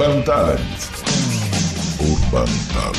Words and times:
Urban 0.00 0.22
Talent. 0.24 0.60
Urban 2.00 2.48
Talent. 2.72 2.96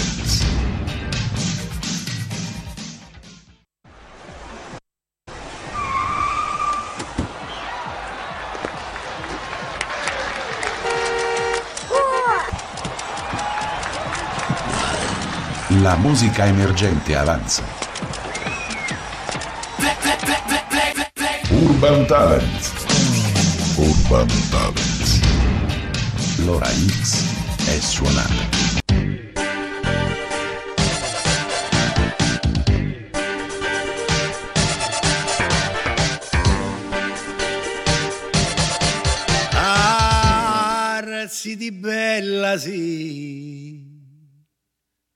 La 15.81 15.95
musica 15.95 16.45
emergente 16.45 17.17
avanza. 17.17 17.63
Urban 21.49 22.05
Talent. 22.05 22.71
Urban 23.79 24.27
Talent. 24.51 24.90
L'ora 26.45 26.67
X 26.67 27.67
è 27.67 27.79
suonata. 27.79 28.69
Di 41.43 41.71
bella 41.71 42.57
sì, 42.57 43.83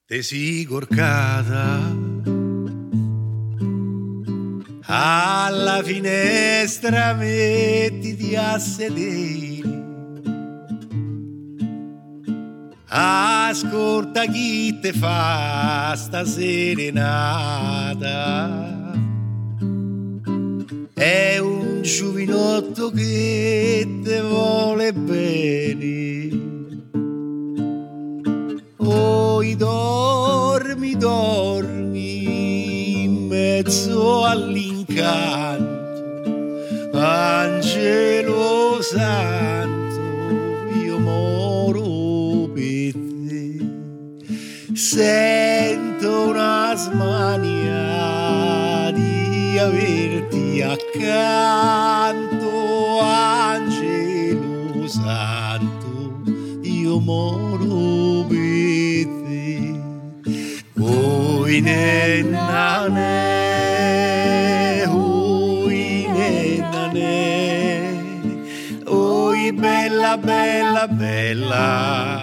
te 0.05 0.21
si 0.21 0.65
corcata. 0.65 1.95
Alla 4.85 5.81
finestra 5.83 7.13
mettiti 7.13 8.35
a 8.35 8.59
sedere. 8.59 9.84
Ascolta 12.97 14.23
chi 14.23 14.79
te 14.79 14.93
fa 14.93 15.93
sta 15.97 16.23
serenata. 16.23 17.99
È 20.93 21.37
un 21.39 21.81
giovinotto 21.81 22.91
che 22.91 23.99
te 24.01 24.21
vuole 24.21 24.93
bene. 24.93 26.29
Oi 28.77 29.55
dormi, 29.57 30.95
dormi 30.95 33.03
in 33.03 33.27
mezzo 33.27 34.23
all'incanto. 34.23 35.73
Angelo 36.93 38.81
santo, 38.81 39.99
io 40.81 40.97
moro 40.97 41.84
per 42.55 42.95
te. 43.27 43.59
Sento 44.73 46.29
una 46.29 46.73
smania 46.75 47.83
di 48.91 49.57
averti 49.59 50.61
accanto, 50.61 52.47
angelo 53.01 54.87
santo, 54.87 56.21
io 56.61 56.99
moro 56.99 58.25
per 58.27 59.07
te. 59.25 59.79
Oi 60.79 61.59
nenna 61.61 62.87
ne, 62.87 64.85
oi 64.87 66.07
nenna 66.13 66.91
ne, 66.91 68.41
oi 68.85 69.51
bella 69.51 70.17
bella 70.17 70.87
bella, 70.87 72.21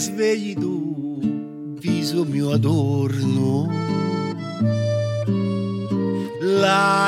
svegli 0.00 0.54
tu, 0.54 1.20
viso 1.78 2.24
mio 2.24 2.52
adorno, 2.52 3.19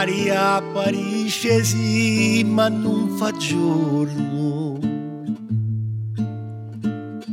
l'aria 0.05 0.55
apparisce 0.57 1.63
sì, 1.63 2.43
ma 2.45 2.69
non 2.69 3.09
fa 3.17 3.31
giorno. 3.31 4.81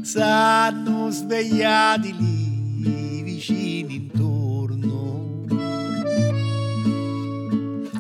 S'hanno 0.03 1.09
svegliati 1.09 2.16
lì 2.16 3.24
vicini 3.24 3.96
intorno. 3.96 5.46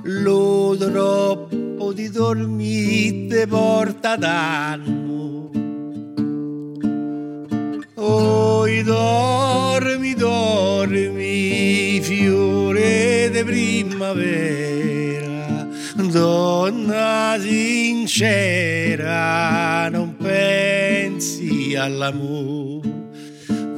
Lo 0.03 0.77
troppo 0.77 1.91
di 1.91 2.09
dormite 2.09 3.47
porta 3.47 4.15
danno. 4.17 5.49
Oi 7.95 8.83
dormi, 8.83 10.13
dormi, 10.13 11.99
fiore 12.01 12.18
di 13.43 13.45
primavera, 13.95 15.67
donna 16.11 17.37
sincera, 17.39 19.07
non 19.89 20.15
pensi 20.17 21.73
all'amore, 21.75 22.89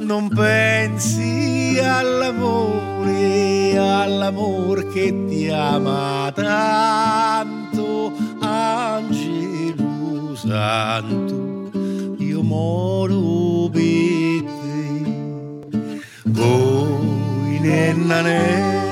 non 0.00 0.28
pensi 0.28 1.78
all'amore, 1.80 3.78
all'amor 3.78 4.92
che 4.92 5.14
ti 5.28 5.48
ama 5.48 6.32
tanto, 6.34 8.12
angelo 8.40 10.34
santo, 10.34 11.70
io 12.18 12.42
moro 12.42 13.68
per 13.70 14.42
te. 14.42 15.02
Oi 16.40 17.58
nenna 17.60 18.20
ne, 18.22 18.91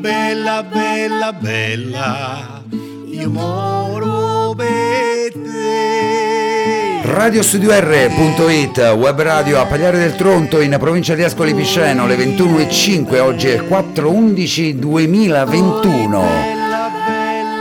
bella 0.00 0.62
bella 0.62 1.32
bella, 1.32 2.62
io 3.06 3.30
moro 3.30 4.54
per 4.56 5.32
te. 5.32 7.00
Radiostudio.it, 7.02 8.78
web 8.96 9.20
radio 9.20 9.60
a 9.60 9.66
Pagliare 9.66 9.98
del 9.98 10.16
Tronto 10.16 10.60
in 10.60 10.74
provincia 10.78 11.14
di 11.14 11.22
Ascoli 11.22 11.54
Piceno, 11.54 12.06
le 12.06 12.16
21.05, 12.16 13.20
oggi 13.20 13.48
è 13.48 13.54
il 13.54 13.66
4-11-2021. 13.68 16.59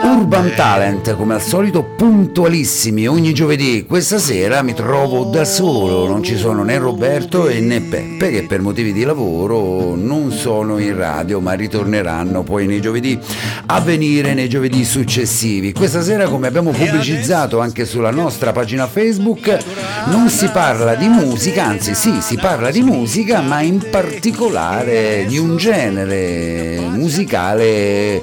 Urban 0.02 0.54
Talent, 0.56 1.16
come 1.16 1.34
al 1.34 1.42
solito 1.42 1.84
puntualissimi 1.84 3.08
ogni 3.08 3.34
giovedì. 3.34 3.86
Questa 3.86 4.18
sera 4.18 4.62
mi 4.62 4.74
trovo 4.74 5.26
da 5.26 5.44
solo, 5.46 6.08
non 6.08 6.24
ci 6.24 6.38
sono 6.38 6.64
né 6.64 6.78
Roberto 6.78 7.48
né 7.48 7.82
Peppe 7.82 8.30
che 8.32 8.44
per 8.44 8.62
motivi 8.62 8.94
di 8.94 9.04
lavoro 9.04 9.96
non 9.96 10.32
sono 10.32 10.78
in 10.78 10.96
radio 10.96 11.40
ma 11.40 11.54
ritorneranno 11.54 12.44
poi 12.44 12.66
nei 12.68 12.82
giovedì 12.82 13.18
a 13.68 13.80
venire 13.82 14.34
nei 14.34 14.48
giovedì 14.50 14.86
successivi. 14.86 15.74
Questa 15.74 16.02
sera 16.02 16.28
come 16.28 16.48
abbiamo 16.48 16.72
pubblicizzato 16.72 17.60
anche 17.60 17.86
sulla 17.86 18.12
nostra 18.12 18.52
pagina 18.52 18.88
Facebook 18.88 19.58
non 20.06 20.30
si 20.30 20.48
parla 20.48 20.96
di 20.96 21.08
musica, 21.08 21.66
anzi 21.66 21.94
sì, 21.94 22.22
si 22.22 22.36
parla 22.36 22.72
di 22.72 22.82
musica 22.82 23.42
ma 23.42 23.62
in 23.62 23.86
particolare 23.90 25.26
di 25.28 25.38
un 25.38 25.58
genere 25.58 26.80
musicale 26.90 28.22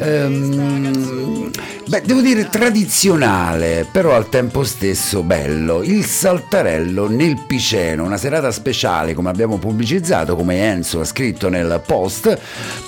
Ähm, 0.00 1.52
Beh, 1.88 2.02
devo 2.04 2.20
dire 2.20 2.48
tradizionale, 2.48 3.86
però 3.88 4.16
al 4.16 4.28
tempo 4.28 4.64
stesso 4.64 5.22
bello. 5.22 5.84
Il 5.84 6.04
saltarello 6.04 7.08
nel 7.08 7.38
Piceno, 7.46 8.02
una 8.02 8.16
serata 8.16 8.50
speciale 8.50 9.14
come 9.14 9.30
abbiamo 9.30 9.56
pubblicizzato, 9.58 10.34
come 10.34 10.68
Enzo 10.68 10.98
ha 10.98 11.04
scritto 11.04 11.48
nel 11.48 11.80
post, 11.86 12.36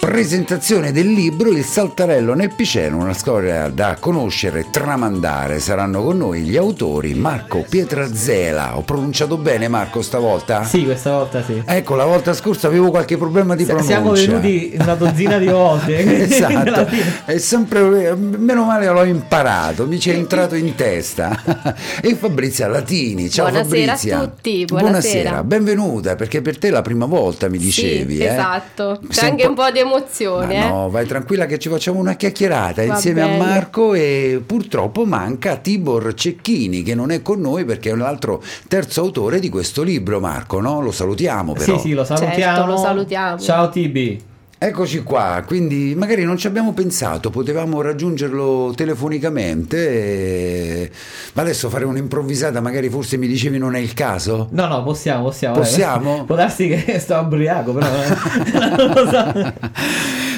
presentazione 0.01 0.91
del 0.91 1.13
libro 1.13 1.51
Il 1.51 1.63
saltarello 1.63 2.35
nel 2.35 2.53
Piceno, 2.53 2.97
una 2.97 3.13
storia 3.13 3.69
da 3.69 3.97
conoscere 4.01 4.61
e 4.61 4.67
tramandare. 4.69 5.61
Saranno 5.61 6.03
con 6.03 6.17
noi 6.17 6.41
gli 6.41 6.57
autori 6.57 7.15
Marco 7.15 7.65
Pietrazzela. 7.69 8.77
Ho 8.77 8.83
pronunciato 8.83 9.37
bene 9.37 9.69
Marco 9.69 10.03
stavolta? 10.03 10.65
Sì, 10.65 10.83
questa 10.83 11.13
volta 11.13 11.45
sì. 11.45 11.63
Ecco, 11.65 11.95
la 11.95 12.05
volta 12.05 12.35
scorsa 12.35 12.67
avevo 12.67 12.91
qualche 12.91 13.17
problema 13.17 13.55
di 13.55 13.65
pronuncia. 13.65 13.93
Siamo 13.93 14.11
venuti 14.11 14.77
una 14.77 14.95
dozzina 14.97 15.39
di 15.39 15.47
volte. 15.47 16.27
esatto, 16.27 16.89
è 17.27 17.39
sempre 17.39 18.17
meno 18.17 18.65
male 18.65 18.87
memoria 18.89 18.93
l'ho 18.93 19.05
imparato, 19.05 19.87
mi 19.87 19.99
ci 19.99 20.11
è 20.11 20.15
entrato 20.15 20.55
in 20.55 20.75
testa. 20.75 21.75
e 22.01 22.15
Fabrizia 22.15 22.69
Latini, 22.69 23.31
ciao 23.31 23.49
Buonasera 23.49 23.87
Fabrizia. 23.87 24.19
a 24.19 24.27
tutti, 24.27 24.65
buonasera. 24.65 25.45
benvenuta 25.45 26.17
perché 26.17 26.43
per 26.43 26.59
te 26.59 26.69
è 26.69 26.71
la 26.71 26.83
prima 26.83 27.07
volta 27.07 27.49
mi 27.49 27.59
dicevi. 27.59 28.17
Sì, 28.17 28.23
eh? 28.23 28.33
esatto, 28.33 29.01
c'è 29.07 29.13
Sei 29.13 29.31
anche 29.31 29.47
un 29.47 29.55
po' 29.55 29.71
di 29.71 29.79
emozione. 29.79 30.47
Ma 30.59 30.67
eh. 30.67 30.69
no, 30.69 30.91
vai 30.91 31.07
tranquilla 31.07 31.47
che 31.47 31.59
ci 31.59 31.69
facciamo 31.69 31.99
una 31.99 32.15
chiacchierata 32.15 32.85
Va 32.85 32.95
insieme 32.95 33.23
bene. 33.23 33.35
a 33.35 33.37
Marco 33.39 33.95
e 33.95 34.43
purtroppo 34.45 35.05
manca 35.05 35.57
Tibor 35.57 36.15
Cecchini 36.15 36.83
che 36.83 36.95
non 36.95 37.11
è 37.11 37.23
con 37.23 37.41
noi 37.41 37.65
perché 37.65 37.91
è 37.91 37.93
un 37.93 38.03
altro 38.03 38.43
terzo 38.69 39.01
autore 39.03 39.41
di 39.41 39.49
questo 39.49 39.83
libro, 39.83 40.21
Marco, 40.21 40.61
no? 40.61 40.81
Lo 40.81 40.93
salutiamo 40.93 41.53
però. 41.53 41.77
Sì, 41.77 41.89
sì, 41.89 41.93
lo 41.93 42.05
salutiamo. 42.05 42.35
Certo, 42.39 42.67
lo 42.67 42.77
salutiamo. 42.77 43.39
Ciao 43.39 43.69
Tibi. 43.69 44.37
Eccoci 44.61 45.05
qua, 45.05 45.45
quindi 45.47 45.95
magari 45.97 46.25
non 46.25 46.37
ci 46.37 46.49
abbiamo 46.49 46.73
pensato, 46.73 47.31
potevamo 47.31 47.81
raggiungerlo 47.81 48.73
telefonicamente, 48.75 49.77
e- 49.89 50.91
ma 51.35 51.43
adesso 51.43 51.69
fare 51.71 51.85
un'improvvisata, 51.85 52.61
magari 52.61 52.89
forse 52.89 53.17
mi 53.19 53.29
dicevi 53.29 53.57
non 53.57 53.77
è 53.77 53.79
il 53.79 53.95
caso? 53.95 54.49
No, 54.51 54.67
no, 54.67 54.83
possiamo, 54.83 55.23
possiamo. 55.23 55.55
Possiamo? 55.55 56.25
Può 56.27 56.35
darsi 56.35 56.67
che 56.67 56.99
sto 56.99 57.15
ubriaco, 57.15 57.73
però 57.73 57.87
eh. 57.87 58.59
non 58.77 58.93
lo 58.95 59.09
so. 59.09 59.53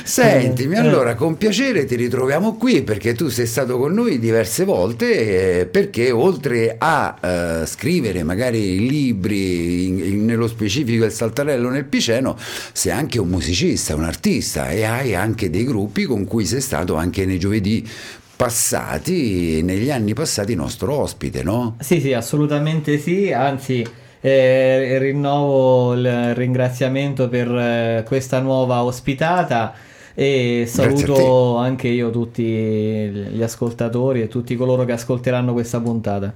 Sentimi, 0.05 0.75
Eh. 0.75 0.79
allora 0.79 1.15
con 1.15 1.37
piacere 1.39 1.85
ti 1.87 1.95
ritroviamo 1.95 2.57
qui 2.57 2.83
perché 2.83 3.15
tu 3.15 3.29
sei 3.29 3.47
stato 3.47 3.79
con 3.79 3.93
noi 3.95 4.19
diverse 4.19 4.65
volte 4.65 5.61
eh, 5.61 5.67
perché 5.67 6.11
oltre 6.11 6.75
a 6.79 7.17
eh, 7.63 7.67
scrivere 7.67 8.23
magari 8.23 8.87
libri, 8.87 9.87
in- 9.87 9.99
in- 9.99 10.25
nello 10.27 10.47
specifico 10.49 11.05
il 11.07 11.13
Saltarello 11.13 11.71
nel 11.71 11.85
Piceno, 11.85 12.37
sei 12.73 12.93
anche 12.93 13.19
un 13.19 13.29
musicista, 13.29 13.95
un 13.95 14.09
artista 14.11 14.71
e 14.71 14.85
hai 14.85 15.15
anche 15.15 15.49
dei 15.49 15.65
gruppi 15.65 16.05
con 16.05 16.25
cui 16.25 16.45
sei 16.45 16.61
stato 16.61 16.97
anche 16.97 17.25
nei 17.25 17.39
giovedì 17.39 17.89
passati, 18.37 19.63
negli 19.63 19.91
anni 19.91 20.15
passati 20.15 20.55
nostro 20.55 20.95
ospite, 20.95 21.43
no? 21.43 21.77
Sì, 21.81 22.01
sì, 22.01 22.13
assolutamente 22.13 22.99
sì, 22.99 23.33
anzi 23.33 23.87
eh, 24.21 24.99
rinnovo 24.99 25.95
il 25.95 26.35
ringraziamento 26.35 27.29
per 27.29 27.49
eh, 27.49 28.05
questa 28.07 28.41
nuova 28.41 28.83
ospitata 28.83 29.75
e 30.15 30.65
saluto 30.67 31.57
anche 31.57 31.89
io 31.89 32.11
tutti 32.11 32.43
gli 32.43 33.43
ascoltatori 33.43 34.23
e 34.23 34.29
tutti 34.29 34.57
coloro 34.57 34.85
che 34.85 34.93
ascolteranno 34.93 35.53
questa 35.53 35.81
puntata. 35.81 36.33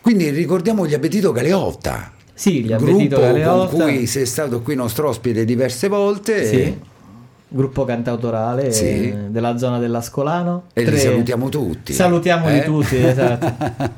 Quindi 0.00 0.30
ricordiamo 0.30 0.86
gli 0.86 0.94
Appetito 0.94 1.32
Galeotta. 1.32 2.12
Sì, 2.32 2.62
gli 2.64 2.72
Appetito 2.72 3.18
Galeotta. 3.20 3.76
con 3.76 3.80
cui 3.80 4.06
sei 4.06 4.26
stato 4.26 4.60
qui 4.60 4.74
nostro 4.74 5.08
ospite 5.08 5.44
diverse 5.44 5.88
volte. 5.88 6.46
Sì. 6.46 6.94
Gruppo 7.48 7.84
cantautorale 7.84 8.72
Sì. 8.72 8.84
eh, 8.84 9.16
della 9.28 9.56
zona 9.56 9.78
dell'Ascolano. 9.78 10.64
E 10.72 10.80
li 10.80 10.86
Tre- 10.86 10.98
salutiamo 10.98 11.48
tutti. 11.48 11.92
Salutiamoli 11.92 12.58
Eh? 12.58 12.64
tutti, 12.64 12.96
esatto. 12.96 13.54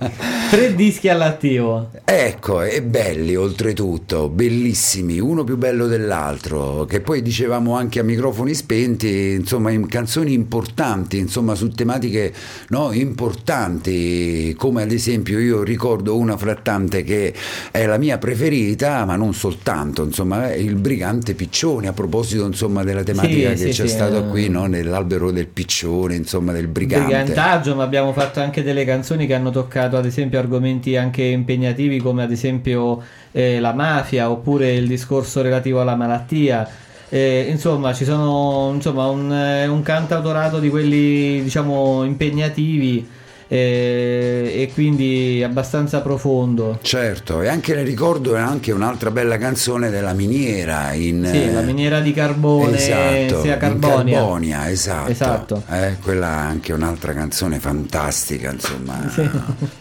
Tre 0.50 0.75
dischi 0.75 1.09
all'attivo. 1.09 1.89
Ecco, 2.05 2.61
e 2.62 2.83
belli 2.83 3.37
oltretutto, 3.37 4.29
bellissimi, 4.29 5.19
uno 5.19 5.45
più 5.45 5.56
bello 5.56 5.87
dell'altro, 5.87 6.85
che 6.85 7.00
poi 7.00 7.23
dicevamo 7.23 7.75
anche 7.75 8.00
a 8.00 8.03
microfoni 8.03 8.53
spenti, 8.55 9.33
insomma, 9.39 9.71
in 9.71 9.87
canzoni 9.87 10.35
importanti, 10.35 11.17
insomma, 11.19 11.55
su 11.55 11.71
tematiche 11.71 12.33
no, 12.69 12.93
importanti, 12.93 14.55
come 14.59 14.83
ad 14.83 14.93
esempio 14.93 15.39
io 15.39 15.62
ricordo 15.62 16.17
una 16.17 16.37
fra 16.37 16.55
tante 16.55 17.03
che 17.03 17.33
è 17.71 17.87
la 17.87 17.97
mia 17.99 18.19
preferita, 18.19 19.05
ma 19.06 19.17
non 19.17 19.33
soltanto, 19.33 20.03
insomma, 20.05 20.50
è 20.50 20.56
il 20.56 20.75
Brigante 20.77 21.35
Piccione, 21.35 21.89
a 21.89 21.93
proposito, 21.93 22.45
insomma, 22.45 22.85
della 22.85 23.03
tematica 23.03 23.35
Sì, 23.35 23.38
che 23.43 23.56
sì, 23.56 23.64
c'è 23.67 23.87
sì, 23.87 23.88
stato 23.88 24.19
eh. 24.19 24.29
qui, 24.29 24.49
no, 24.49 24.67
nell'albero 24.67 25.31
del 25.31 25.46
Piccione, 25.46 26.14
insomma, 26.14 26.52
del 26.52 26.69
Brigante. 26.69 27.06
Brigantaggio, 27.06 27.75
ma 27.75 27.82
abbiamo 27.82 28.12
fatto 28.12 28.40
anche 28.40 28.62
delle 28.62 28.85
canzoni 28.85 29.26
che 29.26 29.35
hanno 29.35 29.50
toccato 29.50 29.96
ad 29.96 30.06
esempio 30.06 30.38
argomenti 30.38 30.96
anche 30.96 31.23
impegnativi 31.23 31.99
come 31.99 32.23
ad 32.23 32.31
esempio 32.31 33.02
eh, 33.32 33.61
la 33.61 33.73
mafia 33.73 34.31
oppure 34.31 34.75
il 34.75 34.87
discorso 34.87 35.43
relativo 35.43 35.81
alla 35.81 35.96
malattia. 35.96 36.69
Eh, 37.08 37.46
insomma, 37.49 37.94
ci 37.94 38.05
sono 38.05 38.73
insomma, 38.75 39.06
un, 39.06 39.32
eh, 39.32 39.67
un 39.67 39.82
cantautorato 39.82 40.58
di 40.58 40.69
quelli 40.69 41.43
diciamo 41.43 42.05
impegnativi 42.05 43.17
eh, 43.49 44.53
e 44.55 44.71
quindi 44.75 45.43
abbastanza 45.43 46.00
profondo. 46.03 46.79
Certo, 46.83 47.41
e 47.41 47.49
anche 47.49 47.75
ne 47.75 47.83
ricordo 47.83 48.37
anche 48.37 48.73
un'altra 48.73 49.11
bella 49.11 49.39
canzone 49.39 49.91
della 49.91 50.12
miniera 50.12 50.93
in 50.93 51.27
Sì, 51.33 51.53
la 51.53 51.62
miniera 51.62 52.00
di 52.00 52.12
carbone 52.12 52.77
esatto, 52.77 53.41
sia 53.43 53.56
Carbonia. 53.56 54.19
Carbonia, 54.19 54.71
esatto. 54.71 55.11
Esatto. 55.11 55.62
Eh, 55.71 55.97
quella 56.03 56.27
è 56.27 56.47
anche 56.47 56.73
un'altra 56.73 57.12
canzone 57.15 57.59
fantastica, 57.59 58.53
insomma, 58.53 59.09
Sì. 59.12 59.29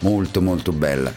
molto 0.00 0.40
molto 0.40 0.72
bella. 0.72 1.12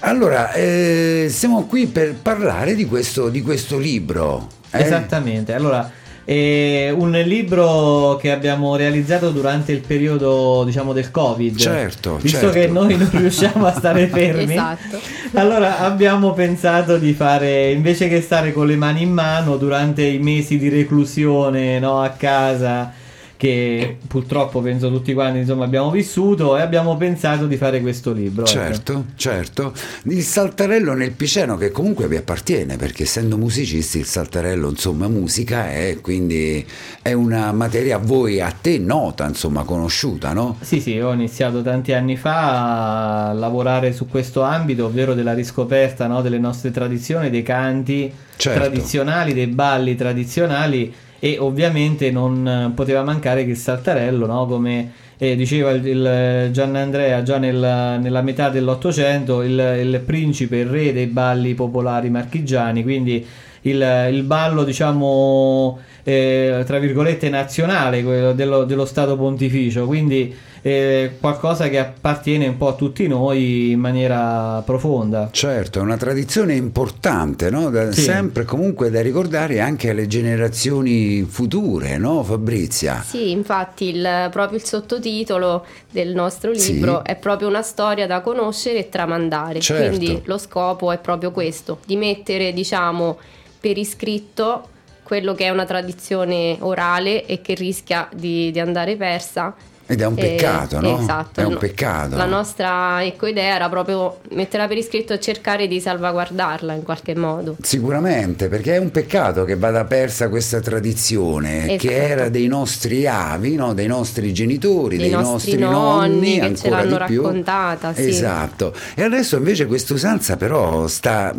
Allora, 0.00 0.52
eh, 0.52 1.26
siamo 1.30 1.66
qui 1.66 1.86
per 1.86 2.14
parlare 2.14 2.74
di 2.74 2.86
questo, 2.86 3.28
di 3.28 3.42
questo 3.42 3.78
libro. 3.78 4.48
eh? 4.70 4.82
Esattamente, 4.82 5.52
allora 5.52 5.90
è 6.24 6.90
un 6.90 7.10
libro 7.24 8.16
che 8.20 8.30
abbiamo 8.30 8.76
realizzato 8.76 9.30
durante 9.30 9.72
il 9.72 9.80
periodo 9.80 10.62
diciamo 10.64 10.92
del 10.92 11.10
Covid. 11.10 11.56
Certo, 11.56 12.16
Visto 12.16 12.38
certo. 12.38 12.58
che 12.58 12.66
noi 12.68 12.96
non 12.96 13.08
riusciamo 13.10 13.66
a 13.66 13.72
stare 13.72 14.06
fermi, 14.12 14.52
Esatto. 14.52 15.00
allora 15.34 15.78
abbiamo 15.78 16.32
pensato 16.32 16.98
di 16.98 17.12
fare 17.12 17.70
invece 17.70 18.08
che 18.08 18.20
stare 18.20 18.52
con 18.52 18.66
le 18.66 18.76
mani 18.76 19.02
in 19.02 19.12
mano 19.12 19.56
durante 19.56 20.02
i 20.02 20.18
mesi 20.18 20.58
di 20.58 20.68
reclusione 20.68 21.78
no, 21.78 22.00
a 22.00 22.10
casa 22.10 22.92
che 23.40 23.96
purtroppo 24.06 24.60
penso 24.60 24.90
tutti 24.90 25.14
quanti 25.14 25.38
insomma 25.38 25.64
abbiamo 25.64 25.90
vissuto 25.90 26.58
e 26.58 26.60
abbiamo 26.60 26.98
pensato 26.98 27.46
di 27.46 27.56
fare 27.56 27.80
questo 27.80 28.12
libro. 28.12 28.42
ecco. 28.42 28.52
Certo, 28.52 29.04
certo. 29.14 29.72
Il 30.02 30.22
saltarello 30.22 30.92
nel 30.92 31.12
Piceno 31.12 31.56
che 31.56 31.70
comunque 31.70 32.06
vi 32.06 32.16
appartiene 32.16 32.76
perché 32.76 33.04
essendo 33.04 33.38
musicisti 33.38 33.96
il 33.96 34.04
saltarello 34.04 34.68
insomma 34.68 35.08
musica 35.08 35.70
è 35.70 35.96
quindi 36.02 36.62
è 37.00 37.14
una 37.14 37.50
materia 37.52 37.96
a 37.96 37.98
voi, 37.98 38.42
a 38.42 38.50
te 38.50 38.76
nota 38.76 39.26
insomma 39.26 39.62
conosciuta, 39.62 40.34
no? 40.34 40.58
Sì, 40.60 40.78
sì, 40.78 41.00
ho 41.00 41.14
iniziato 41.14 41.62
tanti 41.62 41.94
anni 41.94 42.18
fa 42.18 43.28
a 43.28 43.32
lavorare 43.32 43.94
su 43.94 44.06
questo 44.06 44.42
ambito, 44.42 44.84
ovvero 44.84 45.14
della 45.14 45.32
riscoperta 45.32 46.06
no, 46.06 46.20
delle 46.20 46.38
nostre 46.38 46.70
tradizioni, 46.70 47.30
dei 47.30 47.42
canti 47.42 48.12
Certo. 48.36 48.58
tradizionali, 48.58 49.32
dei 49.32 49.46
balli 49.48 49.94
tradizionali 49.96 50.92
e 51.20 51.36
ovviamente 51.38 52.10
non 52.10 52.48
eh, 52.48 52.72
poteva 52.74 53.02
mancare 53.04 53.44
che 53.44 53.50
il 53.50 53.56
saltarello, 53.56 54.26
no, 54.26 54.46
come 54.46 54.92
eh, 55.18 55.36
diceva 55.36 55.70
il, 55.70 55.86
il 55.86 56.48
Gian 56.50 56.74
Andrea 56.74 57.22
già 57.22 57.38
nel- 57.38 57.98
nella 58.00 58.22
metà 58.22 58.48
dell'Ottocento, 58.48 59.42
il, 59.42 59.52
il 59.52 60.02
principe, 60.04 60.56
il 60.56 60.66
re 60.66 60.92
dei 60.92 61.06
balli 61.06 61.54
popolari 61.54 62.10
marchigiani, 62.10 62.82
quindi 62.82 63.24
il, 63.62 64.08
il 64.10 64.22
ballo 64.22 64.64
diciamo 64.64 65.78
eh, 66.02 66.62
tra 66.66 66.78
virgolette 66.78 67.28
nazionale 67.28 68.02
dello, 68.34 68.64
dello 68.64 68.86
Stato 68.86 69.16
Pontificio. 69.16 69.84
Quindi 69.86 70.34
eh, 70.62 71.12
qualcosa 71.20 71.68
che 71.68 71.78
appartiene 71.78 72.46
un 72.46 72.56
po' 72.56 72.68
a 72.68 72.74
tutti 72.74 73.06
noi 73.06 73.70
in 73.70 73.80
maniera 73.80 74.62
profonda 74.64 75.28
Certo, 75.32 75.78
è 75.78 75.82
una 75.82 75.96
tradizione 75.96 76.54
importante, 76.54 77.50
no? 77.50 77.70
Da- 77.70 77.92
Sì. 77.92 78.02
sempre 78.02 78.44
comunque 78.44 78.90
da 78.90 79.00
ricordare 79.00 79.60
anche 79.60 79.90
alle 79.90 80.06
generazioni 80.06 81.22
future, 81.22 81.96
no 81.98 82.22
Fabrizia? 82.22 83.02
Sì, 83.06 83.30
infatti 83.30 83.88
il- 83.94 84.28
proprio 84.30 84.58
il 84.58 84.64
sottotitolo 84.64 85.64
del 85.90 86.14
nostro 86.14 86.54
Sì. 86.54 86.72
libro 86.74 87.04
è 87.04 87.16
proprio 87.16 87.48
una 87.48 87.62
storia 87.62 88.06
da 88.06 88.20
conoscere 88.20 88.78
e 88.80 88.88
tramandare. 88.88 89.60
Certo. 89.60 89.96
Quindi 89.96 90.20
lo 90.24 90.38
scopo 90.38 90.92
è 90.92 90.98
proprio 90.98 91.30
questo, 91.30 91.78
di 91.86 91.96
mettere, 91.96 92.52
diciamo, 92.52 93.18
per 93.60 93.76
iscritto 93.78 94.68
quello 95.02 95.34
che 95.34 95.44
è 95.46 95.50
una 95.50 95.64
tradizione 95.64 96.56
orale 96.60 97.26
e 97.26 97.40
che 97.40 97.54
rischia 97.54 98.08
di, 98.14 98.50
di 98.50 98.60
andare 98.60 98.96
persa. 98.96 99.54
Ed 99.90 100.00
è 100.00 100.06
un 100.06 100.14
peccato, 100.14 100.80
no? 100.80 101.00
Esatto. 101.00 101.40
È 101.40 101.44
un 101.44 101.58
peccato. 101.58 102.16
La 102.16 102.24
nostra 102.26 103.04
ecco, 103.04 103.26
idea 103.26 103.54
era 103.56 103.68
proprio 103.68 104.18
metterla 104.30 104.68
per 104.68 104.76
iscritto 104.76 105.12
e 105.12 105.18
cercare 105.20 105.66
di 105.66 105.80
salvaguardarla 105.80 106.74
in 106.74 106.84
qualche 106.84 107.16
modo. 107.16 107.56
Sicuramente, 107.60 108.46
perché 108.48 108.76
è 108.76 108.78
un 108.78 108.92
peccato 108.92 109.44
che 109.44 109.56
vada 109.56 109.84
persa 109.86 110.28
questa 110.28 110.60
tradizione 110.60 111.74
Esatto. 111.74 111.88
che 111.88 112.08
era 112.08 112.28
dei 112.28 112.46
nostri 112.46 113.06
avi, 113.06 113.56
no? 113.56 113.74
dei 113.74 113.88
nostri 113.88 114.32
genitori, 114.32 114.96
Dei 114.96 115.08
dei, 115.08 115.20
nostri 115.20 115.56
nostri 115.56 115.58
nonni 115.58 116.38
che 116.38 116.54
ce 116.56 116.68
ancora 116.68 116.82
l'hanno 116.84 116.98
di 117.06 117.12
più. 117.12 117.22
raccontata, 117.22 117.94
sì. 117.94 118.08
Esatto. 118.08 118.74
E 118.94 119.02
adesso 119.02 119.36
invece 119.38 119.66
questa 119.66 119.94
usanza 119.94 120.36
però 120.36 120.86
sta, 120.86 121.34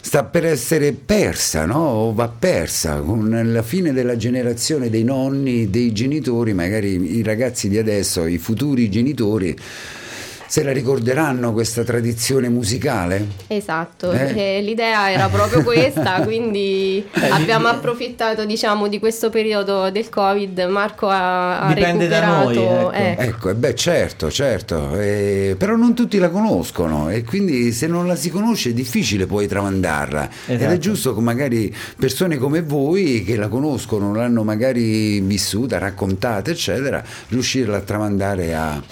sta 0.00 0.24
per 0.24 0.46
essere 0.46 0.92
persa, 0.92 1.66
no? 1.66 1.78
O 1.80 2.14
va 2.14 2.28
persa 2.28 2.96
con 3.00 3.40
la 3.52 3.62
fine 3.62 3.92
della 3.92 4.16
generazione 4.16 4.88
dei 4.88 5.04
nonni, 5.04 5.68
dei 5.68 5.92
genitori, 5.92 6.54
magari 6.54 7.16
i 7.18 7.22
ragazzi 7.22 7.68
di 7.68 7.76
adesso, 7.76 7.88
i 8.28 8.38
futuri 8.38 8.88
genitori 8.88 9.56
se 10.50 10.64
la 10.64 10.72
ricorderanno 10.72 11.52
questa 11.52 11.84
tradizione 11.84 12.48
musicale? 12.48 13.24
Esatto, 13.46 14.10
Eh? 14.10 14.56
eh, 14.56 14.60
l'idea 14.62 15.08
era 15.12 15.28
proprio 15.28 15.62
questa, 15.62 16.22
quindi 16.26 17.06
abbiamo 17.30 17.68
approfittato 17.68 18.44
diciamo 18.44 18.88
di 18.88 18.98
questo 18.98 19.30
periodo 19.30 19.92
del 19.92 20.08
Covid, 20.08 20.58
Marco 20.68 21.06
ha, 21.08 21.60
ha 21.60 21.72
Dipende 21.72 22.08
da 22.08 22.18
recuperato 22.18 22.52
noi, 22.52 22.66
ecco. 22.66 22.90
eh, 22.92 23.16
Ecco, 23.28 23.50
e 23.50 23.54
beh 23.54 23.74
certo, 23.76 24.28
certo, 24.28 24.98
eh, 24.98 25.54
però 25.56 25.76
non 25.76 25.94
tutti 25.94 26.18
la 26.18 26.30
conoscono 26.30 27.10
e 27.10 27.22
quindi 27.22 27.70
se 27.70 27.86
non 27.86 28.08
la 28.08 28.16
si 28.16 28.28
conosce 28.28 28.70
è 28.70 28.72
difficile 28.72 29.26
poi 29.26 29.46
tramandarla 29.46 30.28
ed 30.46 30.60
è 30.60 30.64
Esatto. 30.64 30.78
giusto 30.78 31.14
che 31.14 31.20
magari 31.20 31.72
persone 31.96 32.38
come 32.38 32.62
voi 32.62 33.22
che 33.22 33.36
la 33.36 33.46
conoscono, 33.46 34.12
l'hanno 34.12 34.42
magari 34.42 35.20
vissuta, 35.20 35.78
raccontata 35.78 36.50
eccetera, 36.50 37.00
riuscirla 37.28 37.76
a 37.76 37.80
tramandare 37.82 38.52
a- 38.56 38.82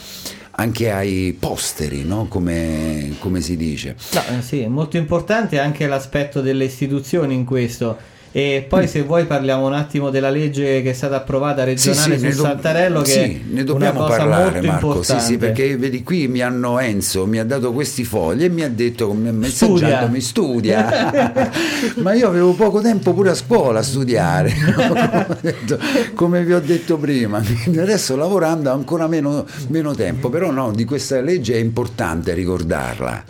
anche 0.58 0.90
ai 0.90 1.36
posteri, 1.38 2.04
no? 2.04 2.26
come, 2.28 3.14
come 3.20 3.40
si 3.40 3.56
dice. 3.56 3.94
No, 4.12 4.22
eh, 4.36 4.42
sì, 4.42 4.60
è 4.60 4.68
molto 4.68 4.96
importante 4.96 5.58
anche 5.60 5.86
l'aspetto 5.86 6.40
delle 6.40 6.64
istituzioni 6.64 7.34
in 7.34 7.44
questo. 7.44 8.16
E 8.38 8.64
poi 8.68 8.87
se 8.87 9.02
vuoi 9.02 9.25
parliamo 9.25 9.66
un 9.66 9.73
attimo 9.73 10.11
della 10.11 10.30
legge 10.30 10.80
che 10.80 10.90
è 10.90 10.92
stata 10.92 11.16
approvata 11.16 11.64
regionale 11.64 12.18
ne 12.18 12.30
sul 12.30 12.37
do- 12.37 12.42
Saltarello 12.45 13.00
che 13.00 13.11
sì, 13.11 13.42
ne 13.50 13.64
dobbiamo 13.64 14.04
parlare 14.04 14.61
Marco, 14.61 15.02
sì, 15.02 15.18
sì, 15.18 15.37
perché 15.38 15.76
vedi 15.76 16.04
qui 16.04 16.28
mi 16.28 16.40
hanno 16.40 16.78
Enzo, 16.78 17.26
mi 17.26 17.40
ha 17.40 17.45
dato 17.45 17.73
questi 17.73 18.04
fogli 18.04 18.45
e 18.45 18.49
mi 18.49 18.62
ha 18.62 18.71
detto, 18.71 19.12
mi 19.12 19.26
ha 19.26 19.49
Studia. 19.50 19.87
messaggiato, 19.88 20.09
mi 20.12 20.21
studia, 20.21 21.50
ma 21.99 22.12
io 22.12 22.28
avevo 22.28 22.52
poco 22.52 22.80
tempo 22.80 23.12
pure 23.12 23.30
a 23.30 23.35
scuola 23.35 23.80
a 23.80 23.83
studiare, 23.83 24.54
come, 24.73 25.26
detto- 25.42 25.78
come 26.14 26.45
vi 26.45 26.52
ho 26.52 26.61
detto 26.61 26.97
prima, 26.97 27.42
adesso 27.66 28.14
lavorando 28.14 28.71
ho 28.71 28.75
ancora 28.75 29.09
meno, 29.09 29.47
meno 29.66 29.97
tempo, 29.97 30.28
però 30.28 30.52
no, 30.52 30.71
di 30.71 30.85
questa 30.85 31.21
legge 31.21 31.54
è 31.54 31.59
importante 31.59 32.35
ricordarla. 32.35 33.25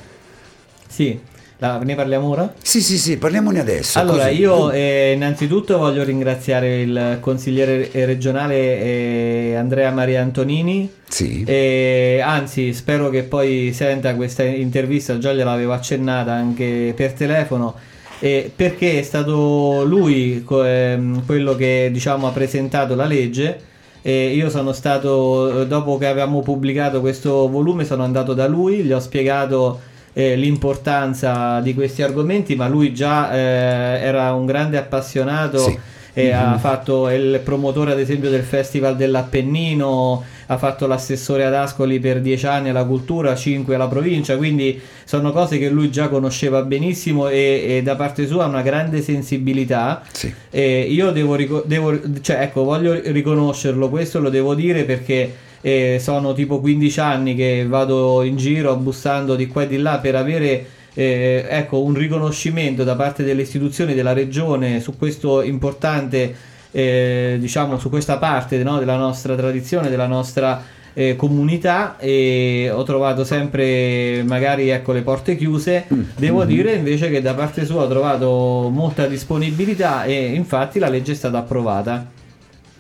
Sì, 0.87 1.19
la- 1.59 1.79
ne 1.79 1.95
parliamo 1.95 2.29
ora? 2.29 2.53
Sì, 2.63 2.81
sì, 2.81 2.97
sì, 2.99 3.17
parliamone 3.19 3.59
adesso. 3.61 3.99
Allora, 3.99 4.25
così. 4.29 4.39
io 4.39 4.71
eh, 4.71 5.13
innanzitutto 5.15 5.77
voglio 5.79 6.05
ringraziare 6.05 6.81
il 6.81 7.19
consigliere 7.21 7.91
regionale 7.93 8.55
eh, 8.81 9.55
Andrea 9.57 9.91
Maria 9.91 10.23
Antonini. 10.23 10.91
Sì. 11.09 11.43
E, 11.45 12.21
anzi, 12.25 12.73
spero 12.73 13.11
che 13.11 13.25
poi 13.25 13.73
senta 13.73 14.15
questa 14.15 14.43
intervista, 14.45 15.19
già 15.19 15.33
gliel'avevo 15.33 15.73
accennata 15.73 16.33
anche 16.33 16.93
per 16.95 17.13
telefono. 17.13 17.75
eh, 18.21 18.51
perché 18.55 18.99
è 18.99 19.03
stato 19.03 19.85
lui 19.85 20.45
ehm, 20.49 21.25
quello 21.25 21.55
che 21.55 21.89
diciamo 21.93 22.27
ha 22.27 22.31
presentato 22.31 22.95
la 22.95 23.05
legge. 23.07 23.61
E 24.01 24.29
io 24.29 24.49
sono 24.49 24.73
stato, 24.73 25.65
dopo 25.65 25.99
che 25.99 26.07
avevamo 26.07 26.41
pubblicato 26.41 27.01
questo 27.01 27.49
volume, 27.49 27.85
sono 27.85 28.05
andato 28.05 28.33
da 28.33 28.47
lui, 28.47 28.79
gli 28.83 28.93
ho 28.93 29.01
spiegato 29.01 29.81
eh, 30.19 30.35
l'importanza 30.35 31.61
di 31.61 31.75
questi 31.75 32.03
argomenti, 32.03 32.57
ma 32.57 32.67
lui 32.67 32.93
già 32.93 33.33
eh, 33.33 33.39
era 33.39 34.33
un 34.33 34.47
grande 34.47 34.77
appassionato 34.77 35.59
Sì. 35.59 35.79
e 36.15 36.33
ha 36.33 36.59
fatto 36.59 37.09
il 37.09 37.41
promotore 37.45 37.93
ad 37.93 38.01
esempio 38.01 38.29
del 38.29 38.43
Festival 38.43 38.97
dell'Appennino, 38.97 40.25
ha 40.47 40.57
fatto 40.59 40.89
l'assessore 40.89 41.45
ad 41.45 41.55
Ascoli 41.55 42.01
per 42.01 42.21
dieci 42.21 42.49
anni 42.49 42.71
alla 42.71 42.83
cultura, 42.85 43.37
cinque 43.37 43.77
alla 43.77 43.87
provincia, 43.87 44.37
quindi 44.37 44.81
sono 45.05 45.31
cose 45.31 45.57
che 45.57 45.69
lui 45.69 45.89
già 45.89 46.09
conosceva 46.09 46.63
benissimo 46.63 47.29
e, 47.29 47.77
e 47.77 47.83
da 47.85 47.95
parte 47.95 48.27
sua 48.27 48.43
ha 48.43 48.49
una 48.49 48.63
grande 48.63 49.01
sensibilità. 49.03 50.03
Sì. 50.11 50.35
Io 50.51 51.13
devo, 51.13 51.63
devo- 51.65 52.01
cioè, 52.23 52.41
ecco, 52.41 52.65
voglio 52.65 52.99
riconoscerlo, 53.05 53.89
questo 53.89 54.19
lo 54.19 54.31
devo 54.31 54.57
dire 54.57 54.83
perché 54.83 55.33
eh, 55.61 55.99
sono 56.01 56.33
tipo 56.33 56.61
15 56.61 57.01
anni 57.01 57.35
che 57.35 57.67
vado 57.67 58.23
in 58.23 58.37
giro 58.37 58.77
bussando 58.77 59.35
di 59.35 59.47
qua 59.47 59.63
e 59.63 59.67
di 59.67 59.79
là 59.79 59.99
per 59.99 60.15
avere 60.15 60.67
eh, 60.95 61.47
ecco, 61.49 61.83
un 61.83 61.95
riconoscimento 61.95 62.83
da 62.83 62.97
parte 62.97 63.23
delle 63.23 63.43
istituzioni 63.43 63.95
della 63.95 64.13
regione 64.13 64.81
su 64.81 64.97
questo 64.97 65.43
importante, 65.43 66.35
eh, 66.73 67.37
diciamo, 67.39 67.79
su 67.79 67.89
questa 67.89 68.19
parte 68.19 68.63
no, 68.65 68.79
della 68.81 68.97
nostra 68.97 69.37
tradizione, 69.37 69.91
della 69.91 70.09
nostra 70.09 70.61
eh, 70.95 71.15
comunità. 71.15 71.99
E 71.99 72.69
ho 72.73 72.83
trovato 72.83 73.23
sempre 73.23 74.25
magari 74.25 74.71
ecco 74.71 74.93
le 74.93 75.03
porte 75.03 75.37
chiuse. 75.37 75.87
Devo 76.17 76.45
dire 76.45 76.75
invece 76.75 77.11
che 77.11 77.23
da 77.23 77.35
parte 77.35 77.65
sua 77.65 77.85
ho 77.85 77.89
trovato 77.89 78.69
molta 78.73 79.07
disponibilità 79.07 80.03
e 80.03 80.33
infatti 80.35 80.81
la 80.81 80.89
legge 80.89 81.13
è 81.13 81.15
stata 81.15 81.39
approvata 81.39 82.18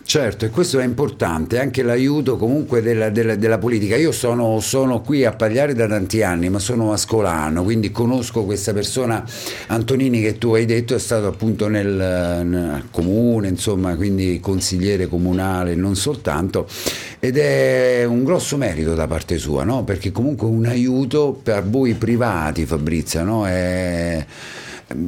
Certo, 0.09 0.47
e 0.47 0.49
questo 0.49 0.79
è 0.79 0.85
importante, 0.87 1.61
anche 1.61 1.83
l'aiuto 1.83 2.39
comunque 2.39 2.81
della, 2.81 3.11
della- 3.11 3.37
della 3.37 3.59
politica. 3.59 3.95
Io 3.95 4.11
sono, 4.11 4.59
sono 4.59 5.03
qui 5.03 5.27
a 5.27 5.33
Pagliare 5.33 5.75
da 5.75 5.87
tanti 5.87 6.23
anni, 6.23 6.49
ma 6.49 6.59
sono 6.59 6.95
ascolano, 6.95 7.63
quindi 7.63 7.91
conosco 7.91 8.45
questa 8.45 8.73
persona, 8.73 9.23
Antonini, 9.67 10.23
che 10.23 10.39
tu 10.39 10.55
hai 10.55 10.65
detto, 10.65 10.95
è 10.95 10.99
stato 10.99 11.27
appunto 11.27 11.69
nel, 11.69 11.91
nel 12.43 12.85
comune, 12.91 13.49
insomma, 13.49 13.97
quindi 13.97 14.41
consigliere 14.41 15.09
comunale, 15.09 15.75
non 15.75 15.95
soltanto, 15.95 16.67
ed 17.19 17.37
è 17.37 18.05
un 18.07 18.25
grosso 18.25 18.57
merito 18.57 18.95
da 18.95 19.07
parte 19.07 19.37
sua, 19.37 19.63
no? 19.65 19.85
perché 19.85 20.11
comunque 20.11 20.47
un 20.47 20.65
aiuto 20.65 21.39
per 21.43 21.69
voi 21.69 21.93
privati, 21.93 22.65
Fabrizia, 22.65 23.25
no? 23.25 23.47
è, 23.47 24.25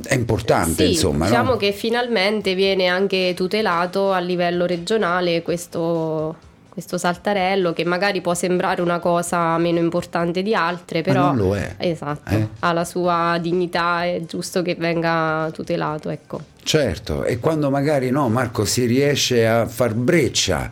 è 0.07 0.15
importante, 0.15 0.85
Sì, 0.85 0.91
insomma. 0.93 1.25
no? 1.25 1.31
diciamo 1.31 1.57
che 1.57 1.73
finalmente 1.73 2.55
viene 2.55 2.87
anche 2.87 3.33
tutelato 3.35 4.13
a 4.13 4.19
livello 4.19 4.67
regionale 4.67 5.43
questo, 5.43 6.37
questo 6.69 6.99
saltarello 6.99 7.73
che 7.73 7.85
magari 7.85 8.21
può 8.21 8.35
sembrare 8.35 8.83
una 8.83 8.99
cosa 8.99 9.57
meno 9.59 9.79
importante 9.79 10.43
di 10.43 10.55
altre, 10.55 11.01
però 11.01 11.27
non 11.27 11.37
lo 11.37 11.57
è. 11.57 11.75
Esatto, 11.79 12.31
Eh? 12.35 12.47
ha 12.59 12.73
la 12.73 12.85
sua 12.85 13.39
dignità, 13.41 14.05
è 14.05 14.21
giusto 14.27 14.61
che 14.63 14.75
venga 14.75 15.51
tutelato, 15.53 16.11
ecco. 16.11 16.41
Certo, 16.63 17.25
e 17.25 17.39
quando 17.39 17.71
magari 17.71 18.11
no, 18.11 18.29
Marco 18.29 18.65
si 18.67 18.85
riesce 18.85 19.47
a 19.47 19.67
far 19.67 19.95
breccia 19.95 20.71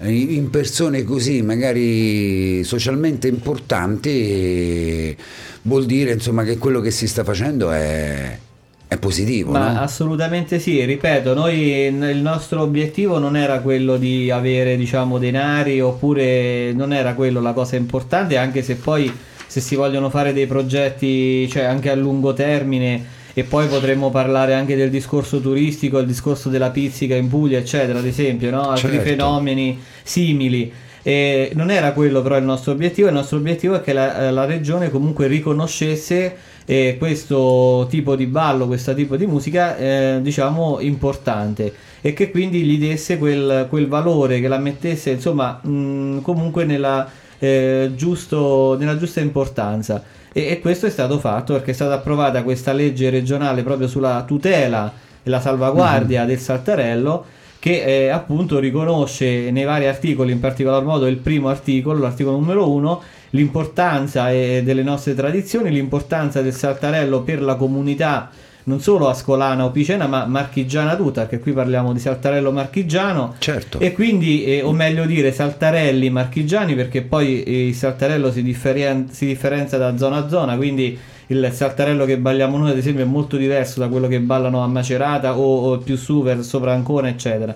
in 0.00 0.30
in 0.30 0.50
persone 0.50 1.04
così, 1.04 1.40
magari 1.42 2.62
socialmente 2.64 3.28
importanti, 3.28 4.10
eh, 4.10 5.16
vuol 5.62 5.86
dire 5.86 6.12
insomma 6.12 6.42
che 6.44 6.58
quello 6.58 6.80
che 6.80 6.90
si 6.90 7.06
sta 7.08 7.24
facendo 7.24 7.70
è, 7.70 8.38
è 8.88 8.98
positivo. 8.98 9.50
Ma 9.52 9.72
no? 9.72 9.80
assolutamente 9.80 10.58
sì, 10.58 10.84
ripeto, 10.84 11.34
noi 11.34 11.86
il 11.86 12.16
nostro 12.18 12.62
obiettivo 12.62 13.18
non 13.18 13.36
era 13.36 13.60
quello 13.60 13.96
di 13.96 14.30
avere, 14.30 14.76
diciamo, 14.76 15.18
denari 15.18 15.80
oppure 15.80 16.72
non 16.72 16.92
era 16.92 17.14
quello 17.14 17.40
la 17.40 17.52
cosa 17.52 17.76
importante, 17.76 18.36
anche 18.36 18.62
se 18.62 18.76
poi 18.76 19.12
se 19.46 19.60
si 19.60 19.74
vogliono 19.74 20.10
fare 20.10 20.32
dei 20.32 20.46
progetti, 20.46 21.48
cioè 21.48 21.64
anche 21.64 21.90
a 21.90 21.94
lungo 21.94 22.32
termine 22.32 23.14
e 23.32 23.44
poi 23.44 23.66
potremmo 23.68 24.10
parlare 24.10 24.54
anche 24.54 24.76
del 24.76 24.88
discorso 24.88 25.40
turistico, 25.40 25.98
il 25.98 26.06
discorso 26.06 26.48
della 26.48 26.70
pizzica 26.70 27.14
in 27.14 27.28
Puglia, 27.28 27.58
eccetera, 27.58 27.98
ad 27.98 28.06
esempio, 28.06 28.50
no? 28.50 28.70
altri 28.70 28.92
Certo. 28.92 29.08
fenomeni 29.08 29.78
simili. 30.02 30.72
E 31.06 31.52
non 31.54 31.70
era 31.70 31.92
quello 31.92 32.20
però 32.20 32.36
il 32.36 32.42
nostro 32.42 32.72
obiettivo, 32.72 33.06
il 33.06 33.14
nostro 33.14 33.36
obiettivo 33.36 33.76
è 33.76 33.80
che 33.80 33.92
la, 33.92 34.28
la 34.32 34.44
regione 34.44 34.90
comunque 34.90 35.28
riconoscesse 35.28 36.34
eh, 36.64 36.96
questo 36.98 37.86
tipo 37.88 38.16
di 38.16 38.26
ballo, 38.26 38.66
questo 38.66 38.92
tipo 38.92 39.16
di 39.16 39.24
musica, 39.24 39.76
eh, 39.76 40.18
diciamo, 40.20 40.80
importante 40.80 41.72
e 42.00 42.12
che 42.12 42.32
quindi 42.32 42.64
gli 42.64 42.76
desse 42.84 43.18
quel, 43.18 43.66
quel 43.68 43.86
valore, 43.86 44.40
che 44.40 44.48
la 44.48 44.58
mettesse 44.58 45.10
insomma 45.10 45.60
mh, 45.62 46.22
comunque 46.22 46.64
nella, 46.64 47.08
eh, 47.38 47.92
giusto, 47.94 48.76
nella 48.76 48.98
giusta 48.98 49.20
importanza. 49.20 50.02
E, 50.32 50.48
e 50.48 50.58
questo 50.58 50.86
è 50.86 50.90
stato 50.90 51.20
fatto 51.20 51.52
perché 51.52 51.70
è 51.70 51.74
stata 51.74 51.94
approvata 51.94 52.42
questa 52.42 52.72
legge 52.72 53.10
regionale 53.10 53.62
proprio 53.62 53.86
sulla 53.86 54.24
tutela 54.26 54.92
e 55.22 55.30
la 55.30 55.38
salvaguardia 55.38 56.24
del 56.24 56.40
saltarello 56.40 57.26
che 57.66 57.82
eh, 57.82 58.08
appunto 58.10 58.60
riconosce 58.60 59.50
nei 59.50 59.64
vari 59.64 59.88
articoli, 59.88 60.30
in 60.30 60.38
particolar 60.38 60.84
modo 60.84 61.08
il 61.08 61.16
primo 61.16 61.48
articolo, 61.48 61.98
l'articolo 61.98 62.38
numero 62.38 62.70
1, 62.70 63.02
l'importanza 63.30 64.30
eh, 64.30 64.62
delle 64.62 64.84
nostre 64.84 65.16
tradizioni, 65.16 65.72
l'importanza 65.72 66.42
del 66.42 66.54
saltarello 66.54 67.22
per 67.22 67.42
la 67.42 67.56
comunità 67.56 68.30
non 68.66 68.80
solo 68.80 69.08
ascolana 69.08 69.64
o 69.64 69.72
picena 69.72 70.06
ma 70.06 70.26
marchigiana 70.26 70.94
tutta, 70.94 71.22
perché 71.22 71.40
qui 71.40 71.50
parliamo 71.50 71.92
di 71.92 71.98
saltarello 71.98 72.52
marchigiano 72.52 73.34
Certo. 73.38 73.80
e 73.80 73.92
quindi, 73.92 74.44
eh, 74.44 74.62
o 74.62 74.70
meglio 74.70 75.04
dire, 75.04 75.32
saltarelli 75.32 76.08
marchigiani, 76.08 76.76
perché 76.76 77.02
poi 77.02 77.42
eh, 77.42 77.66
il 77.66 77.74
saltarello 77.74 78.30
si, 78.30 78.44
differien- 78.44 79.10
si 79.10 79.26
differenzia 79.26 79.76
da 79.76 79.96
zona 79.96 80.18
a 80.18 80.28
zona, 80.28 80.54
quindi 80.56 80.96
il 81.28 81.50
saltarello 81.52 82.04
che 82.04 82.18
balliamo 82.18 82.56
noi, 82.56 82.70
ad 82.70 82.78
esempio, 82.78 83.04
è 83.04 83.06
molto 83.06 83.36
diverso 83.36 83.80
da 83.80 83.88
quello 83.88 84.08
che 84.08 84.20
ballano 84.20 84.62
a 84.62 84.66
Macerata 84.66 85.36
o, 85.36 85.72
o 85.72 85.78
più 85.78 85.96
su, 85.96 86.22
per 86.22 86.42
sopra 86.44 86.72
Ancona, 86.72 87.08
eccetera. 87.08 87.54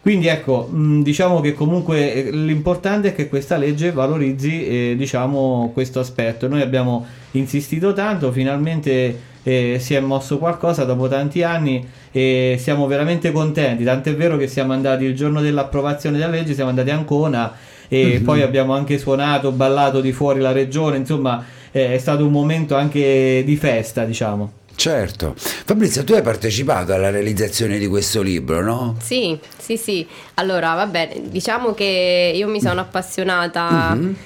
Quindi 0.00 0.26
ecco, 0.26 0.66
mh, 0.68 1.02
diciamo 1.02 1.40
che 1.40 1.52
comunque 1.52 2.12
eh, 2.12 2.30
l'importante 2.32 3.08
è 3.10 3.14
che 3.14 3.28
questa 3.28 3.56
legge 3.56 3.92
valorizzi 3.92 4.66
eh, 4.66 4.94
diciamo, 4.96 5.70
questo 5.72 6.00
aspetto. 6.00 6.48
Noi 6.48 6.60
abbiamo 6.60 7.06
insistito 7.32 7.92
tanto, 7.92 8.32
finalmente 8.32 9.20
eh, 9.44 9.76
si 9.78 9.94
è 9.94 10.00
mosso 10.00 10.38
qualcosa 10.38 10.82
dopo 10.84 11.06
tanti 11.06 11.44
anni 11.44 11.86
e 12.10 12.56
siamo 12.58 12.88
veramente 12.88 13.30
contenti. 13.30 13.84
Tant'è 13.84 14.16
vero 14.16 14.36
che 14.36 14.48
siamo 14.48 14.72
andati 14.72 15.04
il 15.04 15.14
giorno 15.14 15.40
dell'approvazione 15.40 16.18
della 16.18 16.30
legge, 16.30 16.54
siamo 16.54 16.70
andati 16.70 16.90
a 16.90 16.96
Ancona 16.96 17.52
e 17.88 18.16
Mhm. 18.18 18.24
poi 18.24 18.42
abbiamo 18.42 18.74
anche 18.74 18.98
suonato, 18.98 19.52
ballato 19.52 20.00
di 20.00 20.10
fuori 20.12 20.40
la 20.40 20.50
regione, 20.50 20.96
insomma 20.96 21.44
è 21.72 21.98
stato 21.98 22.24
un 22.24 22.30
momento 22.32 22.76
anche 22.76 23.42
di 23.44 23.56
festa, 23.56 24.04
diciamo. 24.04 24.52
Certo. 24.74 25.34
Fabrizio, 25.36 26.02
tu 26.04 26.12
hai 26.14 26.22
partecipato 26.22 26.92
alla 26.94 27.10
realizzazione 27.10 27.78
di 27.78 27.86
questo 27.86 28.22
libro, 28.22 28.62
no? 28.62 28.96
Sì, 29.00 29.38
sì, 29.58 29.76
sì. 29.76 30.06
Allora, 30.34 30.74
va 30.74 30.86
bene, 30.86 31.20
diciamo 31.30 31.74
che 31.74 32.32
io 32.34 32.48
mi 32.48 32.60
sono 32.60 32.80
appassionata 32.80 33.94
Mhm. 33.94 34.16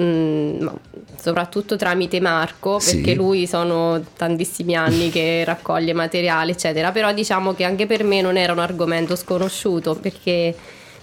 mm, 0.00 0.60
ma 0.62 0.74
soprattutto 1.20 1.76
tramite 1.76 2.20
Marco, 2.20 2.78
Sì. 2.78 2.96
perché 2.96 3.14
lui 3.14 3.46
sono 3.46 4.02
tantissimi 4.16 4.74
anni 4.74 5.10
che 5.10 5.44
raccoglie 5.44 5.92
materiale, 5.92 6.52
eccetera, 6.52 6.90
però 6.90 7.12
diciamo 7.12 7.52
che 7.54 7.64
anche 7.64 7.86
per 7.86 8.02
me 8.04 8.20
non 8.20 8.36
era 8.36 8.52
un 8.52 8.58
argomento 8.60 9.14
sconosciuto, 9.14 9.94
perché 9.94 10.54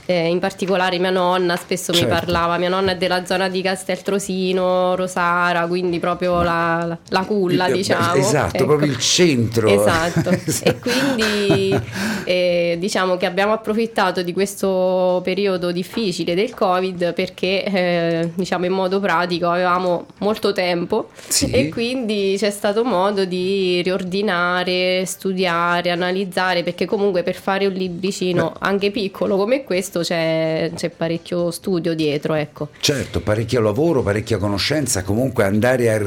eh, 0.06 0.28
in 0.28 0.40
particolare 0.40 0.98
mia 1.00 1.10
nonna 1.10 1.56
spesso 1.56 1.94
Certo. 1.94 2.08
mi 2.14 2.20
parlava, 2.20 2.58
mia 2.58 2.70
nonna 2.70 2.92
è 2.92 2.98
della 2.98 3.26
zona 3.26 3.50
di 3.50 3.62
Casteltrosino, 3.62 4.96
Rosara, 4.96 5.66
quindi 5.68 6.00
proprio 6.00 6.42
la, 6.42 6.84
la- 6.88 6.98
la 7.10 7.26
culla, 7.26 7.70
diciamo. 7.70 8.14
Esatto, 8.16 8.56
Ecco. 8.58 8.66
proprio 8.66 8.92
il 8.92 8.98
centro. 9.00 9.68
Esatto, 9.68 10.30
Esatto. 10.30 10.70
e 10.70 10.80
quindi 10.80 11.80
eh, 12.26 12.76
diciamo 12.80 13.18
che 13.18 13.26
abbiamo 13.26 13.54
approfittato 13.54 14.22
di 14.22 14.34
questo 14.34 15.22
periodo 15.24 15.72
difficile 15.72 16.36
del 16.36 16.54
Covid 16.54 17.14
perché 17.14 17.64
eh, 17.64 18.32
diciamo 18.34 18.66
in 18.66 18.72
modo 18.72 19.00
pratico 19.00 19.50
avevamo 19.50 20.06
molto 20.20 20.52
tempo 20.54 21.10
Sì. 21.28 21.50
e 21.52 21.70
quindi 21.70 22.36
c'è 22.38 22.50
stato 22.50 22.84
modo 22.84 23.26
di 23.26 23.82
riordinare, 23.84 25.06
studiare, 25.06 25.90
analizzare 25.92 26.64
perché 26.64 26.86
comunque 26.86 27.24
per 27.24 27.36
fare 27.36 27.66
un 27.66 27.74
libricino 27.74 28.54
anche 28.60 28.92
piccolo 28.92 29.36
come 29.38 29.64
questo 29.64 29.93
c'è, 30.02 30.72
c'è 30.76 30.90
parecchio 30.90 31.52
studio 31.52 31.94
dietro, 31.94 32.34
ecco. 32.34 32.70
Certo, 32.80 33.20
parecchio 33.22 33.62
lavoro, 33.62 34.02
parecchia 34.04 34.38
conoscenza, 34.38 35.04
comunque 35.04 35.44
andare 35.44 35.90
a 35.92 35.98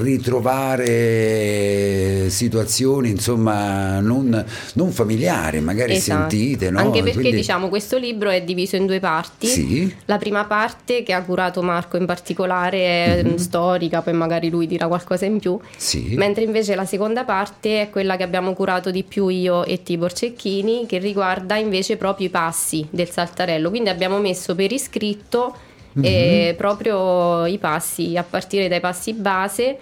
ritrovare 0.97 2.31
situazioni, 2.31 3.11
insomma, 3.11 4.01
non, 4.01 4.45
non 4.75 4.91
familiari, 4.91 5.61
magari 5.61 5.93
Esatto. 5.95 6.31
sentite, 6.31 6.71
no? 6.71 6.79
Anche 6.79 7.03
perché 7.03 7.19
Quindi- 7.21 7.37
diciamo 7.37 7.69
questo 7.69 7.99
libro 7.99 8.31
è 8.31 8.43
diviso 8.43 8.77
in 8.77 8.87
due 8.87 9.01
parti. 9.01 9.47
Sì. 9.47 9.95
La 10.07 10.19
prima 10.19 10.45
parte 10.45 11.03
che 11.03 11.13
ha 11.13 11.23
curato 11.23 11.63
Marco 11.63 11.97
in 11.97 12.07
particolare 12.07 12.79
è 12.79 13.23
Mhm. 13.23 13.31
mm, 13.33 13.35
storica, 13.37 14.03
poi 14.03 14.13
magari 14.15 14.49
lui 14.51 14.67
dirà 14.67 14.87
qualcosa 14.87 15.25
in 15.27 15.39
più. 15.39 15.59
Sì. 15.77 16.15
Mentre 16.17 16.45
invece 16.45 16.75
la 16.75 16.85
seconda 16.85 17.25
parte 17.25 17.83
è 17.83 17.91
quella 17.91 18.17
che 18.17 18.23
abbiamo 18.23 18.53
curato 18.55 18.91
di 18.91 19.03
più 19.03 19.29
io 19.29 19.65
e 19.65 19.83
Tibor 19.83 20.13
Cecchini, 20.13 20.87
che 20.87 20.99
riguarda 20.99 21.57
invece 21.57 21.97
proprio 21.97 22.27
i 22.27 22.31
passi 22.31 22.87
del 22.91 23.09
saltarello. 23.11 23.71
Quindi 23.77 23.93
abbiamo 23.93 24.17
messo 24.21 24.55
per 24.55 24.73
iscritto 24.73 25.55
eh, 26.01 26.49
Mhm. 26.51 26.57
proprio 26.57 27.45
i 27.45 27.59
passi, 27.59 28.17
a 28.17 28.23
partire 28.23 28.69
dai 28.69 28.81
passi 28.81 29.13
base, 29.13 29.77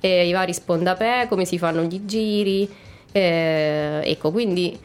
eh, 0.00 0.26
i 0.28 0.32
vari 0.32 0.52
spondapè, 0.52 1.26
come 1.28 1.44
si 1.44 1.58
fanno 1.58 1.82
gli 1.82 2.00
giri. 2.04 2.68
eh, 3.12 4.00
ecco, 4.04 4.30
quindi 4.30 4.78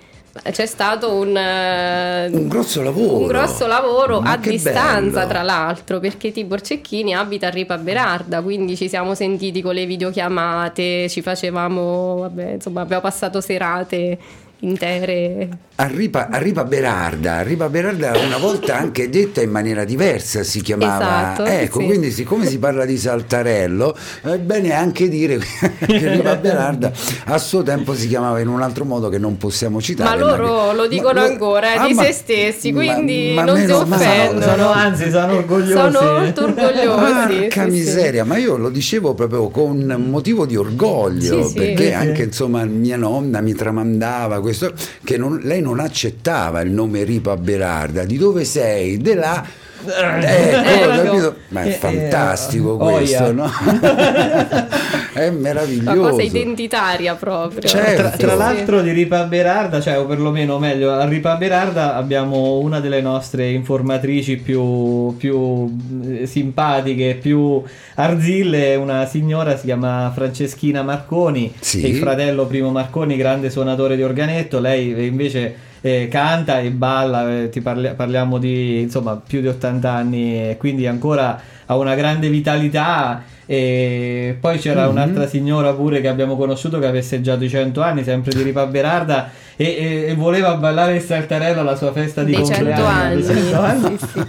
c'è 0.51 0.65
stato 0.65 1.13
un, 1.13 1.38
eh, 1.38 2.27
Un 2.31 2.48
grosso 2.48 2.81
lavoro. 2.81 3.17
un 3.17 3.27
grosso 3.27 3.67
lavoro 3.67 4.17
a 4.19 4.36
distanza, 4.38 5.19
bello. 5.19 5.27
tra 5.29 5.41
l'altro, 5.43 6.00
perché 6.00 6.31
Tibor 6.31 6.60
Cecchini 6.62 7.13
abita 7.13 7.48
a 7.48 7.50
Ripa 7.51 7.77
Berarda, 7.77 8.41
quindi 8.41 8.75
ci 8.75 8.89
siamo 8.89 9.13
sentiti 9.13 9.62
con 9.62 9.75
le 9.75 9.86
videochiamate, 9.86 11.07
ci 11.07 11.22
facevamo, 11.22 12.15
vabbè, 12.22 12.51
insomma, 12.53 12.81
abbiamo 12.81 13.03
passato 13.03 13.41
serate 13.41 14.17
intere. 14.62 15.50
A 15.77 15.88
Ripa, 15.88 16.29
a 16.29 16.38
Ripa 16.38 16.63
Berarda, 16.63 17.36
a 17.36 17.41
Ripa 17.41 17.67
Berarda 17.67 18.13
una 18.25 18.38
volta 18.38 18.77
anche 18.77 19.10
detta 19.10 19.41
in 19.41 19.50
maniera 19.51 19.84
diversa 19.84 20.41
si 20.41 20.62
chiamava. 20.62 21.34
Esatto, 21.34 21.44
ecco, 21.44 21.79
sì. 21.82 21.86
quindi 21.86 22.12
siccome 22.12 22.46
si 22.46 22.58
parla 22.60 22.86
di 22.86 22.98
Saltarello, 22.98 23.94
è 24.22 24.38
bene 24.38 24.72
anche 24.72 25.10
dire 25.10 25.38
che 25.86 26.13
Ripa 26.13 26.38
Berarda 26.39 26.94
a 27.25 27.38
suo 27.38 27.62
tempo 27.62 27.94
si 27.94 28.08
chiamava 28.08 28.39
in 28.39 28.48
un 28.48 28.62
altro 28.62 28.86
modo 28.86 29.10
che 29.10 29.17
non 29.17 29.36
possiamo 29.36 29.82
citare. 29.82 30.17
Ma 30.17 30.25
loro 30.38 30.70
che- 30.70 30.75
lo 30.77 30.88
dicono 30.88 31.20
ma- 31.20 31.25
ancora, 31.25 31.74
eh, 31.74 31.77
Ah, 31.77 31.88
di 31.88 31.94
ma- 31.94 32.03
se 32.03 32.12
stessi, 32.13 32.72
ma- 32.72 32.79
quindi 32.79 33.34
ma 33.36 33.44
non 33.44 33.58
si 33.58 33.70
offendono. 33.70 34.70
Anzi, 34.72 35.10
sono 35.12 35.34
orgogliosi. 35.34 35.72
Sono 35.74 36.20
molto 36.20 36.44
orgogliosi. 36.46 36.86
Porca 36.88 37.63
sì, 37.65 37.65
sì. 37.65 37.70
miseria, 37.70 38.24
ma 38.24 38.38
io 38.38 38.55
lo 38.55 38.70
dicevo 38.70 39.13
proprio 39.13 39.50
con 39.50 39.77
motivo 40.10 40.46
di 40.46 40.55
orgoglio, 40.55 41.43
Sì, 41.43 41.49
sì. 41.49 41.54
perché 41.56 41.84
Sì, 41.84 41.88
sì. 41.89 41.93
anche 41.93 42.23
insomma 42.23 42.63
mia 42.63 42.95
nonna 42.95 43.41
mi 43.41 43.54
tramandava 43.54 44.39
questo, 44.39 44.71
che 45.04 45.17
non- 45.17 45.41
lei 45.43 45.63
non 45.65 45.80
accettava 45.80 46.62
il 46.62 46.69
nome 46.69 47.04
Ripa 47.04 47.36
Berarda, 47.36 48.06
di 48.06 48.17
dove 48.17 48.45
sei? 48.45 48.97
De 48.99 49.15
là. 49.15 49.43
Ecco, 49.88 50.25
Eh, 50.25 51.03
capito? 51.03 51.35
Ma 51.49 51.61
è 51.63 51.67
eh, 51.67 51.71
fantastico 51.71 52.75
eh, 52.75 52.93
questo, 52.93 53.23
oia. 53.23 53.31
no? 53.33 53.51
è 55.13 55.27
Una 55.27 55.38
meraviglioso. 55.39 55.99
cosa 56.09 56.21
identitaria 56.21 57.15
proprio. 57.15 57.61
Certo. 57.67 58.01
Tra, 58.01 58.09
tra 58.11 58.35
l'altro 58.35 58.81
di 58.81 58.91
Ripa 58.91 59.23
Berarda, 59.23 59.79
cioè 59.81 59.99
o 59.99 60.05
perlomeno 60.05 60.57
meglio, 60.59 60.91
a 60.93 61.05
Ripa 61.05 61.35
Berarda 61.35 61.95
abbiamo 61.95 62.57
una 62.59 62.79
delle 62.79 63.01
nostre 63.01 63.49
informatrici 63.51 64.38
più, 64.38 65.15
più 65.17 65.75
eh, 66.03 66.25
simpatiche, 66.25 67.17
più 67.21 67.61
arzille, 67.95 68.75
una 68.75 69.05
signora 69.05 69.55
si 69.57 69.65
chiama 69.65 70.11
Franceschina 70.13 70.81
Marconi, 70.83 71.53
Sì. 71.59 71.81
e 71.83 71.88
il 71.89 71.97
fratello 71.97 72.45
Primo 72.45 72.69
Marconi, 72.71 73.15
grande 73.17 73.49
suonatore 73.49 73.95
di 73.95 74.03
organetto, 74.03 74.59
lei 74.59 74.93
eh, 74.95 75.05
invece 75.05 75.55
eh, 75.86 76.08
canta 76.08 76.62
e 76.62 76.71
balla, 76.71 77.43
eh, 77.43 77.62
parli- 77.62 77.93
parliamo 77.93 78.39
di 78.39 78.82
insomma 78.82 79.17
più 79.17 79.39
di 79.39 79.48
80 79.48 79.91
anni, 79.91 80.56
quindi 80.58 80.88
ancora 80.88 81.39
ha 81.65 81.75
una 81.78 81.95
grande 81.95 82.30
vitalità. 82.30 83.23
E 83.47 84.36
poi 84.39 84.58
c'era 84.58 84.86
Mhm. 84.86 84.89
un'altra 84.91 85.28
signora 85.28 85.71
pure 85.73 86.01
che 86.01 86.08
abbiamo 86.08 86.36
conosciuto 86.36 86.80
che 86.80 86.88
ha 86.88 86.91
festeggiato 86.91 87.43
i 87.43 87.49
100 87.49 87.80
anni, 87.82 88.04
sempre 88.04 88.34
di 88.34 88.41
Ripa 88.41 88.65
Berarda, 88.65 89.30
e, 89.56 89.65
e- 89.65 90.06
e 90.10 90.15
voleva 90.15 90.56
ballare 90.56 90.95
il 90.95 91.01
saltarello 91.01 91.60
alla 91.62 91.75
sua 91.75 91.91
festa 91.93 92.23
di 92.23 92.32
Dei 92.36 92.43
100 92.43 92.56
compleanno. 92.56 92.86
anni. 92.88 93.21
dei 93.21 93.36
100 93.36 93.60
anni. 93.62 93.97
Sì, 93.99 94.25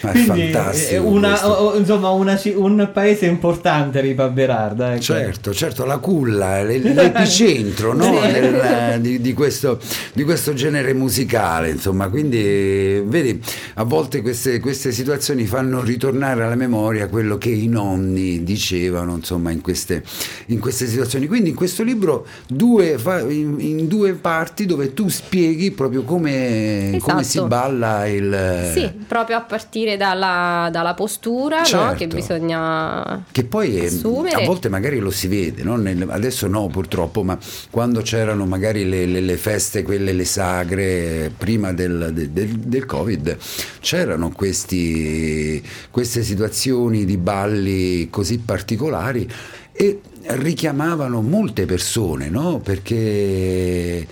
Quindi 0.24 0.52
eh, 0.88 0.96
una- 0.98 1.46
o- 1.60 1.76
insomma 1.76 2.08
una 2.08 2.40
un 2.54 2.88
paese 2.92 3.26
importante 3.26 4.00
Ripa 4.00 4.28
Berarda. 4.28 4.92
Ecco. 4.94 5.02
Certo, 5.02 5.52
certo, 5.52 5.84
la 5.84 5.98
culla, 5.98 6.62
l'epicentro 6.64 7.92
no? 7.92 8.04
Sì. 8.04 8.32
Del- 8.32 9.00
di, 9.00 9.20
di 9.20 9.32
questo, 9.34 9.78
di 10.14 10.24
questo 10.24 10.54
genere 10.54 10.94
musicale, 10.94 11.68
insomma, 11.70 12.08
quindi 12.08 13.02
vedi, 13.04 13.38
a 13.74 13.82
volte 13.84 14.22
queste, 14.22 14.60
queste 14.60 14.92
situazioni 14.92 15.44
fanno 15.44 15.82
ritornare 15.82 16.42
alla 16.42 16.56
memoria 16.66 17.08
quello 17.08 17.38
che 17.38 17.50
i 17.50 17.68
nonni 17.68 18.42
dicevano, 18.42 19.14
insomma, 19.16 19.50
in 19.50 19.60
queste, 19.60 20.02
in 20.46 20.58
queste 20.58 20.86
situazioni. 20.86 21.26
Quindi 21.26 21.50
in 21.50 21.54
questo 21.54 21.82
libro 21.82 22.26
due, 22.48 22.96
in, 23.28 23.56
in 23.60 23.86
due 23.88 24.12
parti 24.14 24.66
dove 24.66 24.92
tu 24.94 25.08
spieghi 25.08 25.70
proprio 25.70 26.02
come, 26.02 26.96
come 27.00 27.22
si 27.22 27.36
Esatto. 27.38 27.46
balla 27.48 28.06
il... 28.06 28.70
Sì, 28.74 28.90
proprio 29.06 29.36
a 29.36 29.40
partire 29.42 29.96
dalla, 29.96 30.68
dalla 30.72 30.94
postura 30.94 31.58
no? 31.60 31.64
Certo. 31.64 31.94
che 31.96 32.06
bisogna 32.06 33.24
Che 33.30 33.44
poi 33.44 33.84
assumere. 33.86 34.42
a 34.42 34.46
volte 34.46 34.68
magari 34.68 34.98
lo 34.98 35.10
si 35.10 35.28
vede, 35.28 35.62
no? 35.62 35.76
Nel- 35.76 36.06
adesso 36.08 36.46
no 36.46 36.68
purtroppo, 36.68 37.22
ma 37.22 37.38
quando 37.70 38.00
c'erano 38.02 38.46
magari 38.46 38.88
le, 38.88 39.06
le- 39.06 39.20
le 39.20 39.36
feste, 39.36 39.82
quelle 39.82 40.12
le 40.12 40.24
sagre, 40.24 41.30
prima 41.36 41.72
del, 41.72 42.10
del- 42.12 42.30
del- 42.30 42.58
del 42.58 42.86
Covid, 42.86 43.36
c'erano 43.80 44.30
questi, 44.30 45.62
queste 45.90 46.22
situazioni 46.22 46.54
di 47.04 47.16
balli 47.18 48.08
così 48.10 48.38
particolari 48.38 49.28
e 49.72 50.00
richiamavano 50.28 51.20
molte 51.20 51.66
persone, 51.66 52.28
no? 52.30 52.58
Perché 52.60 54.06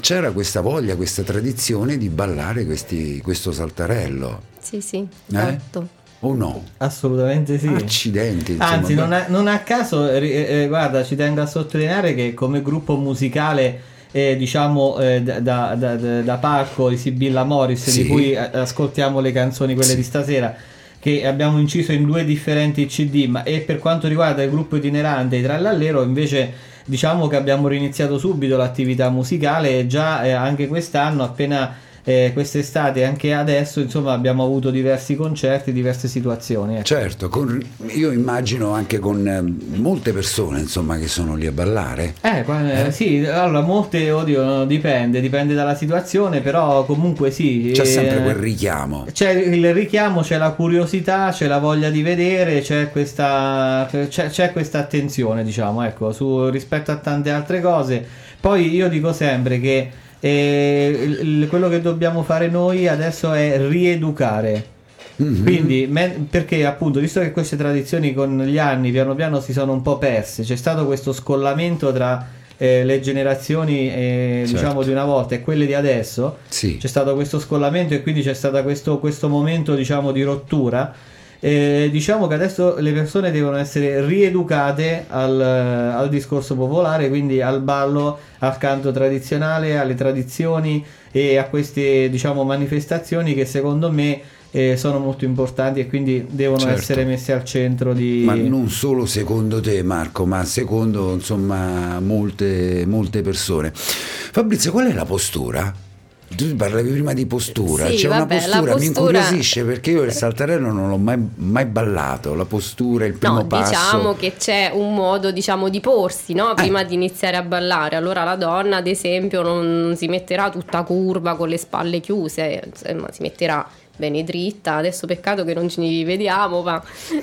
c'era 0.00 0.30
questa 0.32 0.60
voglia, 0.60 0.94
questa 0.94 1.22
tradizione 1.22 1.96
di 1.96 2.10
ballare 2.10 2.66
questi- 2.66 3.20
questo 3.22 3.50
saltarello, 3.50 4.42
Sì, 4.60 4.80
sì, 4.82 5.06
esatto. 5.26 5.88
o 6.20 6.34
no? 6.34 6.64
Assolutamente 6.76 7.58
sì. 7.58 7.66
Accidenti. 7.68 8.52
insomma, 8.52 8.70
Anzi, 8.72 8.94
non 8.94 9.12
a, 9.12 9.24
non 9.28 9.46
a 9.48 9.60
caso, 9.60 10.10
eh, 10.10 10.62
eh, 10.62 10.66
guarda, 10.68 11.02
ci 11.02 11.16
tengo 11.16 11.40
a 11.40 11.46
sottolineare 11.46 12.14
che 12.14 12.34
come 12.34 12.60
gruppo 12.60 12.96
musicale, 12.96 13.80
eh, 14.12 14.36
diciamo, 14.36 14.98
eh, 15.00 15.22
da, 15.22 15.40
da, 15.40 15.74
da- 15.74 16.20
da 16.22 16.36
palco 16.36 16.90
di 16.90 16.96
Sibilla 16.98 17.44
Morris, 17.44 17.88
Sì. 17.88 18.02
di 18.02 18.08
cui 18.08 18.32
eh, 18.32 18.36
ascoltiamo 18.36 19.18
le 19.20 19.32
canzoni, 19.32 19.72
quelle 19.74 19.90
Sì. 19.90 19.96
di 19.96 20.02
stasera, 20.02 20.54
che 21.00 21.26
abbiamo 21.26 21.58
inciso 21.58 21.92
in 21.92 22.04
due 22.04 22.24
differenti 22.24 22.86
CD, 22.86 23.26
ma 23.26 23.42
e 23.42 23.60
per 23.60 23.78
quanto 23.78 24.08
riguarda 24.08 24.42
il 24.42 24.50
gruppo 24.50 24.76
itinerante, 24.76 25.36
i 25.36 25.42
Trallallero, 25.42 26.02
invece 26.02 26.52
diciamo 26.84 27.26
che 27.26 27.36
abbiamo 27.36 27.68
riniziato 27.68 28.18
subito 28.18 28.56
l'attività 28.56 29.10
musicale 29.10 29.78
e 29.78 29.86
già 29.86 30.24
eh, 30.24 30.32
anche 30.32 30.66
quest'anno, 30.66 31.22
appena 31.22 31.86
eh, 32.08 32.30
quest'estate 32.32 33.00
e 33.00 33.04
anche 33.04 33.34
adesso 33.34 33.80
insomma 33.80 34.14
abbiamo 34.14 34.42
avuto 34.42 34.70
diversi 34.70 35.14
concerti, 35.14 35.72
diverse 35.74 36.08
situazioni. 36.08 36.76
ecco. 36.76 36.84
Certo, 36.84 37.28
con- 37.28 37.62
io 37.88 38.12
immagino 38.12 38.70
anche 38.70 38.98
con 38.98 39.28
eh, 39.28 39.76
molte 39.76 40.14
persone 40.14 40.60
insomma 40.60 40.96
che 40.96 41.06
sono 41.06 41.34
lì 41.34 41.46
a 41.46 41.52
ballare. 41.52 42.14
Eh, 42.22 42.44
qua- 42.44 42.86
eh, 42.86 42.92
sì, 42.92 43.26
allora 43.26 43.60
molte, 43.60 44.10
oddio, 44.10 44.64
dipende, 44.64 45.20
dipende 45.20 45.52
dalla 45.52 45.74
situazione, 45.74 46.40
però 46.40 46.86
comunque 46.86 47.30
sì. 47.30 47.72
C'è 47.74 47.82
eh, 47.82 47.84
sempre 47.84 48.22
quel 48.22 48.36
richiamo. 48.36 49.04
C'è 49.12 49.30
il 49.30 49.74
richiamo, 49.74 50.22
c'è 50.22 50.38
la 50.38 50.52
curiosità, 50.52 51.28
c'è 51.30 51.46
la 51.46 51.58
voglia 51.58 51.90
di 51.90 52.00
vedere, 52.00 52.62
c'è 52.62 52.90
questa, 52.90 53.86
c'è, 54.08 54.30
c'è 54.30 54.52
questa 54.52 54.78
attenzione, 54.78 55.44
diciamo, 55.44 55.84
ecco, 55.84 56.10
su, 56.12 56.48
rispetto 56.48 56.90
a 56.90 56.96
tante 56.96 57.28
altre 57.28 57.60
cose. 57.60 58.02
Poi 58.40 58.74
io 58.74 58.88
dico 58.88 59.12
sempre 59.12 59.60
che 59.60 59.90
il- 60.26 61.46
quello 61.48 61.68
che 61.68 61.80
dobbiamo 61.80 62.22
fare 62.22 62.48
noi 62.48 62.88
adesso 62.88 63.32
è 63.32 63.58
rieducare. 63.68 64.76
Mhm. 65.16 65.42
Quindi, 65.42 65.86
me- 65.90 66.26
perché 66.30 66.64
appunto, 66.64 67.00
visto 67.00 67.20
che 67.20 67.32
queste 67.32 67.56
tradizioni 67.56 68.14
con 68.14 68.38
gli 68.42 68.58
anni 68.58 68.90
piano 68.92 69.14
piano 69.14 69.40
si 69.40 69.52
sono 69.52 69.72
un 69.72 69.82
po' 69.82 69.98
perse, 69.98 70.42
c'è 70.44 70.56
stato 70.56 70.86
questo 70.86 71.12
scollamento 71.12 71.92
tra 71.92 72.36
eh, 72.60 72.84
le 72.84 72.98
generazioni 73.00 73.88
eh, 73.88 74.42
Certo. 74.44 74.52
diciamo 74.60 74.82
di 74.82 74.90
una 74.90 75.04
volta 75.04 75.36
e 75.36 75.42
quelle 75.42 75.64
di 75.66 75.74
adesso, 75.74 76.38
Sì. 76.48 76.76
c'è 76.76 76.88
stato 76.88 77.14
questo 77.14 77.38
scollamento 77.38 77.94
e 77.94 78.02
quindi 78.02 78.20
c'è 78.22 78.34
stato 78.34 78.60
questo, 78.64 78.98
questo 78.98 79.28
momento 79.28 79.74
diciamo 79.76 80.10
di 80.10 80.22
rottura. 80.24 80.92
Eh, 81.40 81.88
diciamo 81.92 82.26
che 82.26 82.34
adesso 82.34 82.76
le 82.78 82.92
persone 82.92 83.30
devono 83.30 83.56
essere 83.56 84.04
rieducate 84.04 85.04
al, 85.08 85.40
al 85.40 86.08
discorso 86.08 86.56
popolare, 86.56 87.08
quindi 87.08 87.40
al 87.40 87.60
ballo, 87.60 88.18
al 88.38 88.58
canto 88.58 88.90
tradizionale, 88.90 89.78
alle 89.78 89.94
tradizioni 89.94 90.84
e 91.12 91.36
a 91.36 91.44
queste 91.44 92.10
diciamo 92.10 92.42
manifestazioni 92.42 93.34
che 93.34 93.44
secondo 93.44 93.90
me 93.90 94.20
eh, 94.50 94.76
sono 94.76 94.98
molto 94.98 95.24
importanti 95.24 95.80
e 95.80 95.86
quindi 95.86 96.26
devono 96.28 96.60
Certo. 96.60 96.78
essere 96.80 97.04
messe 97.04 97.32
al 97.32 97.44
centro 97.44 97.92
di... 97.92 98.22
Ma 98.24 98.34
non 98.34 98.68
solo 98.68 99.06
secondo 99.06 99.60
te 99.60 99.82
Marco, 99.82 100.26
ma 100.26 100.44
secondo 100.44 101.12
insomma 101.12 102.00
molte, 102.00 102.84
molte 102.86 103.22
persone. 103.22 103.70
Fabrizio, 103.74 104.72
qual 104.72 104.88
è 104.88 104.92
la 104.92 105.04
postura? 105.04 105.86
Tu 106.36 106.54
parlavi 106.56 106.90
prima 106.90 107.14
di 107.14 107.26
postura, 107.26 107.88
Sì, 107.88 107.96
c'è 107.96 108.08
vabbè, 108.08 108.34
una 108.34 108.46
la 108.46 108.56
postura, 108.58 108.60
mi 108.60 108.86
postura- 108.90 109.18
incuriosisce 109.18 109.64
perché 109.64 109.90
io 109.90 110.02
il 110.02 110.12
saltarello 110.12 110.70
non 110.70 110.88
l'ho 110.90 110.98
mai, 110.98 111.18
mai 111.36 111.64
ballato, 111.64 112.34
la 112.34 112.44
postura, 112.44 113.06
il 113.06 113.14
primo 113.14 113.36
No, 113.36 113.46
passo. 113.46 113.70
diciamo 113.70 114.14
che 114.14 114.34
c'è 114.38 114.70
un 114.74 114.94
modo, 114.94 115.30
diciamo, 115.30 115.68
di 115.68 115.80
porsi, 115.80 116.34
no? 116.34 116.52
Prima 116.54 116.84
di 116.84 116.94
iniziare 116.94 117.36
a 117.36 117.42
ballare. 117.42 117.96
Allora 117.96 118.24
la 118.24 118.36
donna, 118.36 118.76
ad 118.76 118.86
esempio, 118.86 119.42
non 119.42 119.94
si 119.96 120.06
metterà 120.06 120.50
tutta 120.50 120.82
curva 120.82 121.34
con 121.34 121.48
le 121.48 121.56
spalle 121.56 121.98
chiuse, 122.00 122.62
insomma, 122.64 123.10
si 123.10 123.22
metterà 123.22 123.66
bene 123.96 124.22
dritta. 124.22 124.76
Adesso 124.76 125.06
peccato 125.06 125.44
che 125.44 125.54
non 125.54 125.68
ci 125.70 126.04
vediamo, 126.04 126.62
ma 126.62 126.80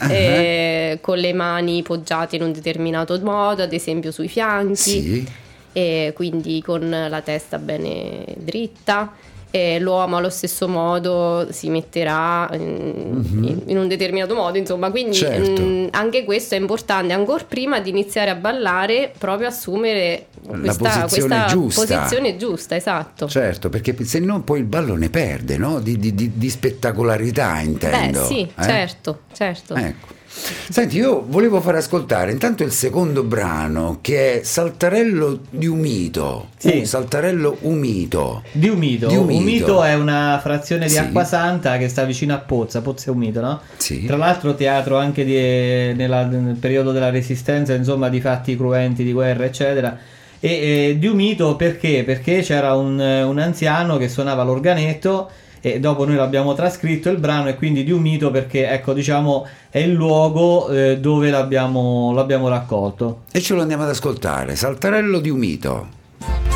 eh, 0.09 0.97
con 1.01 1.17
le 1.19 1.31
mani 1.33 1.81
poggiate 1.83 2.35
in 2.35 2.41
un 2.41 2.51
determinato 2.51 3.17
modo, 3.21 3.61
ad 3.63 3.71
esempio 3.71 4.11
sui 4.11 4.27
fianchi 4.27 4.75
Sì, 4.75 5.27
e 5.77 6.13
quindi 6.15 6.61
con 6.61 6.89
la 6.89 7.21
testa 7.21 7.57
bene 7.57 8.23
dritta. 8.37 9.11
E 9.51 9.79
l'uomo 9.79 10.17
allo 10.17 10.29
stesso 10.29 10.67
modo 10.67 11.47
si 11.49 11.69
metterà 11.69 12.49
in, 12.55 13.23
in- 13.41 13.61
in 13.67 13.77
un 13.77 13.87
determinato 13.87 14.35
modo, 14.35 14.57
insomma, 14.57 14.91
quindi. 14.91 15.15
Certo. 15.15 15.61
mm, 15.61 15.87
anche 15.91 16.25
questo 16.25 16.55
è 16.55 16.57
importante, 16.57 17.13
ancora 17.13 17.41
prima 17.47 17.79
di 17.79 17.89
iniziare 17.89 18.31
a 18.31 18.35
ballare, 18.35 19.13
proprio 19.17 19.47
assumere 19.47 20.25
questa 20.45 21.05
posizione 21.05 21.07
questa 21.07 21.45
giusta. 21.45 21.85
posizione 21.99 22.35
giusta, 22.35 22.75
esatto. 22.75 23.27
certo, 23.29 23.69
perché 23.69 23.95
se 24.03 24.19
no 24.19 24.41
poi 24.41 24.59
il 24.59 24.65
ballo 24.65 24.95
ne 24.95 25.09
perde, 25.09 25.55
no? 25.57 25.79
Di, 25.79 25.97
di- 25.99 26.13
di- 26.13 26.31
di 26.35 26.49
spettacolarità 26.49 27.57
intendo. 27.61 28.19
Beh, 28.21 28.25
sì, 28.25 28.41
eh? 28.41 28.61
certo, 28.63 29.19
certo. 29.31 29.73
Ecco. 29.75 30.07
Senti, 30.37 30.97
io 30.97 31.23
volevo 31.25 31.61
far 31.61 31.75
ascoltare 31.75 32.31
intanto 32.31 32.63
il 32.63 32.71
secondo 32.71 33.23
brano 33.23 33.99
che 34.01 34.41
è 34.41 34.43
Saltarello 34.43 35.39
di 35.49 35.65
Umito. 35.65 36.49
Sì. 36.57 36.79
Uh, 36.79 36.83
Saltarello 36.83 37.57
Umito. 37.61 38.43
Di 38.51 38.67
Umito. 38.67 39.07
Di 39.07 39.15
Umito. 39.15 39.39
Umito 39.39 39.83
è 39.83 39.93
una 39.93 40.37
frazione 40.43 40.85
di 40.87 40.91
Sì. 40.91 40.97
Acquasanta 40.97 41.77
che 41.77 41.87
sta 41.87 42.03
vicino 42.03 42.33
a 42.33 42.39
Pozza, 42.39 42.81
Pozza 42.81 43.09
e 43.09 43.13
Umito, 43.13 43.39
no? 43.39 43.61
Sì. 43.77 44.05
Tra 44.05 44.17
l'altro 44.17 44.55
teatro 44.55 44.97
anche 44.97 45.23
di- 45.23 45.93
nella- 45.95 46.25
nel 46.25 46.55
periodo 46.55 46.91
della 46.91 47.09
resistenza, 47.09 47.73
insomma, 47.73 48.09
di 48.09 48.19
fatti 48.19 48.57
cruenti 48.57 49.03
di 49.05 49.13
guerra, 49.13 49.45
eccetera. 49.45 49.97
E 50.41 50.49
eh, 50.89 50.95
di 50.99 51.07
Umito 51.07 51.55
perché? 51.55 52.03
Perché 52.05 52.41
c'era 52.41 52.75
un, 52.75 52.99
un 52.99 53.39
anziano 53.39 53.95
che 53.97 54.09
suonava 54.09 54.43
l'organetto 54.43 55.29
e 55.65 55.79
dopo 55.79 56.05
noi 56.05 56.13
l'abbiamo 56.13 56.53
trascritto 56.53 57.09
il 57.09 57.17
brano 57.17 57.49
e 57.49 57.55
quindi 57.55 57.83
di 57.83 57.91
Umito 57.91 58.29
perché, 58.29 58.69
ecco, 58.69 58.93
diciamo, 58.93 59.47
è 59.71 59.79
il 59.79 59.93
luogo 59.93 60.69
eh, 60.69 60.99
dove 60.99 61.31
l'abbiamo, 61.31 62.13
l'abbiamo 62.13 62.49
raccolto. 62.49 63.21
E 63.31 63.41
ce 63.41 63.55
lo 63.55 63.61
andiamo 63.61 63.81
ad 63.81 63.89
ascoltare. 63.89 64.55
Saltarello 64.55 65.17
di 65.17 65.31
Umito. 65.31 65.87
Beh, 66.19 66.54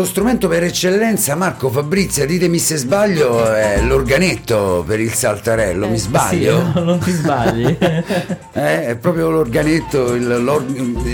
lo 0.00 0.06
strumento 0.06 0.48
per 0.48 0.64
eccellenza, 0.64 1.34
Marco 1.34 1.68
Fabrizia, 1.68 2.24
ditemi 2.24 2.58
se 2.58 2.76
sbaglio, 2.76 3.52
è 3.52 3.82
l'organetto 3.82 4.82
per 4.86 4.98
il 4.98 5.12
saltarello, 5.12 5.88
mi 5.88 5.98
sbaglio? 5.98 6.58
Sì, 6.72 6.80
non 6.84 6.98
ti 6.98 7.10
sbagli. 7.12 7.76
Eh, 8.52 8.86
è 8.88 8.96
proprio 8.96 9.30
l'organetto, 9.30 10.12
il- 10.14 10.42
l'or- 10.42 10.64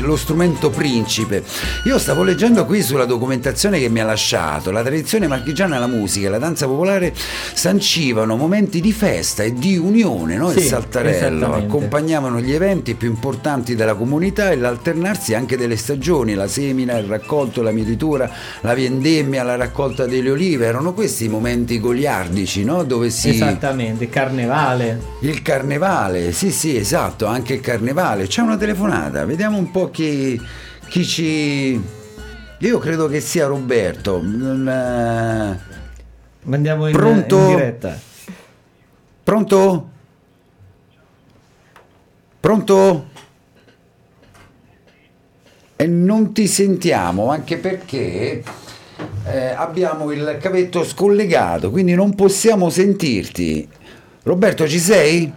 lo 0.00 0.16
strumento 0.16 0.70
principe. 0.70 1.44
Io 1.84 1.98
stavo 1.98 2.22
leggendo 2.22 2.64
qui 2.64 2.82
sulla 2.82 3.04
documentazione 3.04 3.78
che 3.78 3.88
mi 3.90 4.00
ha 4.00 4.04
lasciato, 4.04 4.70
la 4.70 4.82
tradizione 4.82 5.26
marchigiana, 5.28 5.78
la 5.78 5.86
musica 5.86 6.26
e 6.26 6.30
la 6.30 6.38
danza 6.38 6.66
popolare 6.66 7.12
sancivano 7.52 8.36
momenti 8.36 8.80
di 8.80 8.92
festa 8.92 9.42
e 9.42 9.52
di 9.52 9.76
unione, 9.76 10.36
no? 10.36 10.50
il 10.50 10.60
Sì, 10.60 10.66
saltarello, 10.68 11.52
accompagnavano 11.54 12.40
gli 12.40 12.52
eventi 12.52 12.94
più 12.94 13.08
importanti 13.08 13.74
della 13.76 13.94
comunità 13.94 14.50
e 14.50 14.56
l'alternarsi 14.56 15.34
anche 15.34 15.56
delle 15.58 15.76
stagioni, 15.76 16.34
la 16.34 16.48
semina, 16.48 16.96
il 16.96 17.06
raccolto, 17.06 17.62
la 17.62 17.70
mietitura, 17.72 18.28
la 18.62 18.72
vendemmia, 18.76 19.42
la 19.42 19.56
raccolta 19.56 20.06
delle 20.06 20.30
olive, 20.30 20.66
erano 20.66 20.92
questi 20.92 21.24
i 21.24 21.28
momenti 21.28 21.80
goliardici, 21.80 22.62
no? 22.62 22.84
dove 22.84 23.10
si... 23.10 23.30
Esattamente, 23.30 24.08
carnevale. 24.08 25.00
Il 25.22 25.42
carnevale, 25.42 26.30
sì 26.30 26.52
sì 26.52 26.76
esatto, 26.76 27.26
anche 27.26 27.54
il 27.54 27.60
carnevale. 27.60 28.28
C'è 28.28 28.42
una 28.42 28.56
telefonata, 28.56 29.24
vediamo 29.24 29.58
un 29.58 29.72
po' 29.72 29.90
chi, 29.90 30.40
chi 30.88 31.04
ci... 31.04 31.82
Io 32.58 32.78
credo 32.78 33.08
che 33.08 33.20
sia 33.20 33.46
Roberto. 33.46 34.20
Non, 34.22 34.68
eh, 34.68 35.74
Andiamo 36.54 36.86
in, 36.86 36.92
Pronto? 36.92 37.38
in 37.38 37.46
diretta. 37.48 37.98
Pronto? 39.24 39.90
Pronto? 42.38 43.08
E 45.74 45.86
non 45.86 46.32
ti 46.32 46.46
sentiamo, 46.46 47.30
anche 47.30 47.58
perché 47.58 48.42
eh, 49.26 49.48
abbiamo 49.48 50.10
il 50.12 50.38
cavetto 50.40 50.84
scollegato, 50.84 51.70
quindi 51.70 51.94
non 51.94 52.14
possiamo 52.14 52.70
sentirti. 52.70 53.68
Roberto, 54.22 54.66
ci 54.66 54.78
sei? 54.78 55.32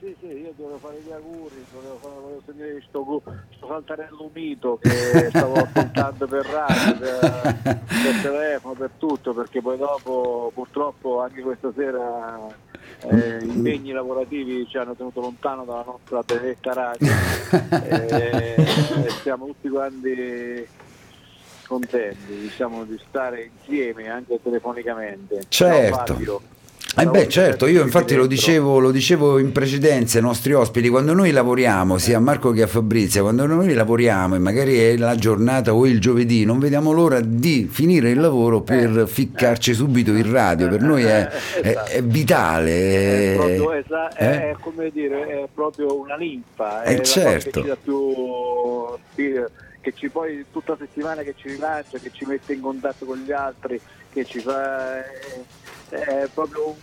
Sì, 0.00 0.14
sì, 0.20 0.26
io 0.26 0.52
devo 0.56 0.78
fare 0.80 0.96
gli 1.04 1.12
auguri, 1.12 1.64
volevo, 1.72 1.98
fare, 2.00 2.14
volevo 2.20 2.42
sentire 2.44 2.82
sto, 2.88 3.22
sto 3.56 3.66
saltarello 3.66 4.30
mito 4.32 4.78
che 4.80 5.28
stavo 5.30 5.54
ascoltando 5.54 6.26
per 6.26 6.46
radio, 6.46 6.98
per, 6.98 7.60
per 7.62 8.20
telefono, 8.22 8.74
per 8.74 8.90
tutto, 8.98 9.32
perché 9.32 9.60
poi 9.60 9.76
dopo 9.76 10.50
purtroppo 10.54 11.20
anche 11.20 11.42
questa 11.42 11.72
sera 11.74 12.38
eh, 13.02 13.38
impegni 13.42 13.92
lavorativi 13.92 14.66
ci 14.68 14.78
hanno 14.78 14.94
tenuto 14.94 15.20
lontano 15.20 15.64
dalla 15.64 15.84
nostra 15.84 16.22
benedetta 16.22 16.72
radio 16.72 17.12
e, 17.82 18.54
e 18.56 19.10
siamo 19.22 19.46
tutti 19.46 19.68
quanti 19.68 20.84
contenti 21.66 22.34
diciamo, 22.40 22.84
di 22.84 22.98
stare 23.08 23.50
insieme 23.60 24.08
anche 24.08 24.38
telefonicamente. 24.42 25.40
Certo. 25.48 26.14
Fabio. 26.14 26.40
Eh 26.98 27.04
beh 27.04 27.28
certo, 27.28 27.66
io 27.66 27.82
infatti 27.82 28.14
lo 28.14 28.26
dicevo, 28.26 28.78
lo 28.78 28.90
dicevo 28.90 29.38
in 29.38 29.52
precedenza 29.52 30.16
ai 30.16 30.24
nostri 30.24 30.54
ospiti, 30.54 30.88
quando 30.88 31.12
noi 31.12 31.30
lavoriamo, 31.30 31.98
sia 31.98 32.16
a 32.16 32.20
Marco 32.20 32.52
che 32.52 32.62
a 32.62 32.66
Fabrizia, 32.66 33.20
quando 33.20 33.44
noi 33.44 33.74
lavoriamo 33.74 34.34
e 34.36 34.38
magari 34.38 34.78
è 34.78 34.96
la 34.96 35.14
giornata 35.16 35.74
o 35.74 35.84
il 35.86 36.00
giovedì, 36.00 36.46
non 36.46 36.58
vediamo 36.58 36.92
l'ora 36.92 37.20
di 37.20 37.68
finire 37.70 38.10
il 38.10 38.20
lavoro 38.20 38.62
per 38.62 39.06
ficcarci 39.08 39.74
subito 39.74 40.12
in 40.12 40.30
radio, 40.30 40.68
per 40.68 40.80
noi 40.80 41.02
è, 41.02 41.28
è- 41.60 41.72
è 41.74 42.02
vitale. 42.02 42.70
È, 42.70 43.32
è- 43.32 43.36
proprio 43.36 43.72
esa- 43.72 44.08
è- 44.14 44.50
eh? 44.52 44.56
come 44.60 44.90
dire, 44.90 45.26
è 45.26 45.48
proprio 45.52 45.98
una 46.00 46.16
linfa, 46.16 46.82
Eh, 46.84 46.94
è 46.94 46.96
la 46.98 47.02
certo. 47.02 47.60
dà 47.60 47.76
più 47.82 48.00
che 49.86 49.92
ci 49.94 50.08
poi 50.08 50.44
tutta 50.50 50.72
la 50.72 50.78
settimana 50.80 51.22
che 51.22 51.34
ci 51.36 51.48
rilancia, 51.48 51.98
che 51.98 52.10
ci 52.12 52.24
mette 52.24 52.52
in 52.54 52.60
contatto 52.60 53.04
con 53.04 53.18
gli 53.18 53.30
altri, 53.30 53.80
che 54.12 54.24
ci 54.24 54.40
fa 54.40 54.96
è, 54.98 55.04
è 55.90 56.28
proprio 56.34 56.66
un- 56.70 56.74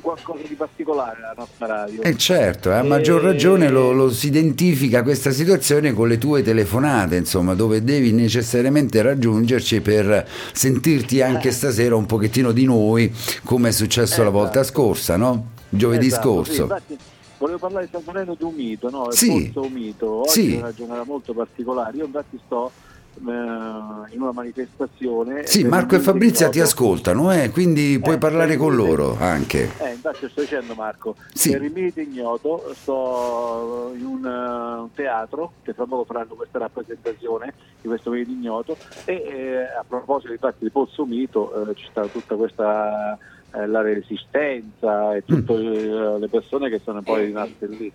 qualcosa 0.00 0.42
di 0.46 0.54
particolare 0.54 1.20
la 1.20 1.34
nostra 1.36 1.66
radio. 1.66 2.00
Eh 2.02 2.16
certo, 2.16 2.70
a 2.72 2.82
maggior 2.84 3.20
E- 3.22 3.24
ragione 3.24 3.68
lo, 3.68 3.90
lo 3.92 4.08
si 4.10 4.28
identifica 4.28 5.02
questa 5.02 5.32
situazione 5.32 5.92
con 5.92 6.06
le 6.08 6.16
tue 6.18 6.42
telefonate, 6.42 7.16
insomma, 7.16 7.54
dove 7.54 7.82
devi 7.82 8.12
necessariamente 8.12 9.02
raggiungerci 9.02 9.80
per 9.80 10.26
sentirti 10.52 11.20
anche 11.22 11.50
stasera 11.50 11.96
un 11.96 12.06
pochettino 12.06 12.52
di 12.52 12.64
noi, 12.64 13.12
come 13.44 13.68
è 13.70 13.72
successo 13.72 14.22
la 14.22 14.30
volta 14.30 14.60
Esatto. 14.60 14.80
scorsa, 14.80 15.16
no? 15.16 15.50
Giovedì 15.68 16.06
Esatto, 16.06 16.44
sì, 16.44 16.52
scorso. 16.54 16.62
infatti 16.62 16.96
volevo 17.42 17.58
parlare 17.58 17.86
di 17.86 17.90
Saltarello 17.90 18.34
di 18.34 18.44
un 18.44 18.54
mito, 18.54 18.88
no? 18.88 19.08
È 19.08 19.12
Sì. 19.14 19.50
forse 19.52 19.58
un 19.66 19.72
mito. 19.72 20.08
Oggi 20.20 20.30
Sì. 20.30 20.54
è 20.54 20.58
una 20.58 20.72
giornata 20.72 21.02
molto 21.04 21.34
particolare. 21.34 21.96
Io 21.96 22.04
infatti 22.06 22.38
sto 22.46 22.70
eh, 23.14 23.20
in 23.20 24.20
una 24.22 24.32
manifestazione. 24.32 25.44
Sì, 25.46 25.62
per 25.62 25.70
Marco 25.70 25.96
e 25.96 25.98
Fabrizia 25.98 26.48
ti 26.48 26.60
ascoltano, 26.60 27.30
eh, 27.32 27.50
quindi 27.50 27.98
puoi 28.00 28.14
Eh, 28.14 28.18
parlare 28.18 28.56
con 28.56 28.74
loro 28.74 29.16
anche. 29.18 29.70
Eh, 29.78 29.90
infatti 29.92 30.28
sto 30.30 30.40
dicendo 30.40 30.74
Marco, 30.74 31.16
Sì. 31.34 31.50
per 31.50 31.62
il 31.62 31.72
Milite 31.72 32.00
Ignoto 32.02 32.72
sto 32.74 33.92
in 33.96 34.04
un, 34.06 34.24
eh, 34.24 34.94
teatro 34.94 35.52
che 35.62 35.74
tra 35.74 35.84
poco 35.84 36.04
faranno 36.04 36.34
questa 36.34 36.58
rappresentazione 36.60 37.52
di 37.82 37.88
questo 37.88 38.10
Milite 38.10 38.30
Ignoto 38.30 38.76
e 39.04 39.12
eh, 39.14 39.62
a 39.78 39.84
proposito 39.86 40.32
infatti 40.32 40.64
di 40.64 40.70
Pozzo 40.70 41.04
Mito 41.04 41.68
eh, 41.70 41.74
ci 41.74 41.86
sta 41.90 42.06
tutta 42.06 42.34
questa 42.36 43.18
eh, 43.54 43.66
la 43.66 43.82
resistenza 43.82 45.14
e 45.14 45.24
tutte 45.24 45.52
eh, 45.52 46.18
le 46.18 46.28
persone 46.28 46.68
che 46.68 46.80
sono 46.82 47.02
poi 47.02 47.26
rimaste 47.26 47.66
lì. 47.66 47.92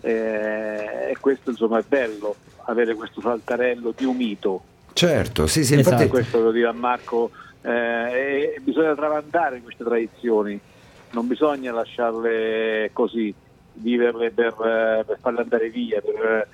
Eh, 0.00 1.10
e 1.10 1.16
questo 1.20 1.50
insomma 1.50 1.78
è 1.78 1.84
bello 1.86 2.36
avere 2.66 2.94
questo 2.94 3.20
saltarello 3.20 3.94
di 3.96 4.04
un 4.04 4.16
mito 4.16 4.62
Certo, 4.96 5.46
sì, 5.46 5.62
sì, 5.62 5.74
Esatto. 5.74 5.90
infatti 5.90 6.08
questo 6.08 6.40
lo 6.40 6.50
dico 6.50 6.68
a 6.68 6.72
Marco, 6.72 7.30
eh, 7.60 8.54
e 8.56 8.60
bisogna 8.62 8.94
tramandare 8.94 9.60
queste 9.60 9.84
tradizioni, 9.84 10.58
non 11.10 11.26
bisogna 11.26 11.70
lasciarle 11.70 12.88
così, 12.94 13.34
viverle 13.74 14.30
per, 14.30 14.54
per 14.54 15.18
farle 15.20 15.42
andare 15.42 15.68
via, 15.68 16.00
per, 16.00 16.48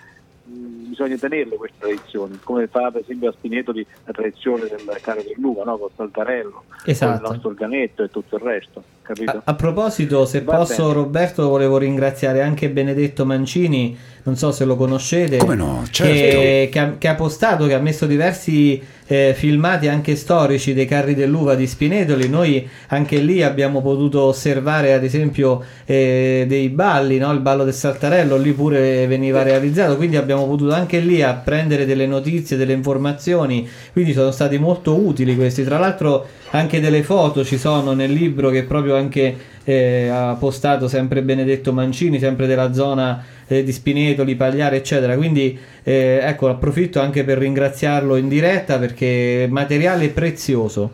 mh, 0.44 0.88
bisogna 0.88 1.16
tenerle 1.16 1.56
queste 1.56 1.76
tradizioni, 1.78 2.38
come 2.42 2.66
fa 2.66 2.90
per 2.90 3.02
esempio 3.02 3.28
a 3.30 3.32
Spinetoli 3.32 3.86
la 4.04 4.12
tradizione 4.12 4.62
del 4.64 5.00
carro 5.00 5.22
dell'uva, 5.22 5.64
no? 5.64 5.78
col 5.78 5.90
saltarello, 5.96 6.64
Esatto. 6.84 7.12
con 7.12 7.22
il 7.24 7.30
nostro 7.30 7.48
organetto 7.50 8.02
e 8.02 8.10
tutto 8.10 8.36
il 8.36 8.42
resto, 8.42 8.82
capito? 9.02 9.30
A, 9.30 9.42
a 9.44 9.54
proposito, 9.54 10.24
se 10.26 10.42
Va 10.42 10.56
posso, 10.56 10.82
bene. 10.82 10.94
Roberto, 10.94 11.48
volevo 11.48 11.78
ringraziare 11.78 12.42
anche 12.42 12.68
Benedetto 12.70 13.24
Mancini, 13.24 13.96
non 14.24 14.36
so 14.36 14.52
se 14.52 14.64
lo 14.64 14.76
conoscete. 14.76 15.38
Come 15.38 15.54
no, 15.56 15.84
certo. 15.90 16.12
Che, 16.12 16.68
che 16.70 16.78
ha, 16.78 16.94
che 16.98 17.08
ha 17.08 17.14
postato, 17.14 17.66
che 17.66 17.74
ha 17.74 17.80
messo 17.80 18.06
diversi 18.06 18.80
eh, 19.12 19.34
filmati 19.34 19.88
anche 19.88 20.16
storici 20.16 20.72
dei 20.72 20.86
carri 20.86 21.14
dell'uva 21.14 21.54
di 21.54 21.66
Spinetoli. 21.66 22.30
Noi 22.30 22.66
anche 22.88 23.18
lì 23.18 23.42
abbiamo 23.42 23.82
potuto 23.82 24.22
osservare, 24.22 24.94
ad 24.94 25.04
esempio, 25.04 25.62
eh, 25.84 26.46
dei 26.48 26.70
balli, 26.70 27.18
no? 27.18 27.30
il 27.32 27.40
ballo 27.40 27.64
del 27.64 27.74
Saltarello, 27.74 28.38
lì 28.38 28.52
pure 28.52 29.06
veniva 29.06 29.42
realizzato. 29.42 29.98
Quindi 29.98 30.16
abbiamo 30.16 30.46
potuto 30.46 30.72
anche 30.72 30.98
lì 31.00 31.20
apprendere 31.20 31.84
delle 31.84 32.06
notizie, 32.06 32.56
delle 32.56 32.72
informazioni. 32.72 33.68
Quindi 33.92 34.14
sono 34.14 34.30
stati 34.30 34.56
molto 34.56 34.98
utili 34.98 35.36
questi. 35.36 35.62
Tra 35.62 35.76
l'altro, 35.76 36.26
anche 36.52 36.80
delle 36.80 37.02
foto 37.02 37.44
ci 37.44 37.58
sono 37.58 37.92
nel 37.92 38.10
libro 38.10 38.48
che 38.48 38.62
proprio 38.62 38.96
anche 38.96 39.36
eh, 39.64 40.08
ha 40.08 40.36
postato 40.38 40.88
sempre 40.88 41.20
Benedetto 41.20 41.74
Mancini, 41.74 42.18
sempre 42.18 42.46
della 42.46 42.72
zona 42.72 43.22
eh, 43.46 43.62
di 43.64 43.72
Spinetoli, 43.72 44.34
Pagliare, 44.34 44.76
eccetera. 44.76 45.16
Quindi 45.16 45.58
eh, 45.82 46.20
ecco, 46.22 46.48
approfitto 46.48 47.00
anche 47.00 47.24
per 47.24 47.38
ringraziarlo 47.38 48.16
in 48.16 48.28
diretta 48.28 48.78
perché 48.78 49.46
materiale 49.50 50.08
prezioso. 50.08 50.92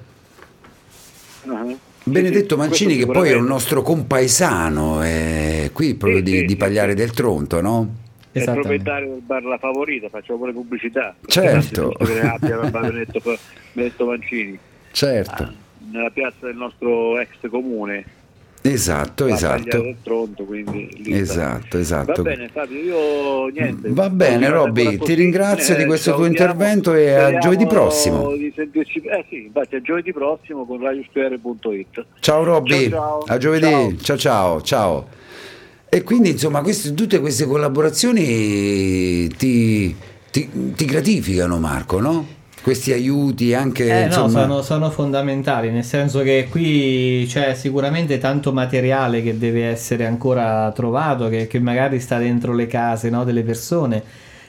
Ah, 1.47 1.65
sì, 1.67 1.77
Benedetto 2.05 2.55
sì, 2.55 2.61
Mancini 2.61 2.97
che 2.97 3.07
poi 3.07 3.31
è 3.31 3.35
un 3.35 3.45
nostro 3.45 3.83
compaesano, 3.83 5.03
è 5.03 5.71
qui 5.73 5.95
proprio 5.95 6.19
Sì, 6.19 6.25
di, 6.25 6.39
sì, 6.39 6.45
di 6.45 6.57
Pagliare 6.57 6.91
sì. 6.91 6.97
del 6.97 7.11
Tronto, 7.13 7.61
no? 7.61 7.95
È 8.31 8.39
il 8.39 8.45
proprietario 8.45 9.13
del 9.13 9.23
bar 9.23 9.43
La 9.45 9.59
Favorita, 9.59 10.09
facciamo 10.09 10.39
pure 10.39 10.53
pubblicità. 10.53 11.15
Certo. 11.27 11.95
Benedetto, 11.99 13.21
Benedetto 13.73 14.07
Mancini. 14.07 14.59
Certo, 14.91 15.43
Ah, 15.43 15.53
nella 15.91 16.11
piazza 16.11 16.47
del 16.47 16.57
nostro 16.57 17.19
ex 17.19 17.29
comune 17.49 18.05
esatto, 18.73 19.25
a 19.25 19.31
esatto. 19.31 19.95
Tronto 20.03 20.45
quindi. 20.45 20.89
Esatto, 21.13 21.79
esatto. 21.79 22.23
va 22.23 22.23
bene 22.23 22.49
Fabio 22.53 22.79
io 22.81 23.47
niente 23.49 23.89
Va 23.91 24.11
bene, 24.11 24.49
Robby, 24.49 24.99
ti 24.99 25.15
ringrazio 25.15 25.75
di 25.77 25.85
questo 25.85 26.15
tuo 26.15 26.25
intervento 26.27 26.95
e 26.95 27.11
a 27.15 27.39
giovedì 27.39 27.67
prossimo. 27.67 28.33
di 28.35 28.53
sentirci 28.55 29.01
eh 29.01 29.25
sì 29.29 29.45
infatti 29.47 29.77
a 29.77 29.81
giovedì 29.81 30.13
prossimo 30.13 30.65
con 30.67 30.81
radiostuere.it 30.81 32.05
Ciao 32.21 32.45
Robby, 32.45 32.91
a 33.27 33.37
giovedì, 33.39 33.99
ciao 34.01 34.17
ciao, 34.17 34.63
ciao. 34.63 35.09
E 35.91 36.03
quindi 36.03 36.31
insomma 36.31 36.61
queste- 36.63 36.93
tutte 36.93 37.19
queste 37.19 37.47
collaborazioni 37.47 39.29
ti, 39.29 39.95
ti- 40.31 40.49
ti 40.75 40.85
gratificano 40.85 41.59
Marco, 41.59 41.99
no? 42.01 42.27
Questi 42.69 42.93
aiuti 42.93 43.55
anche 43.55 43.87
Eh, 43.87 44.01
no, 44.01 44.07
insomma... 44.07 44.41
sono, 44.43 44.63
sono 44.63 44.91
fondamentali, 44.91 45.71
nel 45.71 45.85
senso 45.85 46.21
che 46.21 46.49
qui 46.51 47.25
c'è 47.27 47.55
sicuramente 47.55 48.19
tanto 48.19 48.53
materiale 48.53 49.23
che 49.23 49.39
deve 49.39 49.65
essere 49.65 50.05
ancora 50.05 50.71
trovato, 50.75 51.29
che, 51.31 51.47
che 51.47 51.61
magari 51.61 51.99
sta 51.99 52.19
dentro 52.19 52.53
le 52.53 52.67
case 52.67 53.09
no, 53.09 53.25
delle 53.25 53.43
persone. 53.43 54.03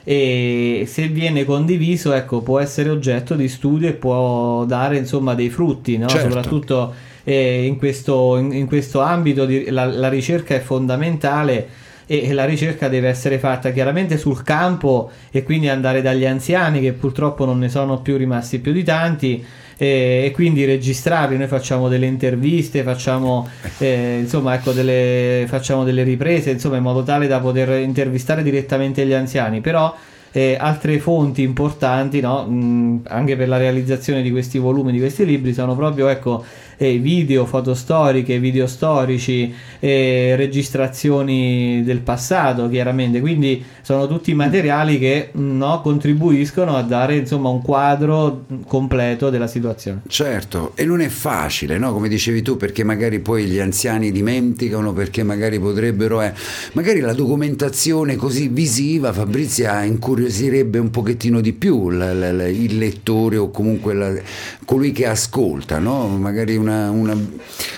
e 0.04 0.84
se 0.86 1.08
viene 1.08 1.44
condiviso 1.46 2.12
ecco 2.12 2.42
può 2.42 2.58
essere 2.58 2.90
oggetto 2.90 3.34
di 3.34 3.48
studio 3.48 3.88
e 3.88 3.92
può 3.92 4.64
dare 4.66 4.98
insomma 4.98 5.34
dei 5.34 5.48
frutti 5.48 5.96
no? 5.96 6.08
Certo. 6.08 6.26
soprattutto 6.26 6.94
eh, 7.24 7.64
in, 7.64 7.76
questo, 7.78 8.36
in, 8.36 8.52
in 8.52 8.66
questo 8.66 9.00
ambito 9.00 9.46
di- 9.46 9.70
la, 9.70 9.86
la 9.86 10.08
ricerca 10.08 10.54
è 10.54 10.60
fondamentale 10.60 11.68
e 12.12 12.32
la 12.32 12.44
ricerca 12.44 12.88
deve 12.88 13.06
essere 13.06 13.38
fatta 13.38 13.70
chiaramente 13.70 14.18
sul 14.18 14.42
campo 14.42 15.12
e 15.30 15.44
quindi 15.44 15.68
andare 15.68 16.02
dagli 16.02 16.26
anziani 16.26 16.80
che 16.80 16.92
purtroppo 16.92 17.44
non 17.44 17.60
ne 17.60 17.68
sono 17.68 18.00
più 18.00 18.16
rimasti 18.16 18.58
più 18.58 18.72
di 18.72 18.82
tanti 18.82 19.44
e, 19.76 20.32
quindi 20.34 20.64
registrarli 20.64 21.36
noi 21.36 21.46
facciamo 21.46 21.88
delle 21.88 22.06
interviste 22.06 22.82
facciamo 22.82 23.48
eh, 23.78 24.18
insomma 24.22 24.54
ecco 24.54 24.72
delle, 24.72 25.44
facciamo 25.46 25.84
delle 25.84 26.02
riprese 26.02 26.50
insomma 26.50 26.78
in 26.78 26.82
modo 26.82 27.04
tale 27.04 27.28
da 27.28 27.38
poter 27.38 27.78
intervistare 27.78 28.42
direttamente 28.42 29.06
gli 29.06 29.12
anziani 29.12 29.60
però 29.60 29.94
eh, 30.32 30.56
altre 30.58 30.98
fonti 30.98 31.42
importanti 31.42 32.20
no? 32.20 32.44
mh, 32.44 33.02
anche 33.04 33.36
per 33.36 33.46
la 33.46 33.56
realizzazione 33.56 34.22
di 34.22 34.32
questi 34.32 34.58
volumi 34.58 34.90
di 34.90 34.98
questi 34.98 35.24
libri 35.24 35.54
sono 35.54 35.76
proprio 35.76 36.08
ecco 36.08 36.44
eh, 36.82 36.96
video, 36.96 37.44
foto 37.44 37.74
storiche, 37.74 38.38
video 38.38 38.66
storici, 38.66 39.52
eh, 39.80 40.34
registrazioni 40.34 41.82
del 41.84 41.98
passato, 41.98 42.70
chiaramente. 42.70 43.20
Quindi 43.20 43.62
sono 43.82 44.06
tutti 44.08 44.32
materiali 44.32 44.98
che 44.98 45.28
no, 45.32 45.82
contribuiscono 45.82 46.76
a 46.76 46.82
dare 46.82 47.16
insomma 47.16 47.50
un 47.50 47.60
quadro 47.60 48.46
completo 48.66 49.28
della 49.28 49.46
situazione. 49.46 50.00
Certo, 50.08 50.72
e 50.74 50.86
non 50.86 51.02
è 51.02 51.08
facile, 51.08 51.76
no? 51.76 51.92
come 51.92 52.08
dicevi 52.08 52.40
tu, 52.40 52.56
perché 52.56 52.82
magari 52.82 53.18
poi 53.20 53.44
gli 53.44 53.58
anziani 53.58 54.10
dimenticano, 54.10 54.94
perché 54.94 55.22
magari 55.22 55.58
potrebbero... 55.60 56.22
eh, 56.22 56.32
magari 56.72 57.00
la 57.00 57.12
documentazione 57.12 58.16
così 58.16 58.48
visiva, 58.48 59.12
Fabrizia, 59.12 59.82
incuriosirebbe 59.84 60.78
un 60.78 60.90
pochettino 60.90 61.42
di 61.42 61.52
più 61.52 61.90
la- 61.90 62.14
la- 62.14 62.48
il 62.48 62.78
lettore 62.78 63.36
o 63.36 63.50
comunque 63.50 63.92
la- 63.92 64.14
colui 64.64 64.92
che 64.92 65.06
ascolta, 65.06 65.78
no? 65.78 66.06
magari 66.08 66.56
una, 66.56 66.69
una- 66.90 67.16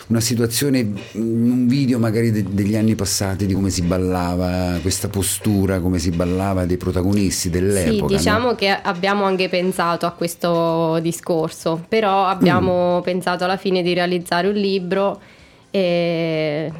una 0.09 0.20
situazione, 0.20 0.92
un 1.12 1.66
video 1.66 1.98
magari 1.98 2.31
de- 2.31 2.44
degli 2.48 2.76
anni 2.76 2.94
passati 2.94 3.46
di 3.46 3.55
come 3.55 3.70
si 3.70 3.83
ballava, 3.83 4.78
questa 4.83 5.09
postura, 5.09 5.81
come 5.81 5.98
si 5.98 6.11
ballava 6.11 6.66
dei 6.66 6.76
protagonisti 6.76 7.48
dell'epoca. 7.50 7.90
Sì, 7.92 8.00
no? 8.00 8.07
diciamo 8.07 8.55
che 8.55 8.68
abbiamo 8.68 9.24
anche 9.24 9.48
pensato 9.48 10.07
a 10.07 10.11
questo 10.12 10.98
discorso, 11.00 11.83
però 11.88 12.26
abbiamo 12.26 12.98
Mm. 12.98 13.02
pensato 13.02 13.44
alla 13.44 13.57
fine 13.57 13.83
di 13.83 13.94
realizzare 13.94 14.48
un 14.48 14.55
libro 14.55 15.20
e 15.70 16.70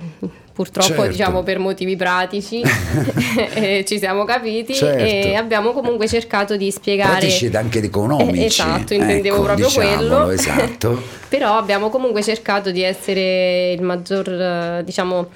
purtroppo 0.53 0.89
Certo. 0.89 1.07
diciamo 1.11 1.43
per 1.43 1.59
motivi 1.59 1.97
pratici 1.97 2.63
eh, 3.55 3.85
ci 3.87 3.99
siamo 3.99 4.25
capiti 4.25 4.75
Certo. 4.75 5.03
e 5.03 5.35
abbiamo 5.35 5.73
comunque 5.73 6.07
cercato 6.09 6.57
di 6.57 6.71
spiegare 6.71 7.19
Pratici 7.21 7.47
ed 7.47 7.55
anche 7.55 7.79
economici. 7.79 8.41
Eh, 8.41 8.45
esatto, 8.45 8.95
intendevo 8.95 9.37
Ecco, 9.37 9.45
proprio 9.45 9.71
quello. 9.71 10.31
Esatto. 10.31 11.03
Però 11.29 11.57
abbiamo 11.57 11.89
comunque 11.89 12.23
cercato 12.23 12.71
di 12.71 12.83
essere 12.83 13.73
il 13.73 13.83
maggior, 13.83 14.83
diciamo, 14.85 15.29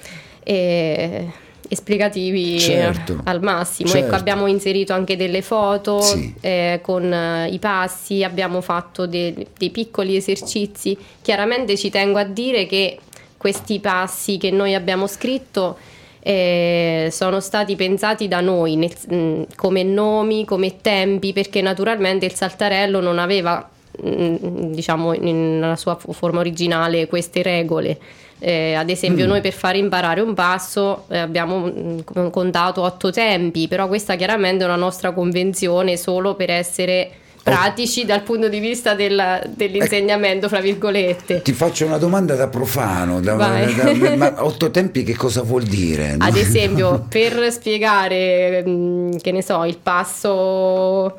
eh, 0.43 1.25
esplicativi 1.69 2.59
Certo. 2.59 3.19
al 3.25 3.41
massimo. 3.41 3.89
Certo. 3.89 4.05
Ecco, 4.05 4.15
abbiamo 4.15 4.47
inserito 4.47 4.93
anche 4.93 5.15
delle 5.17 5.41
foto 5.41 5.99
Sì. 6.01 6.33
eh, 6.39 6.79
con 6.81 7.11
eh, 7.11 7.49
i 7.51 7.59
passi, 7.59 8.23
abbiamo 8.23 8.61
fatto 8.61 9.05
de- 9.05 9.47
dei 9.57 9.69
piccoli 9.71 10.15
esercizi. 10.15 10.97
Chiaramente 11.21 11.75
ci 11.77 11.89
tengo 11.89 12.19
a 12.19 12.23
dire 12.23 12.65
che 12.67 12.97
questi 13.37 13.79
passi 13.79 14.37
che 14.37 14.51
noi 14.51 14.73
abbiamo 14.73 15.07
scritto 15.07 15.77
eh, 16.19 17.07
sono 17.09 17.39
stati 17.39 17.77
pensati 17.77 18.27
da 18.27 18.41
noi 18.41 18.75
nel- 18.75 18.91
mh, 19.07 19.55
come 19.55 19.83
nomi, 19.83 20.43
come 20.43 20.81
tempi, 20.81 21.31
perché 21.31 21.61
naturalmente 21.61 22.25
il 22.25 22.33
saltarello 22.33 22.99
non 22.99 23.17
aveva, 23.17 23.69
mh, 24.01 24.71
diciamo, 24.71 25.13
nella 25.13 25.77
sua 25.77 25.95
forma 25.95 26.39
originale 26.39 27.07
queste 27.07 27.41
regole. 27.43 27.97
Eh, 28.39 28.73
ad 28.73 28.89
esempio, 28.89 29.25
noi 29.25 29.39
per 29.41 29.53
far 29.53 29.77
imparare 29.77 30.19
un 30.19 30.33
passo 30.33 31.05
eh, 31.07 31.17
abbiamo 31.17 31.59
mh, 31.59 32.03
con- 32.03 32.29
contato 32.29 32.81
otto 32.81 33.09
tempi, 33.09 33.69
però 33.69 33.87
questa 33.87 34.15
chiaramente 34.15 34.63
è 34.63 34.67
una 34.67 34.75
nostra 34.75 35.11
convenzione 35.11 35.95
solo 35.95 36.35
per 36.35 36.49
essere 36.49 37.09
pratici 37.47 38.03
dal 38.05 38.21
punto 38.23 38.49
di 38.49 38.59
vista 38.59 38.93
del- 38.93 39.41
dell'insegnamento, 39.55 40.49
fra 40.49 40.59
virgolette. 40.59 41.41
Ti 41.41 41.53
faccio 41.53 41.85
una 41.85 41.97
domanda 41.97 42.35
da 42.35 42.47
profano. 42.47 43.21
da- 43.21 43.35
Vai. 43.35 43.73
da- 43.73 44.15
ma 44.15 44.33
otto 44.43 44.69
tempi 44.71 45.03
che 45.03 45.15
cosa 45.15 45.41
vuol 45.43 45.63
dire? 45.63 46.15
Ad 46.19 46.35
esempio, 46.35 47.05
per 47.07 47.51
spiegare, 47.51 48.63
mh, 48.65 49.17
che 49.21 49.31
ne 49.31 49.41
so, 49.41 49.63
il 49.63 49.77
passo, 49.81 51.15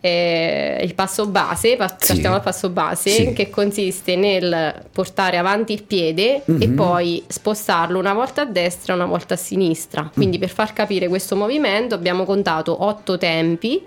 eh, 0.00 0.80
il 0.82 0.94
passo 0.94 1.26
base, 1.26 1.76
pa- 1.76 1.96
Sì. 1.98 2.06
partiamo 2.08 2.34
dal 2.34 2.42
passo 2.44 2.68
base, 2.70 3.10
Sì. 3.10 3.32
che 3.32 3.50
consiste 3.50 4.16
nel 4.16 4.74
portare 4.92 5.36
avanti 5.36 5.72
il 5.72 5.82
piede 5.84 6.36
e 6.44 6.66
Mhm. 6.68 6.74
poi 6.74 7.22
spostarlo 7.26 7.98
una 7.98 8.12
volta 8.12 8.42
a 8.42 8.46
destra 8.46 8.92
e 8.92 8.96
una 8.96 9.06
volta 9.06 9.34
a 9.34 9.36
sinistra. 9.36 10.10
Quindi 10.12 10.38
per 10.38 10.50
far 10.50 10.72
capire 10.72 11.08
questo 11.08 11.36
movimento 11.36 11.94
abbiamo 11.94 12.24
contato 12.24 12.84
otto 12.84 13.18
tempi. 13.18 13.82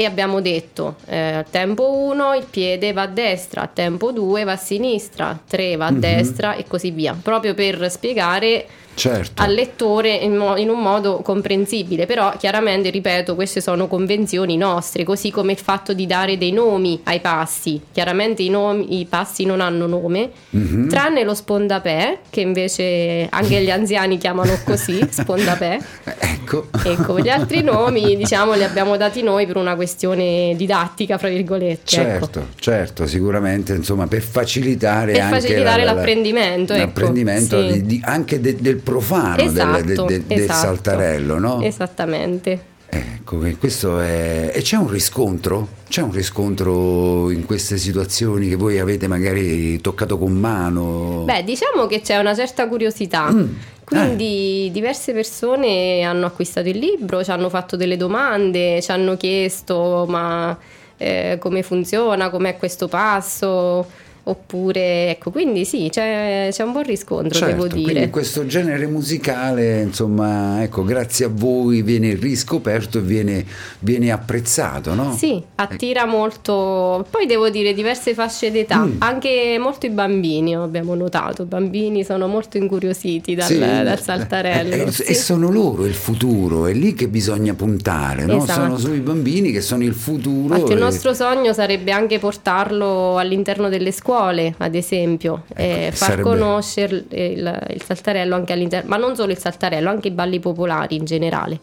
E 0.00 0.04
abbiamo 0.04 0.40
detto, 0.40 0.94
eh, 1.08 1.44
tempo 1.50 1.90
1 1.92 2.32
il 2.34 2.44
piede 2.48 2.92
va 2.92 3.02
a 3.02 3.06
destra, 3.08 3.66
tempo 3.66 4.12
2 4.12 4.44
va 4.44 4.52
a 4.52 4.56
sinistra, 4.56 5.36
3 5.44 5.74
va 5.74 5.86
a 5.86 5.90
Mhm. 5.90 5.98
destra 5.98 6.54
e 6.54 6.64
così 6.68 6.92
via, 6.92 7.16
proprio 7.20 7.52
per 7.52 7.90
spiegare 7.90 8.64
Certo. 8.98 9.40
al 9.42 9.52
lettore 9.54 10.10
in, 10.14 10.36
mo- 10.36 10.56
in 10.56 10.68
un 10.68 10.80
modo 10.80 11.18
comprensibile, 11.22 12.04
però 12.06 12.32
chiaramente, 12.36 12.90
ripeto, 12.90 13.34
queste 13.34 13.60
sono 13.60 13.86
convenzioni 13.86 14.56
nostre, 14.56 15.04
così 15.04 15.30
come 15.30 15.52
il 15.52 15.58
fatto 15.58 15.92
di 15.92 16.06
dare 16.06 16.36
dei 16.36 16.50
nomi 16.52 17.00
ai 17.04 17.20
passi. 17.20 17.80
Chiaramente 17.92 18.42
i, 18.42 18.48
nomi- 18.48 18.98
i 19.00 19.04
passi 19.06 19.44
non 19.44 19.60
hanno 19.60 19.86
nome, 19.86 20.30
Mhm. 20.50 20.88
tranne 20.88 21.22
lo 21.24 21.34
spondapè, 21.34 22.18
che 22.30 22.40
invece 22.40 23.26
anche 23.30 23.60
gli 23.62 23.70
anziani 23.70 24.18
chiamano 24.18 24.58
così, 24.64 24.98
spondapè. 25.08 25.78
Ecco. 26.18 26.68
Ecco, 26.82 27.20
gli 27.20 27.28
altri 27.28 27.62
nomi, 27.62 28.16
diciamo, 28.16 28.54
li 28.54 28.64
abbiamo 28.64 28.96
dati 28.96 29.22
noi 29.22 29.46
per 29.46 29.56
una 29.56 29.74
questione 29.76 30.54
didattica, 30.56 31.18
fra 31.18 31.28
virgolette. 31.28 32.00
ecco. 32.00 32.26
Certo, 32.26 32.46
certo, 32.58 33.06
sicuramente, 33.06 33.74
insomma, 33.74 34.06
per 34.06 34.22
facilitare 34.22 35.12
Per 35.12 35.20
anche 35.20 35.40
facilitare 35.40 35.84
la- 35.84 35.92
la- 35.92 35.96
l'apprendimento, 35.98 36.72
ecco, 36.72 36.84
l'apprendimento 36.84 37.60
sì. 37.60 37.72
di- 37.72 37.86
di- 37.86 38.00
anche 38.04 38.40
de- 38.40 38.56
del 38.58 38.76
profano 38.88 39.36
del- 39.36 39.46
Esatto, 39.46 39.82
del, 39.82 40.04
del- 40.06 40.22
del 40.22 40.38
esatto. 40.40 40.58
saltarello, 40.66 41.38
no? 41.38 41.60
Esattamente. 41.62 42.76
Ecco, 42.90 43.38
questo 43.58 44.00
è... 44.00 44.50
E 44.54 44.62
c'è 44.62 44.76
un 44.76 44.88
riscontro? 44.88 45.68
C'è 45.88 46.00
un 46.00 46.10
riscontro 46.10 47.30
in 47.30 47.44
queste 47.44 47.76
situazioni 47.76 48.48
che 48.48 48.56
voi 48.56 48.78
avete 48.78 49.06
magari 49.06 49.78
toccato 49.82 50.16
con 50.16 50.32
mano? 50.32 51.24
Beh, 51.26 51.44
diciamo 51.44 51.86
che 51.86 52.00
c'è 52.00 52.16
una 52.16 52.34
certa 52.34 52.66
curiosità. 52.66 53.30
Mm. 53.30 53.46
Quindi 53.84 54.70
diverse 54.72 55.12
persone 55.12 56.02
hanno 56.02 56.26
acquistato 56.26 56.68
il 56.68 56.78
libro, 56.78 57.22
ci 57.22 57.30
hanno 57.30 57.48
fatto 57.50 57.76
delle 57.76 57.96
domande, 57.98 58.80
ci 58.82 58.90
hanno 58.90 59.16
chiesto 59.18 60.06
ma 60.08 60.56
eh, 60.96 61.36
come 61.38 61.62
funziona, 61.62 62.28
com'è 62.30 62.56
questo 62.56 62.88
passo, 62.88 63.86
oppure 64.30 65.10
ecco, 65.10 65.30
quindi 65.30 65.64
sì, 65.64 65.88
c'è, 65.90 66.48
c'è 66.50 66.62
un 66.62 66.72
buon 66.72 66.84
riscontro, 66.84 67.38
Certo, 67.38 67.54
devo 67.54 67.66
dire. 67.66 67.92
quindi 67.92 68.10
questo 68.10 68.46
genere 68.46 68.86
musicale, 68.86 69.82
insomma, 69.82 70.62
ecco, 70.62 70.84
grazie 70.84 71.26
a 71.26 71.30
voi 71.32 71.82
viene 71.82 72.14
riscoperto 72.14 72.98
e 72.98 73.00
viene, 73.02 73.44
viene 73.80 74.10
apprezzato, 74.10 74.94
no? 74.94 75.14
Sì, 75.16 75.42
attira 75.56 76.04
molto, 76.06 77.06
poi 77.10 77.26
devo 77.26 77.48
dire 77.50 77.72
diverse 77.74 78.14
fasce 78.14 78.50
d'età, 78.50 78.84
Mm. 78.84 78.96
anche 78.98 79.56
molto 79.58 79.86
i 79.86 79.90
bambini 79.90 80.54
abbiamo 80.54 80.94
notato, 80.94 81.42
i 81.42 81.46
bambini 81.46 82.04
sono 82.04 82.26
molto 82.26 82.56
incuriositi 82.58 83.34
dal, 83.34 83.46
Sì, 83.46 83.58
dal 83.58 84.00
saltarello. 84.00 84.74
eh, 84.74 84.80
eh, 84.82 84.92
sì. 84.92 85.02
E 85.02 85.14
sono 85.14 85.50
loro 85.50 85.84
il 85.86 85.94
futuro, 85.94 86.66
è 86.66 86.72
lì 86.72 86.94
che 86.94 87.08
bisogna 87.08 87.54
puntare, 87.54 88.24
no? 88.24 88.36
Esatto. 88.36 88.60
sono 88.60 88.78
sui 88.78 89.00
bambini 89.00 89.50
che 89.52 89.60
sono 89.60 89.82
il 89.84 89.94
futuro. 89.94 90.54
Infatti 90.54 90.72
il 90.72 90.78
e- 90.78 90.80
nostro 90.80 91.12
sogno 91.14 91.52
sarebbe 91.52 91.90
anche 91.92 92.18
portarlo 92.18 93.16
all'interno 93.18 93.68
delle 93.68 93.90
scuole, 93.92 94.17
ad 94.26 94.74
esempio, 94.74 95.44
Ecco, 95.54 95.96
far 95.96 96.08
sarebbe- 96.10 96.22
conoscere 96.22 97.04
il, 97.10 97.66
il 97.70 97.82
saltarello 97.82 98.34
anche 98.34 98.52
all'interno, 98.52 98.88
ma 98.88 98.96
non 98.96 99.16
solo 99.16 99.32
il 99.32 99.38
saltarello, 99.38 99.88
anche 99.88 100.08
i 100.08 100.12
balli 100.12 100.40
popolari 100.40 100.96
in 100.96 101.04
generale. 101.04 101.58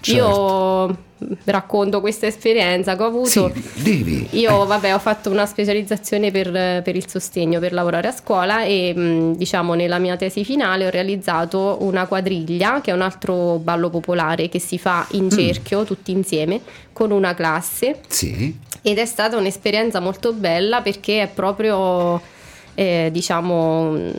Certo. 0.00 0.86
Io 0.88 1.06
racconto 1.44 2.00
questa 2.00 2.26
esperienza 2.26 2.96
che 2.96 3.02
ho 3.02 3.06
avuto. 3.06 3.28
Sì, 3.28 3.52
devi. 3.82 4.28
Io, 4.30 4.64
vabbè, 4.64 4.94
ho 4.94 4.98
fatto 5.00 5.30
una 5.30 5.46
specializzazione 5.46 6.30
per, 6.30 6.82
per 6.82 6.94
il 6.94 7.08
sostegno, 7.08 7.58
per 7.58 7.72
lavorare 7.72 8.08
a 8.08 8.12
scuola 8.12 8.62
e, 8.62 9.32
diciamo, 9.36 9.74
nella 9.74 9.98
mia 9.98 10.16
tesi 10.16 10.44
finale 10.44 10.86
ho 10.86 10.90
realizzato 10.90 11.78
una 11.80 12.06
quadriglia, 12.06 12.80
che 12.80 12.92
è 12.92 12.94
un 12.94 13.00
altro 13.00 13.58
ballo 13.58 13.90
popolare 13.90 14.48
che 14.48 14.60
si 14.60 14.78
fa 14.78 15.06
in 15.12 15.28
cerchio, 15.30 15.82
tutti 15.82 16.12
insieme, 16.12 16.60
con 16.92 17.10
una 17.10 17.34
classe 17.34 17.98
Sì, 18.06 18.56
ed 18.82 18.98
è 18.98 19.06
stata 19.06 19.36
un'esperienza 19.36 20.00
molto 20.00 20.32
bella 20.32 20.80
perché 20.80 21.22
è 21.22 21.28
proprio, 21.28 22.20
eh, 22.74 23.08
diciamo, 23.12 23.90
mh, 23.90 24.12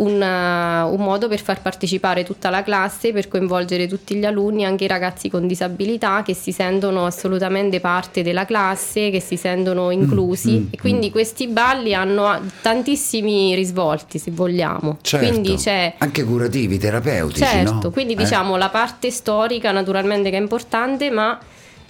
un, 0.00 0.20
uh, 0.20 0.92
un, 0.92 1.04
modo 1.04 1.28
per 1.28 1.40
far 1.40 1.60
partecipare 1.60 2.24
tutta 2.24 2.50
la 2.50 2.62
classe, 2.62 3.12
per 3.12 3.28
coinvolgere 3.28 3.86
tutti 3.86 4.14
gli 4.14 4.24
alunni, 4.24 4.64
anche 4.64 4.84
i 4.84 4.86
ragazzi 4.86 5.28
con 5.28 5.46
disabilità 5.46 6.22
che 6.22 6.34
si 6.34 6.52
sentono 6.52 7.04
assolutamente 7.06 7.80
parte 7.80 8.22
della 8.22 8.44
classe, 8.44 9.10
che 9.10 9.20
si 9.20 9.36
sentono 9.36 9.90
inclusi 9.90 10.52
mm, 10.52 10.62
mm, 10.62 10.66
e 10.70 10.78
quindi 10.78 11.08
mm. 11.08 11.12
questi 11.12 11.48
balli 11.48 11.94
hanno 11.94 12.40
tantissimi 12.62 13.54
risvolti 13.54 14.18
se 14.18 14.30
vogliamo. 14.30 14.98
Certo, 15.02 15.28
quindi 15.28 15.54
c'è 15.56 15.94
anche 15.98 16.24
curativi, 16.24 16.78
terapeutici. 16.78 17.44
Certo, 17.44 17.80
no? 17.82 17.90
quindi 17.90 18.14
eh? 18.14 18.16
diciamo 18.16 18.56
la 18.56 18.70
parte 18.70 19.10
storica 19.10 19.70
naturalmente 19.70 20.30
che 20.30 20.36
è 20.36 20.40
importante, 20.40 21.10
ma 21.10 21.38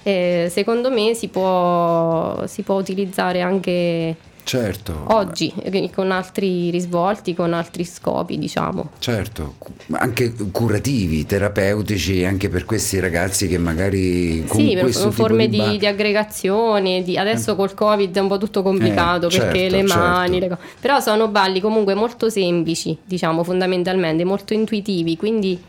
eh, 0.03 0.49
secondo 0.51 0.91
me 0.91 1.15
si 1.15 1.29
può, 1.29 2.47
si 2.47 2.63
può 2.63 2.77
utilizzare 2.77 3.41
anche 3.41 4.17
Certo. 4.51 5.05
Oggi, 5.09 5.53
eh, 5.63 5.91
con 5.95 6.11
altri 6.11 6.71
risvolti, 6.71 7.35
con 7.35 7.53
altri 7.53 7.85
scopi, 7.85 8.37
diciamo. 8.37 8.91
Certo, 8.99 9.55
anche 9.93 10.33
curativi, 10.51 11.25
terapeutici, 11.25 12.25
anche 12.25 12.49
per 12.49 12.65
questi 12.65 12.99
ragazzi 12.99 13.47
che 13.47 13.59
magari 13.59 14.45
con 14.49 14.59
sì, 14.59 14.77
questo 14.77 15.13
forme 15.13 15.49
di, 15.49 15.63
di, 15.63 15.79
di 15.79 15.87
aggregazione, 15.87 17.03
di, 17.05 17.17
adesso 17.17 17.53
eh. 17.53 17.57
col 17.57 17.75
Covid 17.75 18.17
è 18.17 18.21
un 18.21 18.27
po' 18.27 18.39
tutto 18.39 18.63
complicato 18.63 19.29
eh, 19.29 19.39
perché 19.39 19.71
certo, 19.71 19.77
le 19.77 19.83
mani, 19.83 20.41
certo. 20.41 20.59
le 20.61 20.71
però 20.81 20.99
sono 20.99 21.29
balli 21.29 21.61
comunque 21.61 21.95
molto 21.95 22.29
semplici, 22.29 22.97
diciamo 23.05 23.45
fondamentalmente, 23.45 24.25
molto 24.25 24.53
intuitivi, 24.53 25.17
quindi... 25.17 25.63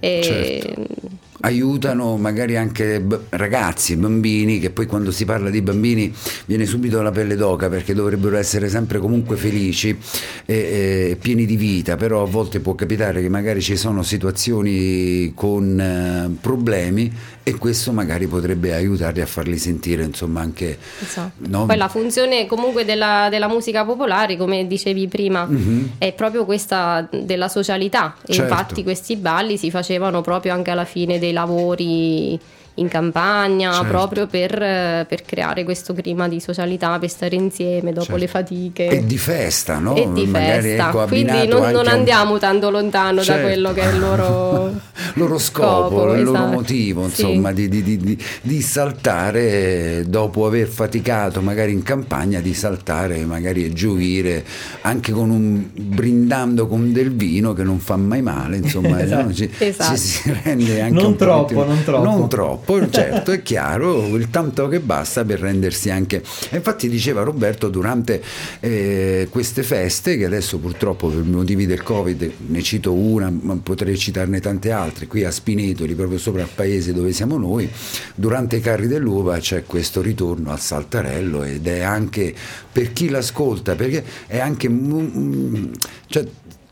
Eh, 0.00 0.20
certo 0.64 1.22
aiutano 1.44 2.16
magari 2.16 2.56
anche 2.56 3.00
b- 3.00 3.18
ragazzi, 3.30 3.96
bambini, 3.96 4.58
che 4.58 4.70
poi 4.70 4.86
quando 4.86 5.10
si 5.10 5.24
parla 5.24 5.50
di 5.50 5.60
bambini 5.60 6.12
viene 6.46 6.64
subito 6.64 7.02
la 7.02 7.10
pelle 7.10 7.36
d'oca 7.36 7.68
perché 7.68 7.94
dovrebbero 7.94 8.36
essere 8.36 8.68
sempre 8.68 8.98
comunque 8.98 9.36
felici 9.36 9.96
e, 10.46 10.54
e 11.10 11.16
pieni 11.20 11.44
di 11.44 11.56
vita, 11.56 11.96
però 11.96 12.22
a 12.22 12.26
volte 12.26 12.60
può 12.60 12.74
capitare 12.74 13.20
che 13.20 13.28
magari 13.28 13.60
ci 13.60 13.76
sono 13.76 14.02
situazioni 14.02 15.32
con 15.34 15.78
eh, 15.78 16.36
problemi 16.40 17.12
e 17.46 17.56
questo 17.56 17.92
magari 17.92 18.26
potrebbe 18.26 18.72
aiutarli 18.72 19.20
a 19.20 19.26
farli 19.26 19.58
sentire 19.58 20.02
insomma 20.02 20.40
anche 20.40 20.78
esatto. 21.02 21.46
no? 21.46 21.66
poi 21.66 21.76
la 21.76 21.88
funzione 21.88 22.46
comunque 22.46 22.86
della, 22.86 23.28
della, 23.28 23.48
musica 23.48 23.84
popolare 23.84 24.38
come 24.38 24.66
dicevi 24.66 25.06
prima 25.08 25.44
mm-hmm. 25.44 25.84
è 25.98 26.14
proprio 26.14 26.46
questa 26.46 27.06
della 27.12 27.48
socialità 27.48 28.16
e 28.26 28.32
certo. 28.32 28.50
infatti 28.50 28.82
questi 28.82 29.16
balli 29.16 29.58
si 29.58 29.70
facevano 29.70 30.22
proprio 30.22 30.54
anche 30.54 30.70
alla 30.70 30.86
fine 30.86 31.18
dei 31.18 31.33
lavori 31.34 32.38
in 32.76 32.88
campagna 32.88 33.72
certo. 33.72 33.88
proprio 33.88 34.26
per, 34.26 34.50
per, 35.06 35.22
creare 35.24 35.62
questo 35.62 35.94
clima 35.94 36.28
di 36.28 36.40
socialità, 36.40 36.98
per 36.98 37.08
stare 37.08 37.36
insieme 37.36 37.92
dopo 37.92 38.06
certo. 38.06 38.20
le 38.20 38.26
fatiche. 38.26 38.88
E 38.88 39.04
di 39.04 39.16
festa, 39.16 39.78
no? 39.78 39.94
E 39.94 40.10
di 40.12 40.26
Magari, 40.26 40.62
festa. 40.62 40.88
Ecco, 40.88 41.04
Quindi 41.06 41.46
non, 41.46 41.70
non 41.70 41.86
andiamo 41.86 42.32
un... 42.32 42.38
tanto 42.40 42.70
lontano 42.70 43.22
certo. 43.22 43.42
da 43.42 43.48
quello 43.48 43.72
che 43.72 43.80
è 43.82 43.92
il 43.92 43.98
loro, 44.00 44.72
loro 45.14 45.38
scopo, 45.38 45.88
scopo, 45.88 46.12
il 46.14 46.22
esatto. 46.22 46.38
loro 46.38 46.46
motivo, 46.46 47.04
insomma, 47.04 47.48
sì. 47.50 47.68
di, 47.68 47.82
di, 47.82 47.96
di, 47.96 48.24
di, 48.40 48.62
saltare 48.62 50.04
dopo 50.08 50.46
aver 50.46 50.66
faticato 50.66 51.40
magari 51.40 51.72
in 51.72 51.82
campagna, 51.82 52.40
di 52.40 52.54
saltare 52.54 53.24
magari 53.24 53.64
e 53.64 53.72
gioire 53.72 54.44
anche 54.80 55.12
con 55.12 55.30
un 55.30 55.68
brindando 55.72 56.66
con 56.66 56.92
del 56.92 57.14
vino 57.14 57.52
che 57.52 57.62
non 57.62 57.78
fa 57.78 57.96
mai 57.96 58.22
male, 58.22 58.56
insomma, 58.56 58.98
esatto. 59.02 59.26
no? 59.26 59.32
ci, 59.32 59.48
esatto. 59.58 59.96
ci, 59.96 60.02
si 60.02 60.36
rende 60.42 60.80
anche 60.80 60.94
non 60.94 61.04
un 61.04 61.16
troppo, 61.16 61.64
non 61.64 61.84
troppo. 61.84 62.04
Non 62.04 62.28
troppo 62.28 62.63
poi 62.64 62.90
certo 62.90 63.32
è 63.32 63.42
chiaro 63.42 64.16
il 64.16 64.30
tanto 64.30 64.68
che 64.68 64.80
basta 64.80 65.24
per 65.24 65.40
rendersi 65.40 65.90
anche 65.90 66.22
infatti 66.50 66.88
diceva 66.88 67.22
Roberto 67.22 67.68
durante 67.68 68.22
eh, 68.60 69.28
queste 69.30 69.62
feste 69.62 70.16
che 70.16 70.24
adesso 70.24 70.58
purtroppo 70.58 71.08
per 71.08 71.22
motivi 71.22 71.66
del 71.66 71.82
covid 71.82 72.32
ne 72.46 72.62
cito 72.62 72.92
una 72.92 73.30
ma 73.30 73.56
potrei 73.62 73.96
citarne 73.96 74.40
tante 74.40 74.70
altre 74.70 75.06
qui 75.06 75.24
a 75.24 75.30
Spinetoli 75.30 75.94
proprio 75.94 76.18
sopra 76.18 76.42
il 76.42 76.48
paese 76.54 76.92
dove 76.92 77.12
siamo 77.12 77.36
noi 77.36 77.68
durante 78.14 78.56
i 78.56 78.60
carri 78.60 78.86
dell'uva 78.86 79.38
c'è 79.38 79.64
questo 79.64 80.00
ritorno 80.00 80.50
al 80.50 80.60
saltarello 80.60 81.42
ed 81.42 81.66
è 81.66 81.80
anche 81.80 82.34
per 82.72 82.92
chi 82.92 83.08
l'ascolta 83.08 83.74
perché 83.74 84.04
è 84.26 84.38
anche 84.38 84.68
cioè, 86.06 86.24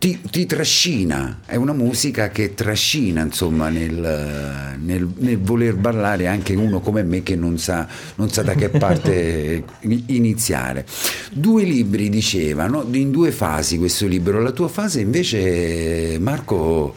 ti, 0.03 0.19
ti, 0.29 0.47
trascina, 0.47 1.43
è 1.47 1.55
una 1.55 1.73
musica 1.73 2.31
che 2.31 2.55
trascina 2.55 3.23
insomma 3.23 3.69
nel, 3.69 4.75
nel, 4.81 5.09
nel, 5.17 5.39
voler 5.39 5.77
ballare 5.77 6.27
anche 6.27 6.57
uno 6.57 6.81
come 6.81 7.05
me 7.05 7.23
che 7.23 7.37
non 7.37 7.57
sa, 7.57 7.87
non 8.17 8.29
sa 8.29 8.43
da 8.43 8.55
che 8.55 8.69
parte 8.69 9.63
iniziare. 10.07 10.85
Due 11.31 11.63
libri 11.63 12.09
dicevano, 12.09 12.85
in 12.91 13.13
due 13.13 13.31
fasi 13.31 13.79
questo 13.79 14.09
libro, 14.09 14.43
la 14.43 14.51
tua 14.51 14.67
fase 14.67 14.99
invece 14.99 16.19
Marco 16.19 16.97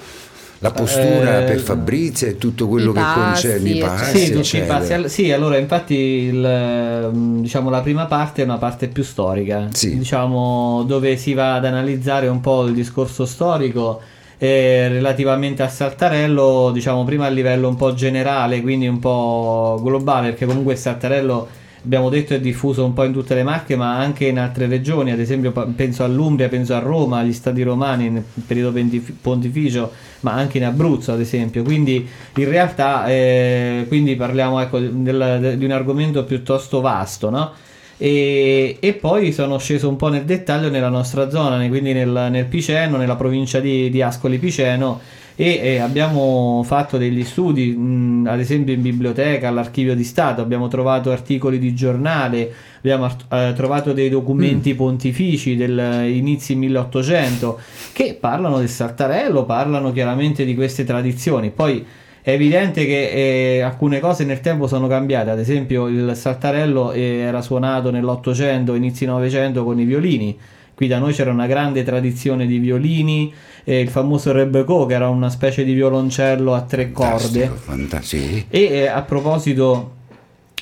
la 0.60 0.72
postura 0.72 1.42
eh, 1.42 1.44
per 1.44 1.60
Fabrizio 1.60 2.28
e 2.28 2.38
tutto 2.38 2.68
quello 2.68 2.92
che 2.92 3.00
passi, 3.00 3.48
concerne 3.48 3.70
i 3.70 3.78
passi. 3.78 4.18
Sì, 4.18 4.32
tutti 4.32 4.58
i 4.58 4.62
passi. 4.62 5.10
Sì, 5.10 5.32
allora 5.32 5.58
infatti 5.58 5.96
il, 5.96 7.12
diciamo, 7.42 7.70
la 7.70 7.82
prima 7.82 8.06
parte 8.06 8.42
è 8.42 8.46
una 8.46 8.58
parte 8.58 8.88
più 8.88 9.04
storica, 9.04 9.68
sì. 9.72 9.98
diciamo, 9.98 10.84
dove 10.88 11.18
si 11.18 11.34
va 11.34 11.56
ad 11.56 11.66
analizzare 11.66 12.28
un 12.28 12.42
po' 12.42 12.66
il 12.66 12.74
discorso 12.74 13.26
storico. 13.26 14.02
Eh, 14.38 14.90
relativamente 14.90 15.64
a 15.64 15.70
Saltarello, 15.70 16.72
diciamo 16.74 17.06
prima 17.06 17.26
a 17.26 17.30
livello 17.30 17.70
un 17.70 17.76
po' 17.76 17.94
generale, 17.94 18.62
quindi 18.62 18.86
un 18.86 19.00
po' 19.00 19.80
globale, 19.82 20.30
perché 20.30 20.46
comunque 20.46 20.76
Saltarello 20.76 21.48
abbiamo 21.86 22.10
detto 22.10 22.34
è 22.34 22.40
diffuso 22.40 22.84
un 22.84 22.94
po' 22.94 23.04
in 23.04 23.14
tutte 23.14 23.36
le 23.36 23.44
Marche 23.44 23.76
ma 23.76 23.98
anche 23.98 24.26
in 24.26 24.40
altre 24.40 24.66
regioni, 24.66 25.12
ad 25.12 25.20
esempio 25.20 25.52
penso 25.76 26.04
all'Umbria, 26.04 26.50
penso 26.50 26.74
a 26.74 26.80
Roma, 26.80 27.20
agli 27.20 27.34
stati 27.34 27.62
romani 27.62 28.10
nel 28.10 28.24
periodo 28.46 28.78
pontificio, 29.22 29.92
ma 30.22 30.34
anche 30.34 30.58
in 30.58 30.66
Abruzzo 30.66 31.14
ad 31.14 31.20
esempio, 31.20 31.64
quindi 31.64 32.08
in 32.36 32.50
realtà 32.50 33.08
eh, 33.08 33.86
quindi 33.88 34.16
parliamo 34.16 34.60
ecco, 34.60 34.80
del, 34.80 35.54
di 35.58 35.66
un 35.66 35.72
argomento 35.72 36.24
piuttosto 36.24 36.82
vasto, 36.82 37.30
no? 37.30 37.52
E, 37.98 38.78
e, 38.82 38.94
poi 38.94 39.32
sono 39.32 39.58
sceso 39.58 39.88
un 39.88 39.96
po' 39.96 40.10
nel 40.10 40.26
dettaglio 40.26 40.70
nella 40.70 40.90
nostra 40.90 41.30
zona, 41.30 41.66
quindi 41.70 41.94
nel, 41.94 42.28
nel 42.30 42.46
Piceno, 42.46 42.98
nella 42.98 43.16
provincia 43.16 43.62
di, 43.62 43.90
di 43.90 44.02
Ascoli 44.02 44.38
Piceno 44.38 45.00
e 45.36 45.60
eh, 45.62 45.78
abbiamo 45.80 46.64
fatto 46.64 46.98
degli 46.98 47.24
studi, 47.24 47.76
mh, 47.76 48.28
ad 48.28 48.40
esempio 48.40 48.74
in 48.74 48.82
biblioteca, 48.82 49.50
all'archivio 49.50 49.94
di 49.94 50.04
Stato, 50.04 50.42
abbiamo 50.42 50.68
trovato 50.70 51.12
articoli 51.12 51.60
di 51.60 51.74
giornale, 51.74 52.52
abbiamo 52.78 53.10
eh, 53.30 53.52
trovato 53.56 53.92
dei 53.92 54.10
documenti 54.10 54.74
mm. 54.74 54.78
pontifici 54.78 55.56
dell'inizio 55.58 56.56
1800 56.56 57.60
che 57.92 58.18
parlano 58.20 58.60
del 58.60 58.70
Sartarello, 58.70 59.44
parlano 59.44 59.92
chiaramente 59.92 60.46
di 60.46 60.56
queste 60.56 60.86
tradizioni. 60.86 61.52
Poi 61.52 61.86
è 62.26 62.32
evidente 62.32 62.88
che 62.88 63.58
eh, 63.58 63.62
alcune 63.62 64.00
cose 64.00 64.24
nel 64.24 64.40
tempo 64.40 64.66
sono 64.66 64.88
cambiate, 64.88 65.30
ad 65.30 65.38
esempio 65.38 65.86
il 65.88 66.16
saltarello 66.16 66.92
eh, 66.92 67.18
era 67.18 67.42
suonato 67.44 67.92
nell'Ottocento, 67.92 68.74
inizi 68.74 69.06
Novecento 69.06 69.64
con 69.64 69.80
i 69.80 69.84
violini, 69.84 70.36
qui 70.76 70.88
da 70.88 71.00
noi 71.00 71.14
c'era 71.14 71.32
una 71.32 71.48
grande 71.48 71.84
tradizione 71.84 72.46
di 72.46 72.60
violini, 72.60 73.34
eh, 73.64 73.80
il 73.80 73.90
famoso 73.90 74.32
Rebecco 74.32 74.86
che 74.86 74.94
era 74.94 75.08
una 75.10 75.30
specie 75.30 75.64
di 75.64 75.74
violoncello 75.74 76.54
a 76.54 76.62
tre 76.62 76.92
corde. 76.92 77.48
Fantastico. 77.48 78.46
E 78.50 78.62
eh, 78.62 78.88
a 78.88 79.02
proposito 79.02 79.94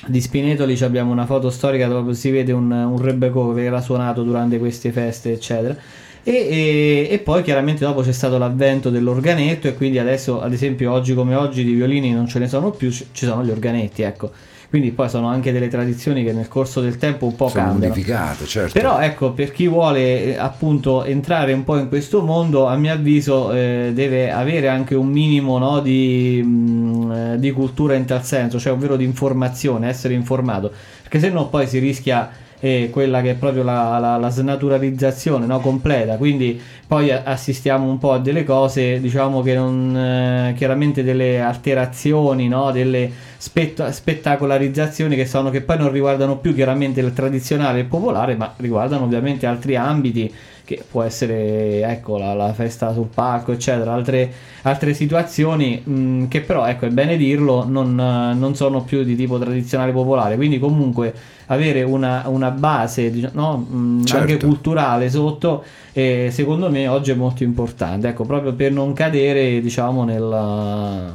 di 0.06 0.20
Spinetoli 0.20 0.78
abbiamo 0.82 1.10
una 1.10 1.26
foto 1.26 1.50
storica 1.50 1.88
dove 1.88 2.14
si 2.14 2.30
vede 2.30 2.52
un, 2.52 2.70
un 2.70 2.98
Rebecco 2.98 3.52
che 3.52 3.64
era 3.64 3.80
suonato 3.80 4.22
durante 4.22 4.58
queste 4.58 4.92
feste, 4.92 5.32
eccetera. 5.32 5.76
E, 6.22 6.32
e, 6.32 7.08
e, 7.10 7.18
poi 7.18 7.42
chiaramente 7.42 7.84
dopo 7.84 8.00
c'è 8.00 8.12
stato 8.12 8.38
l'avvento 8.38 8.88
dell'organetto 8.88 9.68
e 9.68 9.74
quindi 9.74 9.98
adesso 9.98 10.40
ad 10.40 10.54
esempio 10.54 10.90
oggi 10.90 11.12
come 11.12 11.34
oggi 11.34 11.64
di 11.64 11.74
violini 11.74 12.12
non 12.12 12.26
ce 12.26 12.38
ne 12.38 12.48
sono 12.48 12.70
più, 12.70 12.90
ci 12.90 13.06
sono 13.12 13.44
gli 13.44 13.50
organetti, 13.50 14.00
ecco 14.00 14.30
quindi 14.74 14.90
poi 14.90 15.08
sono 15.08 15.28
anche 15.28 15.52
delle 15.52 15.68
tradizioni 15.68 16.24
che 16.24 16.32
nel 16.32 16.48
corso 16.48 16.80
del 16.80 16.96
tempo 16.96 17.26
un 17.26 17.36
po' 17.36 17.46
sono 17.46 17.62
cambiano. 17.62 17.94
modificate, 17.94 18.44
certo. 18.44 18.72
Però 18.72 18.98
ecco, 18.98 19.30
per 19.30 19.52
chi 19.52 19.68
vuole 19.68 20.24
eh, 20.24 20.36
appunto 20.36 21.04
entrare 21.04 21.52
un 21.52 21.62
po' 21.62 21.78
in 21.78 21.86
questo 21.86 22.22
mondo, 22.22 22.66
a 22.66 22.74
mio 22.74 22.92
avviso 22.92 23.52
eh, 23.52 23.92
deve 23.94 24.32
avere 24.32 24.66
anche 24.66 24.96
un 24.96 25.06
minimo 25.06 25.58
no, 25.58 25.78
di, 25.78 26.42
mh, 26.44 26.48
mm, 26.48 27.12
eh, 27.12 27.38
di 27.38 27.52
cultura 27.52 27.94
in 27.94 28.04
tal 28.04 28.24
senso, 28.24 28.58
cioè 28.58 28.72
ovvero 28.72 28.96
di 28.96 29.04
informazione, 29.04 29.86
essere 29.86 30.14
informato, 30.14 30.72
perché 31.02 31.20
se 31.20 31.28
no 31.28 31.46
poi 31.46 31.68
si 31.68 31.78
rischia 31.78 32.28
e 32.64 32.88
quella 32.90 33.20
che 33.20 33.32
è 33.32 33.34
proprio 33.34 33.62
la, 33.62 33.98
la, 33.98 34.16
la 34.16 34.30
snaturalizzazione 34.30 35.44
no, 35.44 35.60
completa. 35.60 36.16
Quindi 36.16 36.58
poi 36.86 37.10
assistiamo 37.10 37.86
un 37.86 37.98
po' 37.98 38.12
a 38.12 38.18
delle 38.18 38.42
cose, 38.42 39.00
diciamo 39.00 39.42
che 39.42 39.54
non 39.54 39.94
eh, 39.94 40.54
chiaramente 40.56 41.04
delle 41.04 41.42
alterazioni, 41.42 42.48
no, 42.48 42.70
delle 42.70 43.10
spett- 43.36 43.86
spettacolarizzazioni 43.90 45.14
che 45.14 45.26
sono 45.26 45.50
che 45.50 45.60
poi 45.60 45.76
non 45.76 45.92
riguardano 45.92 46.38
più 46.38 46.54
chiaramente 46.54 47.02
il 47.02 47.12
tradizionale 47.12 47.80
e 47.80 47.82
il 47.82 47.86
popolare, 47.86 48.34
ma 48.34 48.54
riguardano 48.56 49.04
ovviamente 49.04 49.44
altri 49.44 49.76
ambiti 49.76 50.32
che 50.64 50.82
può 50.90 51.02
essere 51.02 51.82
ecco, 51.82 52.16
la, 52.16 52.32
la 52.32 52.52
festa 52.54 52.92
sul 52.92 53.08
palco, 53.12 53.52
eccetera, 53.52 53.92
altre, 53.92 54.32
altre 54.62 54.94
situazioni 54.94 55.82
mh, 55.84 56.28
che 56.28 56.40
però, 56.40 56.64
ecco, 56.66 56.86
è 56.86 56.90
bene 56.90 57.16
dirlo, 57.18 57.64
non, 57.68 57.94
non, 57.94 58.54
sono 58.56 58.82
più 58.82 59.04
di 59.04 59.14
tipo 59.14 59.38
tradizionale 59.38 59.92
popolare, 59.92 60.36
quindi 60.36 60.58
comunque 60.58 61.14
avere 61.46 61.82
una, 61.82 62.22
una 62.26 62.50
base 62.50 63.30
no? 63.32 63.58
mh, 63.58 64.04
certo. 64.04 64.32
anche 64.32 64.44
culturale 64.44 65.10
sotto, 65.10 65.62
eh, 65.92 66.28
secondo 66.32 66.70
me 66.70 66.88
oggi 66.88 67.10
è 67.10 67.14
molto 67.14 67.42
importante, 67.42 68.08
ecco, 68.08 68.24
proprio 68.24 68.54
per 68.54 68.72
non 68.72 68.94
cadere 68.94 69.60
diciamo 69.60 70.04
nella, 70.04 71.14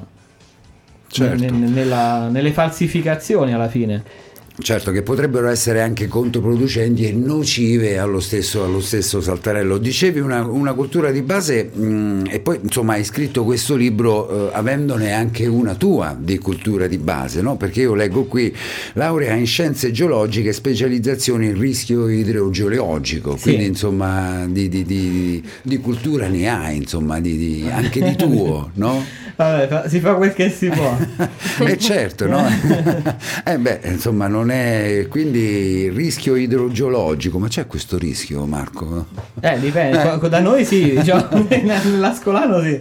certo. 1.07 1.53
nella, 1.53 2.27
nelle 2.27 2.51
falsificazioni 2.51 3.53
alla 3.53 3.67
fine. 3.67 4.27
Certo, 4.61 4.91
che 4.91 5.03
potrebbero 5.03 5.47
essere 5.47 5.81
anche 5.81 6.07
controproducenti 6.07 7.07
e 7.07 7.13
nocive 7.13 7.97
allo 7.97 8.19
stesso, 8.19 8.63
allo 8.63 8.81
stesso 8.81 9.21
Saltarello. 9.21 9.77
Dicevi 9.77 10.19
una, 10.19 10.45
una 10.45 10.73
cultura 10.73 11.11
di 11.11 11.21
base 11.21 11.69
mh, 11.73 11.83
mm, 11.83 12.25
e 12.29 12.39
poi 12.39 12.59
insomma 12.61 12.93
hai 12.93 13.03
scritto 13.03 13.45
questo 13.45 13.75
libro 13.75 14.49
eh, 14.49 14.53
avendone 14.53 15.13
anche 15.13 15.47
una 15.47 15.75
tua 15.75 16.15
di 16.17 16.37
cultura 16.37 16.87
di 16.87 16.97
base, 16.97 17.41
no? 17.41 17.55
perché 17.55 17.81
io 17.81 17.93
leggo 17.93 18.25
qui 18.25 18.53
laurea 18.93 19.33
in 19.33 19.47
scienze 19.47 19.91
geologiche, 19.91 20.51
specializzazione 20.51 21.47
in 21.47 21.59
rischio 21.59 22.09
idrogeologico, 22.09 23.37
sì. 23.37 23.43
quindi 23.43 23.65
insomma 23.65 24.45
di, 24.45 24.67
di, 24.67 24.83
di, 24.83 25.43
di, 25.61 25.77
cultura 25.79 26.27
ne 26.27 26.49
hai, 26.49 26.77
insomma, 26.77 27.15
anche 27.15 28.01
di 28.03 28.15
tuo, 28.17 28.71
no? 28.75 29.03
Vabbè, 29.35 29.87
si 29.87 30.01
fa 30.01 30.15
quel 30.15 30.33
che 30.33 30.49
si 30.49 30.67
può. 30.67 30.97
eh 31.65 31.77
certo, 31.77 32.27
no? 32.27 32.45
eh 33.45 33.57
beh, 33.57 33.79
insomma, 33.85 34.27
non 34.27 34.48
è... 34.51 35.07
Quindi 35.09 35.89
rischio 35.89 36.35
idrogeologico, 36.35 37.39
ma 37.39 37.47
c'è 37.47 37.67
questo 37.67 37.97
rischio 37.97 38.45
Marco? 38.45 39.07
Eh, 39.39 39.59
dipende, 39.59 40.19
eh. 40.21 40.29
da 40.29 40.39
noi 40.39 40.65
sì, 40.65 40.91
diciamo, 40.97 41.47
nell'Ascolano 41.49 42.61
sì. 42.61 42.79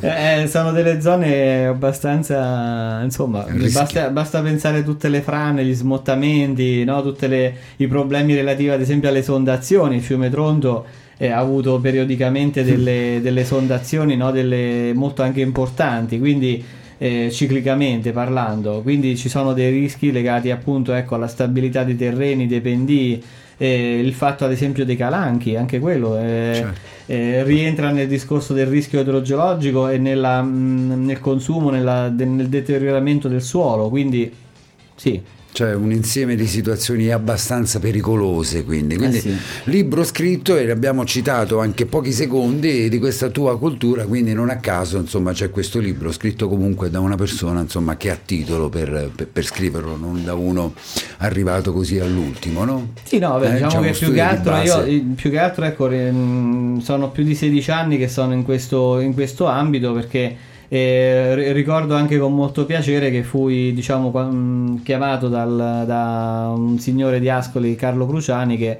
Eh, 0.00 0.46
sono 0.48 0.72
delle 0.72 1.00
zone 1.00 1.66
abbastanza, 1.66 3.00
insomma, 3.02 3.46
basta, 3.72 4.10
basta, 4.10 4.40
pensare 4.42 4.78
a 4.78 4.82
tutte 4.82 5.08
le 5.08 5.20
frane, 5.20 5.64
gli 5.64 5.74
smottamenti, 5.74 6.84
no? 6.84 7.02
tutti 7.02 7.52
i 7.76 7.86
problemi 7.86 8.34
relativi 8.34 8.70
ad 8.70 8.80
esempio 8.80 9.08
alle 9.08 9.22
sondazioni, 9.22 9.96
il 9.96 10.02
fiume 10.02 10.30
Tronto 10.30 10.86
eh, 11.18 11.30
ha 11.30 11.38
avuto 11.38 11.78
periodicamente 11.80 12.62
delle, 12.64 13.20
delle 13.22 13.44
sondazioni 13.44 14.16
no? 14.16 14.30
delle 14.30 14.92
molto 14.94 15.22
anche 15.22 15.40
importanti, 15.40 16.18
quindi 16.18 16.64
eh, 16.98 17.28
ciclicamente 17.30 18.12
parlando, 18.12 18.80
quindi 18.82 19.16
ci 19.16 19.28
sono 19.28 19.52
dei 19.52 19.70
rischi 19.70 20.12
legati 20.12 20.50
appunto 20.50 20.92
ecco, 20.92 21.14
alla 21.14 21.28
stabilità 21.28 21.84
dei 21.84 21.96
terreni, 21.96 22.46
dei 22.46 22.60
pendii. 22.60 23.22
Eh, 23.58 24.00
il 24.00 24.12
fatto 24.12 24.44
ad 24.44 24.52
esempio 24.52 24.84
dei 24.84 24.96
calanchi, 24.96 25.56
anche 25.56 25.78
quello 25.78 26.18
eh, 26.18 26.50
certo. 26.56 26.80
eh, 27.06 27.42
rientra 27.42 27.90
nel 27.90 28.06
discorso 28.06 28.52
del 28.52 28.66
rischio 28.66 29.00
idrogeologico 29.00 29.88
e 29.88 29.96
nella, 29.96 30.42
mh, 30.42 31.04
nel 31.06 31.20
consumo, 31.20 31.70
nella, 31.70 32.10
de, 32.10 32.26
nel 32.26 32.48
deterioramento 32.48 33.28
del 33.28 33.40
suolo, 33.40 33.88
quindi 33.88 34.30
sì, 34.94 35.22
cioè 35.56 35.74
un 35.74 35.90
insieme 35.90 36.36
di 36.36 36.46
situazioni 36.46 37.10
abbastanza 37.10 37.78
pericolose 37.78 38.62
quindi, 38.62 38.96
quindi 38.96 39.16
eh 39.16 39.20
sì. 39.20 39.36
libro 39.64 40.04
scritto 40.04 40.54
e 40.54 40.70
abbiamo 40.70 41.06
citato 41.06 41.60
anche 41.60 41.86
pochi 41.86 42.12
secondi 42.12 42.90
di 42.90 42.98
questa 42.98 43.30
tua 43.30 43.56
cultura 43.56 44.04
quindi 44.04 44.34
non 44.34 44.50
a 44.50 44.56
caso 44.56 44.98
insomma 44.98 45.32
c'è 45.32 45.48
questo 45.48 45.78
libro 45.78 46.12
scritto 46.12 46.46
comunque 46.46 46.90
da 46.90 47.00
una 47.00 47.14
persona 47.16 47.62
insomma 47.62 47.96
che 47.96 48.10
ha 48.10 48.18
titolo 48.22 48.68
per, 48.68 49.10
per, 49.16 49.28
per 49.28 49.46
scriverlo 49.46 49.96
non 49.96 50.22
da 50.22 50.34
uno 50.34 50.74
arrivato 51.18 51.72
così 51.72 51.98
all'ultimo 52.00 52.66
no? 52.66 52.88
Sì 53.02 53.18
no 53.18 53.38
beh, 53.38 53.46
eh, 53.46 53.52
diciamo, 53.52 53.66
diciamo 53.66 53.84
che 53.86 53.92
più 53.92 54.12
che 54.12 54.20
altro 54.20 54.56
io 54.60 55.04
più 55.14 55.30
che 55.30 55.38
altro 55.38 55.64
ecco 55.64 55.88
sono 56.82 57.10
più 57.10 57.24
di 57.24 57.34
16 57.34 57.70
anni 57.70 57.96
che 57.96 58.08
sono 58.08 58.34
in 58.34 58.42
questo, 58.42 59.00
in 59.00 59.14
questo 59.14 59.46
ambito 59.46 59.94
perché 59.94 60.36
e 60.68 61.52
ricordo 61.52 61.94
anche 61.94 62.18
con 62.18 62.34
molto 62.34 62.64
piacere 62.64 63.10
che 63.10 63.22
fui 63.22 63.72
diciamo, 63.72 64.12
mm, 64.14 64.76
chiamato 64.82 65.28
dal, 65.28 65.84
da 65.86 66.52
un 66.54 66.78
signore 66.78 67.20
di 67.20 67.28
Ascoli, 67.28 67.74
Carlo 67.76 68.06
Cruciani, 68.06 68.56
che 68.56 68.78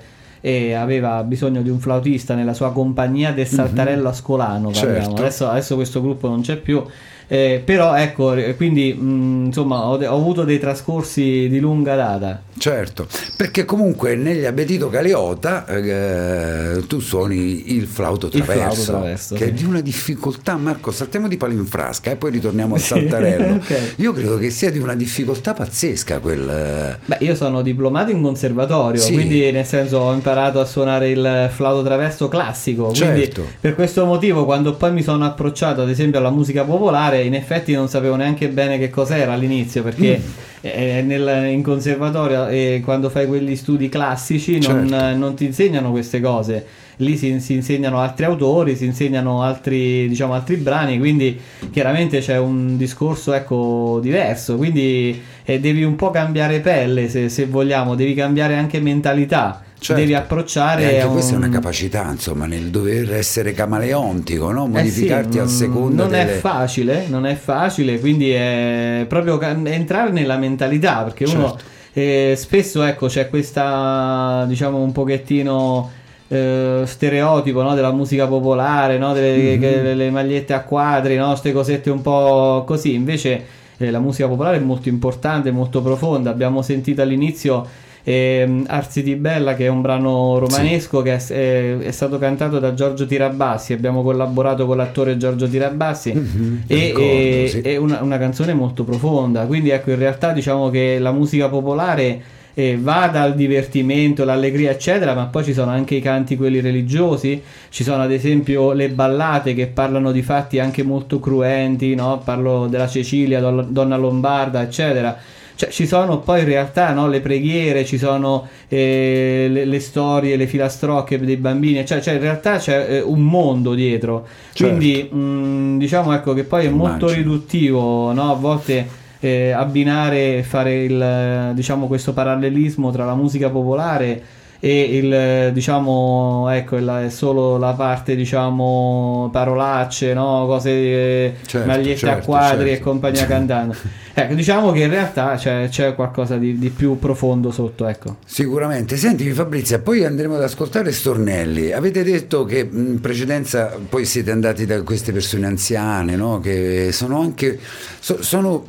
aveva 0.76 1.24
bisogno 1.24 1.60
di 1.62 1.70
un 1.70 1.80
flautista 1.80 2.34
nella 2.34 2.54
sua 2.54 2.72
compagnia 2.72 3.32
del 3.32 3.46
mhm. 3.48 3.54
Saltarello 3.54 4.08
Ascolano. 4.08 4.72
Certo. 4.72 5.14
Adesso, 5.14 5.48
adesso 5.48 5.74
questo 5.74 6.00
gruppo 6.00 6.28
non 6.28 6.42
c'è 6.42 6.56
più 6.56 6.84
eh, 7.28 7.60
però 7.64 7.96
ecco, 7.96 8.34
quindi 8.56 8.94
mh, 8.94 9.04
mm, 9.04 9.44
insomma 9.46 9.86
ho, 9.86 9.96
ho, 9.96 10.14
avuto 10.14 10.44
dei 10.44 10.60
trascorsi 10.60 11.48
di 11.48 11.58
lunga 11.58 11.96
data. 11.96 12.42
Certo, 12.58 13.06
perché 13.36 13.64
comunque 13.64 14.16
negli 14.16 14.44
Abetito 14.44 14.88
Caleota 14.88 15.66
eh, 15.66 16.84
tu 16.86 17.00
suoni 17.00 17.74
il 17.74 17.86
flauto 17.86 18.28
traverso, 18.28 18.52
il 18.52 18.60
flauto 18.60 18.82
traverso 18.84 19.34
che 19.34 19.44
sì. 19.44 19.50
è 19.50 19.52
di 19.52 19.64
una 19.64 19.80
difficoltà, 19.80 20.56
Marco, 20.56 20.90
saltiamo 20.90 21.28
di 21.28 21.36
palo 21.36 21.52
in 21.52 21.66
frasca 21.66 22.10
e 22.10 22.16
poi 22.16 22.30
ritorniamo 22.30 22.74
al 22.74 22.80
saltarello. 22.80 23.56
okay. 23.62 23.92
Io 23.96 24.12
credo 24.12 24.38
che 24.38 24.50
sia 24.50 24.70
di 24.70 24.78
una 24.78 24.94
difficoltà 24.94 25.52
pazzesca 25.52 26.18
quel... 26.20 26.48
Eh, 26.48 26.98
Beh, 27.04 27.18
io 27.20 27.34
sono 27.34 27.62
diplomato 27.62 28.10
in 28.10 28.22
conservatorio, 28.22 29.00
sì. 29.00 29.12
quindi 29.12 29.50
nel 29.50 29.66
senso 29.66 29.98
ho 29.98 30.12
imparato 30.12 30.60
a 30.60 30.64
suonare 30.64 31.10
il 31.10 31.50
flauto 31.52 31.82
traverso 31.82 32.28
classico, 32.28 32.92
certo. 32.92 33.44
per 33.60 33.74
questo 33.74 34.04
motivo 34.04 34.44
quando 34.44 34.74
poi 34.74 34.92
mi 34.92 35.02
sono 35.02 35.24
approcciato 35.24 35.82
ad 35.82 35.90
esempio 35.90 36.18
alla 36.18 36.30
musica 36.30 36.64
popolare 36.64 37.22
in 37.22 37.34
effetti 37.34 37.72
non 37.72 37.88
sapevo 37.88 38.16
neanche 38.16 38.48
bene 38.48 38.78
che 38.78 38.90
cos'era 38.90 39.32
all'inizio 39.32 39.82
perché 39.82 40.18
mm. 40.18 40.54
Eh, 40.72 41.02
nel, 41.02 41.50
in 41.50 41.62
conservatorio 41.62 42.48
eh, 42.48 42.80
quando 42.84 43.10
fai 43.10 43.26
quegli 43.26 43.56
studi 43.56 43.88
classici 43.88 44.58
non, 44.60 44.88
certo. 44.88 45.16
non 45.16 45.34
ti 45.34 45.44
insegnano 45.44 45.90
queste 45.90 46.20
cose. 46.20 46.66
Lì 47.00 47.16
si, 47.16 47.40
si, 47.40 47.52
insegnano 47.52 48.00
altri 48.00 48.24
autori, 48.24 48.74
si 48.74 48.86
insegnano 48.86 49.42
altri, 49.42 50.08
diciamo, 50.08 50.32
altri 50.32 50.56
brani, 50.56 50.98
quindi 50.98 51.38
chiaramente 51.70 52.20
c'è 52.20 52.38
un 52.38 52.78
discorso 52.78 53.34
ecco, 53.34 53.98
diverso, 54.00 54.56
quindi 54.56 55.20
eh, 55.44 55.60
devi 55.60 55.84
un 55.84 55.94
po' 55.94 56.10
cambiare 56.10 56.60
pelle 56.60 57.10
se, 57.10 57.28
se 57.28 57.44
vogliamo, 57.44 57.94
devi 57.94 58.14
cambiare 58.14 58.56
anche 58.56 58.80
mentalità 58.80 59.65
certo. 59.86 60.00
devi 60.02 60.14
approcciare. 60.14 60.82
E 60.82 60.94
anche 60.94 61.06
un... 61.06 61.12
questa 61.12 61.34
è 61.34 61.36
una 61.36 61.48
capacità, 61.48 62.08
insomma, 62.10 62.46
nel 62.46 62.70
dover 62.70 63.12
essere 63.14 63.52
camaleontico, 63.52 64.50
no? 64.50 64.66
modificarti 64.66 65.38
eh 65.38 65.40
sì, 65.40 65.46
a 65.46 65.46
seconda. 65.46 66.02
Non 66.02 66.12
delle... 66.12 66.36
è 66.36 66.38
facile, 66.38 67.06
non 67.08 67.26
è 67.26 67.34
facile, 67.34 67.98
quindi 68.00 68.30
è 68.30 69.04
proprio 69.08 69.40
entrare 69.40 70.10
nella 70.10 70.36
mentalità, 70.36 71.02
perché 71.02 71.26
certo. 71.26 71.40
uno 71.40 71.56
eh, 71.92 72.34
spesso 72.36 72.82
ecco 72.82 73.06
c'è 73.06 73.28
questa, 73.28 74.44
diciamo, 74.46 74.78
un 74.78 74.92
pochettino. 74.92 75.90
Eh, 76.28 76.82
stereotipo 76.84 77.62
no? 77.62 77.76
della 77.76 77.92
musica 77.92 78.26
popolare, 78.26 78.98
no? 78.98 79.12
delle, 79.12 79.56
mm-hmm. 79.56 79.84
delle, 79.84 80.10
magliette 80.10 80.54
a 80.54 80.62
quadri, 80.62 81.16
queste 81.16 81.52
cosette 81.52 81.88
un 81.88 82.02
po' 82.02 82.64
così. 82.66 82.94
Invece 82.94 83.44
eh, 83.76 83.90
la 83.92 84.00
musica 84.00 84.26
popolare 84.26 84.56
è 84.56 84.60
molto 84.60 84.88
importante, 84.88 85.52
molto 85.52 85.82
profonda. 85.82 86.30
Abbiamo 86.30 86.62
sentito 86.62 87.00
all'inizio 87.00 87.64
e 88.08 88.62
Arsi 88.68 89.02
di 89.02 89.16
Bella 89.16 89.56
che 89.56 89.64
è 89.64 89.68
un 89.68 89.80
brano 89.80 90.38
romanesco 90.38 90.98
sì. 90.98 91.02
che 91.02 91.16
è, 91.16 91.26
è, 91.26 91.78
è, 91.78 91.90
stato 91.90 92.18
cantato 92.18 92.60
da 92.60 92.72
Giorgio 92.72 93.04
Tirabassi 93.04 93.72
abbiamo 93.72 94.04
collaborato 94.04 94.64
con 94.64 94.76
l'attore 94.76 95.16
Giorgio 95.16 95.48
Tirabassi 95.48 96.14
mm-hmm, 96.14 96.56
e, 96.68 96.74
ricordo, 96.76 97.04
e 97.04 97.48
sì. 97.50 97.60
è 97.62 97.74
una, 97.74 98.02
una, 98.02 98.16
canzone 98.16 98.54
molto 98.54 98.84
profonda 98.84 99.44
quindi 99.46 99.70
ecco 99.70 99.90
in 99.90 99.98
realtà 99.98 100.30
diciamo 100.30 100.70
che 100.70 101.00
la 101.00 101.10
musica 101.10 101.48
popolare 101.48 102.22
eh, 102.54 102.78
va 102.80 103.08
dal 103.08 103.34
divertimento, 103.34 104.24
l'allegria 104.24 104.70
eccetera 104.70 105.12
ma 105.12 105.26
poi 105.26 105.42
ci 105.42 105.52
sono 105.52 105.72
anche 105.72 105.96
i 105.96 106.00
canti 106.00 106.36
quelli 106.36 106.60
religiosi 106.60 107.42
ci 107.70 107.82
sono 107.82 108.04
ad 108.04 108.12
esempio 108.12 108.70
le 108.70 108.88
ballate 108.88 109.52
che 109.52 109.66
parlano 109.66 110.12
di 110.12 110.22
fatti 110.22 110.60
anche 110.60 110.84
molto 110.84 111.18
cruenti 111.18 111.96
no? 111.96 112.20
parlo 112.24 112.68
della 112.68 112.86
Cecilia, 112.86 113.40
Donna 113.40 113.96
Lombarda 113.96 114.62
eccetera 114.62 115.34
cioè, 115.56 115.70
ci 115.70 115.86
sono 115.86 116.18
poi 116.18 116.40
in 116.40 116.46
realtà 116.46 116.92
no, 116.92 117.08
le 117.08 117.20
preghiere, 117.20 117.84
ci 117.84 117.96
sono 117.96 118.46
eh, 118.68 119.48
le, 119.50 119.64
le, 119.64 119.80
storie, 119.80 120.36
le 120.36 120.46
filastrocche 120.46 121.18
dei 121.18 121.38
bambini, 121.38 121.84
cioè, 121.86 122.00
cioè 122.00 122.14
in 122.14 122.20
realtà 122.20 122.58
c'è 122.58 122.86
eh, 122.88 123.00
un 123.00 123.22
mondo 123.22 123.74
dietro. 123.74 124.26
Certo. 124.52 124.76
Quindi 124.76 125.08
mh, 125.10 125.18
mm, 125.18 125.78
diciamo 125.78 126.12
ecco 126.12 126.34
che 126.34 126.44
poi 126.44 126.66
è 126.66 126.68
molto 126.68 127.08
riduttivo 127.08 128.12
no? 128.12 128.30
a 128.30 128.34
volte 128.34 128.86
eh, 129.20 129.50
abbinare 129.50 130.38
e 130.38 130.42
fare 130.42 130.84
il, 130.84 131.52
diciamo, 131.54 131.86
questo 131.86 132.12
parallelismo 132.12 132.90
tra 132.90 133.06
la 133.06 133.14
musica 133.14 133.48
popolare 133.48 134.22
e 134.58 134.96
il 134.96 135.52
diciamo 135.52 136.48
ecco 136.50 136.76
è 136.76 137.10
solo 137.10 137.58
la 137.58 137.72
parte 137.72 138.16
diciamo 138.16 139.28
parolacce 139.30 140.14
no? 140.14 140.44
Cose 140.46 141.36
certo, 141.46 141.66
magliette 141.66 141.98
certo, 141.98 142.18
a 142.18 142.24
quadri 142.24 142.68
certo. 142.68 142.72
e 142.72 142.80
compagnia 142.80 143.26
cantando. 143.26 143.74
Ecco 144.18 144.32
diciamo 144.32 144.72
che 144.72 144.80
in 144.80 144.88
realtà 144.88 145.34
c'è, 145.36 145.68
c'è 145.68 145.94
qualcosa 145.94 146.38
di, 146.38 146.58
di, 146.58 146.70
più 146.70 146.98
profondo 146.98 147.50
sotto 147.50 147.86
ecco. 147.86 148.16
Sicuramente. 148.24 148.96
Senti 148.96 149.30
Fabrizia 149.30 149.78
poi 149.78 150.06
andremo 150.06 150.36
ad 150.36 150.42
ascoltare 150.42 150.90
Stornelli. 150.90 151.70
Avete 151.72 152.02
detto 152.02 152.46
che 152.46 152.66
in 152.72 152.98
precedenza 153.02 153.78
poi 153.86 154.06
siete 154.06 154.30
andati 154.30 154.64
da 154.64 154.80
queste 154.80 155.12
persone 155.12 155.44
anziane 155.44 156.16
no? 156.16 156.40
Che 156.40 156.92
sono 156.92 157.20
anche 157.20 157.60
so, 158.00 158.22
sono 158.22 158.64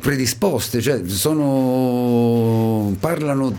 predisposte 0.00 0.80
cioè 0.80 1.02
sono 1.06 2.96
parlano 2.98 3.56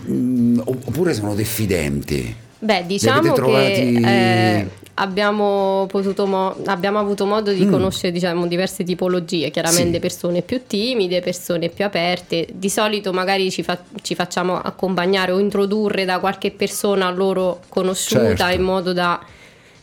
oppure 0.64 1.14
sono 1.14 1.34
diffidenti 1.34 1.69
diffidenti. 1.74 2.34
Beh, 2.62 2.84
diciamo 2.86 3.32
trovati- 3.32 4.00
che 4.00 4.58
eh, 4.58 4.66
abbiamo, 4.94 5.86
potuto 5.88 6.26
mo- 6.26 6.54
abbiamo 6.66 6.98
avuto 6.98 7.24
modo 7.24 7.52
di 7.52 7.64
Mm. 7.64 7.70
conoscere 7.70 8.12
diciamo, 8.12 8.46
diverse 8.46 8.84
tipologie, 8.84 9.50
chiaramente 9.50 9.94
Sì. 9.94 9.98
persone 10.00 10.42
più 10.42 10.62
timide, 10.66 11.20
persone 11.20 11.70
più 11.70 11.84
aperte. 11.86 12.46
Di 12.52 12.68
solito 12.68 13.12
magari 13.12 13.50
ci, 13.50 13.62
fa- 13.62 13.78
ci 14.02 14.14
facciamo 14.14 14.60
accompagnare 14.60 15.32
o 15.32 15.38
introdurre 15.38 16.04
da 16.04 16.18
qualche 16.18 16.50
persona 16.50 17.10
loro 17.10 17.60
conosciuta 17.68 18.36
Certo. 18.48 18.54
in 18.54 18.62
modo 18.62 18.92
da 18.92 19.18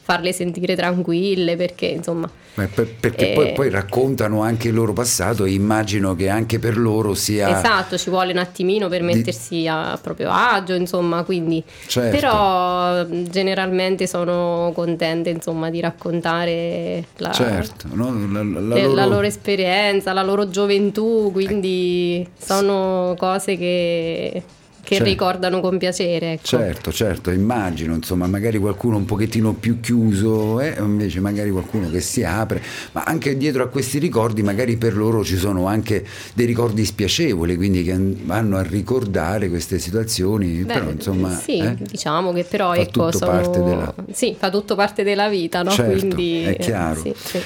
farle 0.08 0.32
sentire 0.32 0.74
tranquille 0.74 1.58
perché 1.58 1.88
insomma 1.88 2.30
per- 2.54 2.88
perché 3.00 3.32
Eh. 3.32 3.34
poi, 3.36 3.52
poi 3.52 3.70
raccontano 3.70 4.42
anche 4.42 4.70
il 4.70 4.74
loro 4.74 4.92
passato 4.94 5.44
e 5.44 5.52
immagino 5.52 6.16
che 6.16 6.28
anche 6.30 6.58
per 6.60 6.76
loro 6.78 7.14
sia... 7.14 7.56
Esatto, 7.60 7.98
ci 8.00 8.10
vuole 8.10 8.32
un 8.32 8.40
attimino 8.40 8.88
per 8.88 9.02
Di- 9.02 9.06
mettersi 9.06 9.68
a 9.68 10.00
proprio 10.02 10.32
agio, 10.32 10.74
insomma, 10.74 11.22
quindi 11.24 11.62
Certo. 11.86 12.10
però 12.16 13.06
mh, 13.06 13.30
generalmente 13.30 14.08
sono 14.08 14.72
contente, 14.74 15.30
insomma, 15.30 15.70
di 15.70 15.80
raccontare 15.82 17.06
la, 17.18 17.32
Certo, 17.32 17.90
no? 17.94 18.12
la, 18.32 18.42
la- 18.44 18.60
la 18.60 18.86
loro- 18.88 19.06
loro 19.06 19.28
esperienza, 19.28 20.14
la 20.14 20.24
loro 20.24 20.50
gioventù, 20.50 21.30
quindi 21.32 22.28
sono 22.40 23.14
cose 23.20 23.56
che, 23.56 24.42
che 24.88 24.96
Certo. 24.96 25.10
ricordano 25.10 25.60
con 25.60 25.78
piacere. 25.78 26.32
Ecco. 26.34 26.46
Certo, 26.46 26.94
certo, 26.94 27.30
immagino, 27.32 27.94
insomma, 27.94 28.26
magari 28.26 28.58
qualcuno 28.58 28.96
un 28.96 29.04
pochettino 29.04 29.52
più 29.52 29.82
chiuso, 29.82 30.62
eh, 30.62 30.76
invece 30.80 31.20
magari 31.20 31.50
qualcuno 31.52 31.90
che 31.90 32.00
si 32.00 32.24
apre, 32.24 32.62
ma 32.94 33.04
anche 33.04 33.36
dietro 33.36 33.64
a 33.64 33.68
questi 33.68 34.00
ricordi 34.00 34.44
magari 34.44 34.78
per 34.78 34.96
loro 34.96 35.26
ci 35.26 35.36
sono 35.36 35.68
anche 35.68 36.06
dei 36.34 36.46
ricordi 36.46 36.86
spiacevoli, 36.86 37.58
quindi 37.58 37.84
che 37.84 37.98
vanno 38.24 38.56
a 38.56 38.62
ricordare 38.62 39.50
queste 39.50 39.78
situazioni, 39.78 40.64
Beh, 40.64 40.72
però 40.74 40.90
insomma... 40.90 41.32
sì, 41.36 41.58
eh, 41.58 41.76
diciamo 41.78 42.32
che 42.32 42.46
però 42.46 42.74
fa 42.74 42.80
ecco, 42.80 42.92
tutto 43.08 43.18
sono... 43.18 43.32
parte 43.32 43.62
della- 43.62 43.94
Sì, 44.14 44.38
fa 44.40 44.50
tutto 44.50 44.76
parte 44.76 45.04
della 45.04 45.28
vita, 45.28 45.64
no? 45.64 45.72
Certo, 45.72 46.00
quindi, 46.00 46.44
è 46.44 46.56
chiaro. 46.56 47.02
sì, 47.02 47.14
sì. 47.14 47.40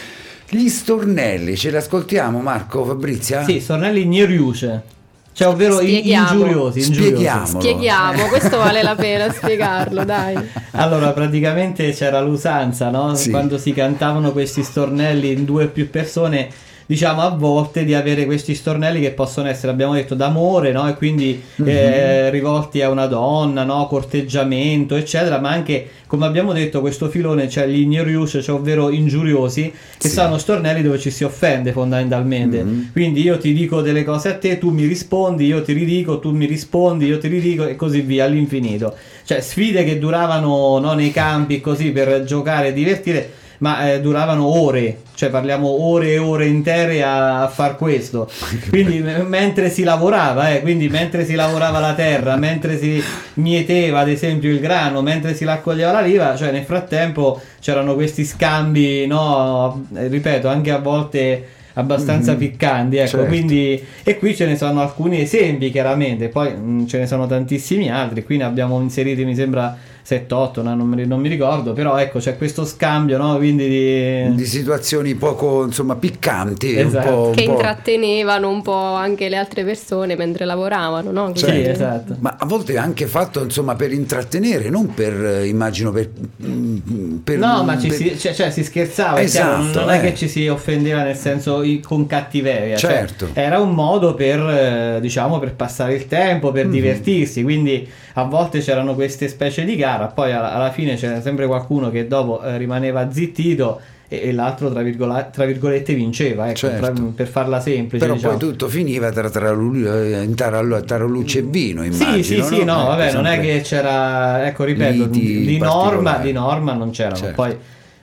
Gli 0.48 0.70
stornelli, 0.70 1.56
ce 1.58 1.72
li 1.72 1.78
ascoltiamo 1.78 2.40
Marco, 2.40 2.86
Fabrizia? 2.86 3.44
Sì, 3.44 3.60
stornelli 3.60 4.06
Gneriuce. 4.06 5.00
Cioè, 5.34 5.48
ovvero 5.48 5.78
Spieghiamo. 5.78 6.32
ingiuriosi. 6.34 6.80
ingiuriosi. 6.88 7.52
Spieghiamo, 7.60 8.26
questo 8.28 8.58
vale 8.58 8.84
la 8.84 8.96
pena 8.96 9.32
spiegarlo, 9.32 10.04
dai. 10.04 10.36
Allora, 10.76 11.12
praticamente 11.12 11.92
c'era 11.92 12.20
l'usanza, 12.22 12.90
no? 12.90 13.14
Sì. 13.16 13.30
Quando 13.30 13.58
si 13.58 13.74
cantavano 13.74 14.32
questi 14.32 14.64
stornelli 14.64 15.32
in 15.32 15.46
due 15.46 15.66
o 15.66 15.68
più 15.70 15.90
persone, 15.90 16.50
diciamo 16.92 17.22
a 17.22 17.30
volte 17.30 17.86
di 17.86 17.94
avere 17.94 18.26
questi 18.26 18.54
stornelli 18.54 19.00
che 19.00 19.12
possono 19.12 19.48
essere, 19.48 19.72
abbiamo 19.72 19.94
detto, 19.94 20.14
d'amore, 20.14 20.74
no? 20.74 20.90
E 20.90 20.96
quindi 20.96 21.42
Mhm. 21.56 21.66
eh, 21.66 22.30
rivolti 22.32 22.82
a 22.82 22.90
una 22.90 23.06
donna, 23.06 23.64
no? 23.64 23.88
Corteggiamento, 23.88 24.98
eccetera, 24.98 25.40
ma 25.40 25.52
anche, 25.52 25.88
come 26.06 26.26
abbiamo 26.26 26.52
detto, 26.52 26.82
questo 26.82 27.08
filone, 27.08 27.48
cioè 27.48 27.66
gli 27.68 27.80
ignorius, 27.80 28.40
cioè 28.44 28.56
ovvero 28.56 28.90
ingiuriosi, 28.92 29.72
che 29.98 30.10
Sì. 30.10 30.14
sono 30.16 30.38
stornelli 30.38 30.82
dove 30.82 31.00
ci 31.00 31.12
si 31.12 31.24
offende 31.24 31.72
fondamentalmente. 31.72 32.62
Mhm. 32.62 32.90
Quindi 32.92 33.22
io 33.22 33.38
ti 33.38 33.54
dico 33.54 33.80
delle 33.80 34.04
cose 34.04 34.28
a 34.28 34.34
te, 34.38 34.58
tu 34.58 34.70
mi 34.72 34.84
rispondi, 34.86 35.46
io 35.46 35.62
ti 35.62 35.72
ridico, 35.72 36.20
tu 36.20 36.32
mi 36.32 36.46
rispondi, 36.46 37.06
io 37.06 37.20
ti 37.20 37.30
ridico 37.30 37.66
e 37.66 37.78
così 37.78 38.02
via 38.02 38.26
all'infinito. 38.26 38.94
Cioè 39.24 39.40
sfide 39.40 39.86
che 39.86 39.98
duravano 39.98 40.78
no, 40.80 40.92
nei 40.92 41.12
campi 41.12 41.62
così 41.62 41.92
per 41.92 42.26
giocare 42.26 42.68
e 42.68 42.74
divertire, 42.74 43.32
ma 43.62 43.92
eh, 43.94 44.02
duravano 44.02 44.46
ore, 44.46 45.02
cioè 45.14 45.30
parliamo 45.30 45.68
ore 45.84 46.14
e 46.14 46.18
ore 46.18 46.48
intere 46.48 47.04
a, 47.04 47.44
a 47.44 47.48
far 47.48 47.76
questo. 47.78 48.28
Quindi 48.70 49.00
m- 49.00 49.26
mentre 49.28 49.70
si 49.70 49.84
lavorava, 49.84 50.50
eh, 50.52 50.62
quindi 50.62 50.90
mentre 50.90 51.26
si 51.26 51.36
lavorava 51.36 51.80
la 51.80 51.94
terra, 51.94 52.36
mentre 52.38 52.80
si 52.80 53.02
mieteva 53.36 54.00
ad 54.00 54.10
esempio 54.10 54.50
il 54.50 54.60
grano, 54.60 55.02
mentre 55.04 55.36
si 55.36 55.46
raccoglieva 55.46 55.92
la 55.92 56.02
riva, 56.02 56.36
cioè 56.36 56.52
nel 56.52 56.64
frattempo 56.64 57.40
c'erano 57.60 57.94
questi 57.94 58.26
scambi, 58.26 59.06
no, 59.06 59.86
eh, 59.96 60.08
ripeto, 60.08 60.48
anche 60.48 60.72
a 60.72 60.80
volte 60.80 61.46
abbastanza 61.74 62.32
Mhm. 62.34 62.38
piccanti, 62.38 62.98
ecco, 62.98 63.08
Certo. 63.10 63.26
quindi 63.28 63.82
e 64.04 64.18
qui 64.18 64.36
ce 64.36 64.46
ne 64.48 64.58
sono 64.58 64.82
alcuni 64.82 65.22
esempi 65.22 65.70
chiaramente, 65.72 66.28
poi 66.30 66.52
mh, 66.54 66.88
ce 66.88 66.98
ne 66.98 67.06
sono 67.08 67.28
tantissimi 67.28 67.90
altri, 67.92 68.24
qui 68.26 68.38
ne 68.38 68.44
abbiamo 68.44 68.82
inseriti 68.82 69.24
mi 69.24 69.36
sembra 69.36 69.78
7-8, 70.08 70.62
no? 70.62 70.76
non, 70.76 70.88
mi, 70.88 71.06
non 71.06 71.20
mi 71.20 71.30
ricordo, 71.30 71.74
però 71.74 71.98
ecco 71.98 72.20
c'è 72.20 72.38
questo 72.38 72.66
scambio, 72.66 73.18
no? 73.18 73.38
Quindi 73.38 73.68
di... 73.68 74.36
Di 74.36 74.46
situazioni 74.46 75.16
poco, 75.16 75.64
insomma, 75.66 75.96
piccanti, 75.96 76.78
Esatto. 76.78 77.08
un 77.10 77.14
po'... 77.16 77.28
un 77.30 77.36
Che 77.36 77.44
po'- 77.44 77.52
intrattenevano 77.52 78.50
un 78.50 78.62
po' 78.62 78.74
anche 78.74 79.30
le 79.30 79.38
altre 79.38 79.64
persone 79.64 80.16
mentre 80.16 80.46
lavoravano, 80.46 81.12
no? 81.12 81.32
Sì, 81.36 81.44
Quindi- 81.46 81.70
esatto. 81.70 82.16
Ma 82.20 82.36
a 82.40 82.46
volte 82.46 82.74
è 82.74 82.78
anche 82.78 83.08
fatto 83.08 83.44
insomma 83.44 83.76
per 83.76 83.92
intrattenere, 83.92 84.70
non 84.70 84.94
per 84.94 85.14
eh, 85.14 85.48
immagino 85.48 85.92
per, 85.92 86.10
mm, 86.46 87.18
per- 87.24 87.38
No, 87.38 87.64
ma 87.64 87.78
ci 87.78 87.88
per- 87.88 87.98
si, 87.98 88.18
cioè, 88.20 88.34
cioè, 88.34 88.50
si 88.52 88.64
scherzava, 88.64 89.18
è 89.20 89.26
chiaro, 89.26 89.58
non- 89.58 89.70
Esatto, 89.70 89.80
non 89.86 89.90
è 89.94 89.98
eh. 89.98 90.02
che 90.02 90.16
ci 90.16 90.28
si 90.28 90.48
offendeva 90.48 91.04
nel 91.04 91.16
senso 91.16 91.64
con 91.84 92.06
cattiveria, 92.08 92.76
cioè, 92.78 92.92
Certo. 92.92 93.30
era 93.34 93.60
un 93.60 93.72
modo 93.74 94.14
per, 94.14 94.40
eh, 94.40 95.00
diciamo, 95.02 95.40
per 95.40 95.54
passare 95.56 95.94
il 95.96 96.08
tempo, 96.08 96.52
per 96.52 96.68
divertirsi, 96.68 97.44
quindi 97.44 97.88
a 98.16 98.24
volte 98.24 98.60
c'erano 98.60 98.94
queste 98.96 99.28
specie 99.28 99.64
di 99.64 99.76
gara, 99.92 100.08
poi 100.08 100.32
alla, 100.32 100.54
alla 100.54 100.72
fine 100.72 100.96
c'era 100.96 101.22
sempre 101.22 101.46
qualcuno 101.48 101.90
che 101.90 102.08
dopo 102.08 102.42
eh, 102.44 102.58
rimaneva 102.58 103.12
zittito 103.12 103.80
e, 104.08 104.22
e 104.24 104.32
l'altro 104.34 104.70
tra, 104.70 104.82
virgola- 104.82 105.24
tra 105.24 105.46
virgolette 105.46 105.94
vinceva, 105.94 106.48
ecco, 106.50 106.58
Certo. 106.58 106.92
tra- 106.92 107.04
per 107.16 107.28
farla 107.28 107.60
semplice. 107.62 108.04
Però 108.04 108.16
diciamo. 108.16 108.38
poi 108.38 108.50
tutto 108.50 108.68
finiva 108.68 109.10
tra, 109.12 109.30
tra, 109.30 109.52
eh, 109.52 110.22
in 110.24 110.36
tarallu- 110.36 110.84
tarallucce 110.84 111.40
e 111.40 111.44
vino, 111.44 111.84
immagino. 111.84 112.12
Sì, 112.16 112.24
sì, 112.24 112.42
sì, 112.44 112.64
no, 112.64 112.80
Ecco, 112.80 112.88
vabbè, 112.88 113.14
non 113.14 113.26
è 113.26 113.40
che 113.40 113.62
c'era, 113.62 114.46
ecco, 114.46 114.64
ripeto, 114.66 115.06
di, 115.06 115.46
di 115.46 115.58
norma, 115.58 116.18
di 116.18 116.32
norma 116.34 116.74
non 116.74 116.90
c'erano, 116.92 117.16
Certo. 117.16 117.36
poi 117.36 117.56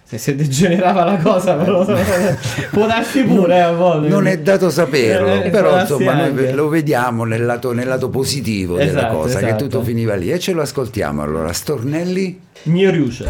se, 0.09 0.16
se 0.16 0.34
degenerava 0.34 1.04
la 1.04 1.16
cosa 1.18 1.54
però, 1.54 1.84
può 2.72 2.86
darsi 2.86 3.22
pure 3.24 3.56
eh, 3.56 3.61
a 3.61 3.72
volte. 3.72 4.09
Non 4.09 4.26
è 4.26 4.38
dato 4.38 4.70
saperlo, 4.70 5.34
Eh, 5.34 5.40
può 5.42 5.50
però 5.50 5.80
insomma 5.80 6.14
noi 6.14 6.28
anche. 6.28 6.52
lo 6.52 6.68
vediamo 6.68 7.24
nel 7.24 7.44
lato, 7.44 7.72
nel 7.72 7.86
lato 7.86 8.09
positivo 8.09 8.76
della 8.76 8.90
Esatto, 9.00 9.16
cosa, 9.18 9.38
che 9.40 9.46
esatto. 9.48 9.64
tutto 9.64 9.82
finiva 9.82 10.14
lì 10.14 10.30
e 10.32 10.38
ce 10.38 10.52
lo 10.52 10.62
ascoltiamo 10.62 11.22
allora. 11.22 11.52
Stornelli? 11.52 12.40
Mio 12.64 12.90
riusce. 12.90 13.26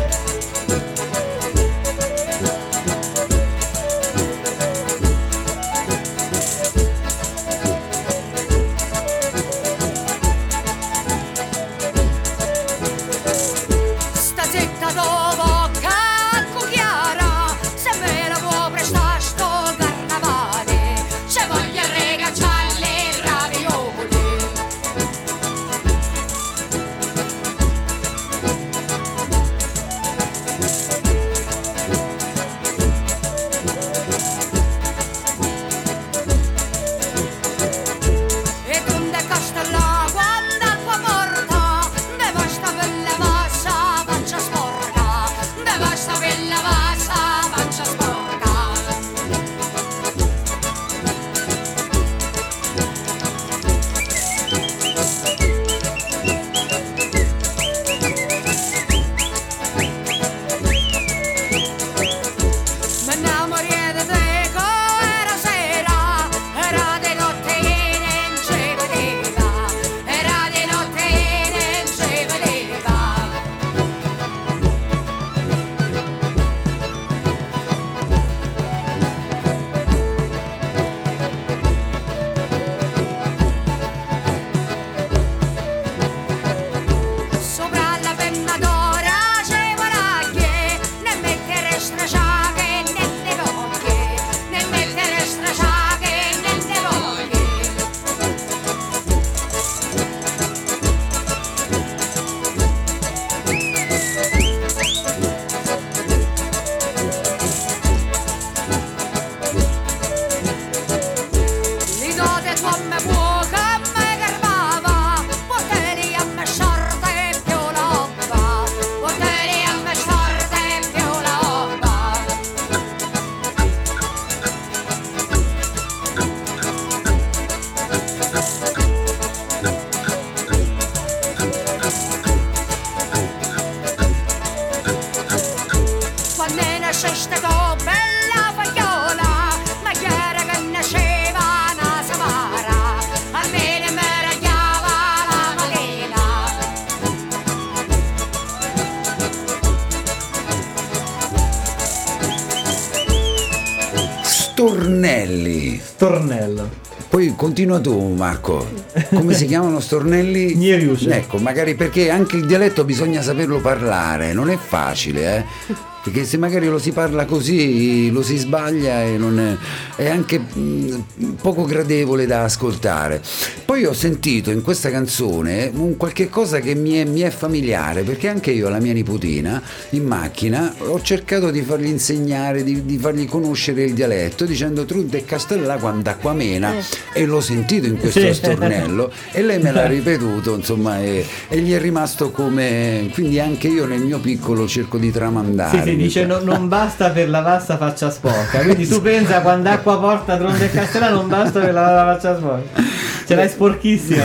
Continua 157.59 157.81
tu 157.81 158.15
Marco, 158.15 158.69
come 159.13 159.35
si 159.35 159.45
chiamano 159.47 159.81
stornelli? 159.81 160.55
Nieriuse. 160.55 161.11
Ecco, 161.11 161.39
magari 161.39 161.75
perché 161.75 162.09
anche 162.09 162.37
il 162.37 162.47
dialetto 162.47 162.85
bisogna 162.85 163.21
saperlo 163.21 163.61
parlare, 163.61 164.33
non 164.33 164.49
è 164.49 164.57
facile, 164.57 165.37
eh? 165.39 165.75
Perché 166.05 166.25
se 166.25 166.37
magari 166.37 166.69
lo 166.69 166.79
si 166.79 166.93
parla 166.93 167.25
così 167.25 168.13
lo 168.13 168.23
si 168.23 168.37
sbaglia 168.37 169.03
e 169.03 169.19
non 169.19 169.41
è, 169.41 169.57
è 170.01 170.09
anche 170.09 170.39
mh, 170.39 171.03
poco 171.43 171.65
gradevole 171.65 172.27
da 172.27 172.45
ascoltare. 172.45 173.21
Poi 173.69 173.85
ho 173.85 173.93
sentito 173.93 174.51
in 174.51 174.63
questa 174.63 174.91
canzone 174.91 175.71
un 175.75 175.99
qualche 175.99 176.31
cosa 176.31 176.59
che 176.59 176.75
mi 176.75 176.93
è, 176.95 177.05
mi 177.05 177.21
è 177.21 177.29
familiare, 177.29 178.01
perché 178.03 178.27
anche 178.27 178.51
io 178.51 178.67
alla 178.69 178.79
mia 178.81 178.95
nipotina 178.95 179.61
in 179.91 180.05
macchina 180.07 180.75
ho 180.79 180.99
cercato 181.03 181.51
di 181.51 181.61
fargli 181.61 181.85
insegnare, 181.89 182.65
di, 182.65 182.87
di 182.87 182.97
fargli 182.97 183.27
conoscere 183.27 183.83
il 183.83 183.93
dialetto 183.93 184.47
dicendo 184.47 184.87
Trudde 184.87 185.19
e 185.19 185.25
Castellà 185.27 185.77
quando 185.77 186.09
acqua 186.09 186.33
mena 186.33 186.73
e 187.13 187.27
l'ho 187.27 187.43
sentito 187.43 187.87
in 187.87 187.99
questo 187.99 188.21
Sì. 188.21 188.33
stornello 188.33 189.13
e 189.33 189.43
lei 189.43 189.61
me 189.61 189.71
l'ha 189.71 189.87
ripetuto 189.87 190.55
insomma 190.55 190.99
e, 191.03 191.27
e 191.49 191.59
gli 191.59 191.75
è 191.75 191.79
rimasto 191.79 192.31
come 192.31 193.11
quindi 193.13 193.39
anche 193.39 193.69
io 193.69 193.85
nel 193.85 194.01
mio 194.01 194.19
piccolo 194.19 194.67
cerco 194.67 194.97
di 194.97 195.13
tramandare 195.13 195.83
Sì, 195.83 195.91
sì, 195.91 195.97
dice 195.97 196.25
no- 196.25 196.41
non 196.41 196.69
basta 196.69 197.11
per 197.11 197.29
la 197.29 197.43
vasta 197.43 197.77
faccia 197.77 198.09
sporca. 198.11 198.61
Quindi 198.63 198.89
tu 198.89 199.03
pensa 199.03 199.43
quando 199.43 199.69
acqua 199.69 199.99
porta 200.01 200.39
Tronde 200.39 200.65
e 200.65 200.71
Castellà 200.71 201.11
non 201.11 201.29
basta 201.29 201.61
per 201.61 201.75
la, 201.75 201.93
la 201.93 202.15
faccia 202.15 202.35
sporca. 202.35 202.81
Ce 203.29 203.35
l'hai 203.35 203.49
sporchissima. 203.51 204.23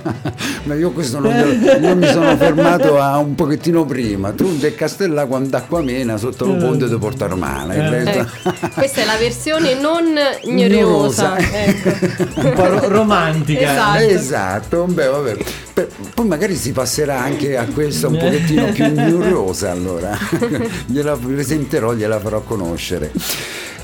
ma 0.64 0.74
io 0.74 0.92
questo 0.92 1.18
non 1.18 1.34
io 1.82 1.94
mi 1.94 2.06
sono 2.06 2.34
fermato 2.38 2.98
a 2.98 3.18
un 3.18 3.34
pochettino 3.34 3.84
prima 3.84 4.30
Trunde 4.32 4.68
e 4.68 4.74
Castellà 4.74 5.26
quando 5.26 5.54
acqua 5.58 5.82
mena 5.82 6.16
sotto 6.16 6.46
lo 6.46 6.56
ponte 6.56 6.88
di 6.88 6.96
Porta 6.96 7.26
Romana 7.26 7.74
Eh. 7.74 8.08
Ecco, 8.08 8.26
questa 8.72 9.02
è 9.02 9.04
la 9.04 9.16
versione 9.18 9.74
non 9.78 10.04
ignosa. 10.44 11.36
Ecco. 11.36 12.40
Un 12.40 12.52
po' 12.54 12.66
ro- 12.66 12.88
romantica. 12.88 13.60
Esatto. 13.60 13.98
Esatto, 14.04 14.84
beh, 14.86 15.06
vabbè. 15.06 15.36
Poi 16.14 16.26
magari 16.26 16.56
si 16.56 16.72
passerà 16.72 17.20
anche 17.20 17.58
a 17.58 17.66
questa 17.66 18.08
un 18.08 18.16
pochettino 18.16 18.72
più 18.72 18.86
ignurosa 18.88 19.70
allora. 19.70 20.16
gliela 20.86 21.14
presenterò, 21.14 21.92
gliela 21.92 22.18
farò 22.18 22.40
conoscere. 22.40 23.12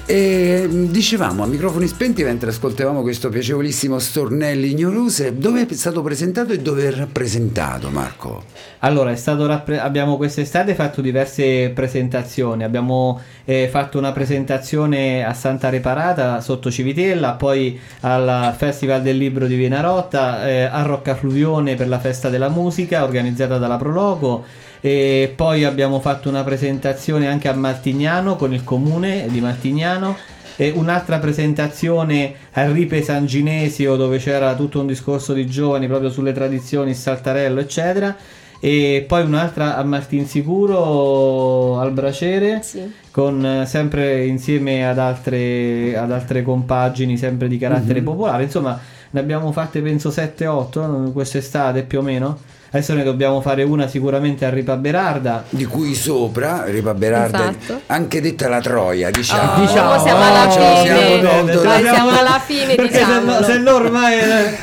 E 0.08 0.68
mh, 0.70 0.92
dicevamo 0.92 1.42
a 1.42 1.46
microfoni 1.46 1.88
spenti 1.88 2.22
mentre 2.22 2.50
ascoltavamo 2.50 3.02
questo 3.02 3.28
piacevolissimo 3.28 3.98
Stornelli 3.98 4.70
Ignorose, 4.70 5.36
dove 5.36 5.66
è 5.66 5.74
stato 5.74 6.00
presentato 6.00 6.52
e 6.52 6.60
dove 6.60 6.86
è 6.86 6.92
rappresentato 6.92 7.90
Marco? 7.90 8.44
Allora, 8.80 9.12
rappre- 9.26 9.80
abbiamo 9.80 10.16
quest'estate 10.16 10.76
fatto 10.76 11.00
diverse 11.00 11.72
presentazioni. 11.74 12.62
Abbiamo 12.62 13.20
eh, 13.44 13.66
fatto 13.68 13.98
una 13.98 14.12
presentazione 14.12 15.24
a 15.24 15.34
Santa 15.34 15.70
Reparata 15.70 16.40
sotto 16.40 16.70
Civitella, 16.70 17.32
poi 17.32 17.76
al 18.02 18.54
Festival 18.56 19.02
del 19.02 19.16
Libro 19.16 19.48
di 19.48 19.56
Vienarotta, 19.56 20.46
eh, 20.48 20.62
a 20.62 20.82
Roccafluvione 20.82 21.74
per 21.74 21.88
la 21.88 21.98
Festa 21.98 22.28
della 22.28 22.48
Musica 22.48 23.02
organizzata 23.02 23.58
dalla 23.58 23.76
Proloco. 23.76 24.44
E 24.86 25.32
poi 25.34 25.64
abbiamo 25.64 25.98
fatto 25.98 26.28
una 26.28 26.44
presentazione 26.44 27.26
anche 27.26 27.48
a 27.48 27.54
Martignano 27.54 28.36
con 28.36 28.54
il 28.54 28.62
comune 28.62 29.26
di 29.28 29.40
Martignano. 29.40 30.16
E 30.54 30.70
un'altra 30.70 31.18
presentazione 31.18 32.32
a 32.52 32.70
Ripe 32.70 33.02
San 33.02 33.26
Ginesio 33.26 33.96
dove 33.96 34.18
c'era 34.18 34.54
tutto 34.54 34.78
un 34.78 34.86
discorso 34.86 35.32
di 35.32 35.44
giovani 35.48 35.88
proprio 35.88 36.08
sulle 36.08 36.32
tradizioni, 36.32 36.90
il 36.90 36.96
saltarello, 36.96 37.58
eccetera. 37.58 38.14
E 38.60 39.04
poi 39.08 39.24
un'altra 39.24 39.76
a 39.76 39.82
Martinsicuro 39.82 41.80
al 41.80 41.90
Bracere 41.90 42.60
Sì. 42.62 42.88
con 43.10 43.44
eh, 43.44 43.66
sempre 43.66 44.24
insieme 44.24 44.88
ad 44.88 45.00
altre, 45.00 45.96
ad 45.96 46.12
altre 46.12 46.42
compagini 46.42 47.16
sempre 47.16 47.48
di 47.48 47.58
carattere 47.58 48.02
popolare. 48.02 48.44
Insomma, 48.44 48.78
ne 49.10 49.18
abbiamo 49.18 49.50
fatte 49.50 49.80
penso 49.80 50.10
7-8 50.10 51.10
quest'estate 51.10 51.82
più 51.82 51.98
o 51.98 52.02
meno. 52.02 52.38
Adesso 52.70 52.94
ne 52.94 53.04
dobbiamo 53.04 53.40
fare 53.40 53.62
una 53.62 53.86
sicuramente 53.88 54.44
a 54.44 54.50
Ripa 54.50 54.76
Berarda. 54.76 55.44
Di 55.48 55.64
cui 55.64 55.94
sopra, 55.94 56.64
Ripa 56.66 56.94
Berarda, 56.94 57.50
Esatto. 57.50 57.80
anche 57.86 58.20
detta 58.20 58.48
la 58.48 58.60
Troia, 58.60 59.10
diciamo. 59.10 59.60
Diciamo, 59.60 59.98
siamo 60.02 60.22
alla 60.22 60.50
ce 60.50 60.58
la 60.58 60.76
siamo 60.82 61.00
fine. 61.00 61.20
tolto. 61.22 61.60
Dai, 61.62 61.82
siamo 61.82 62.10
alla 62.10 62.42
fine, 62.44 62.74
Perché 62.74 62.94
se 62.98 63.04
no, 63.04 63.20
diciamolo. 63.20 63.44
se 63.44 63.58
no 63.58 63.74
ormai 63.74 64.14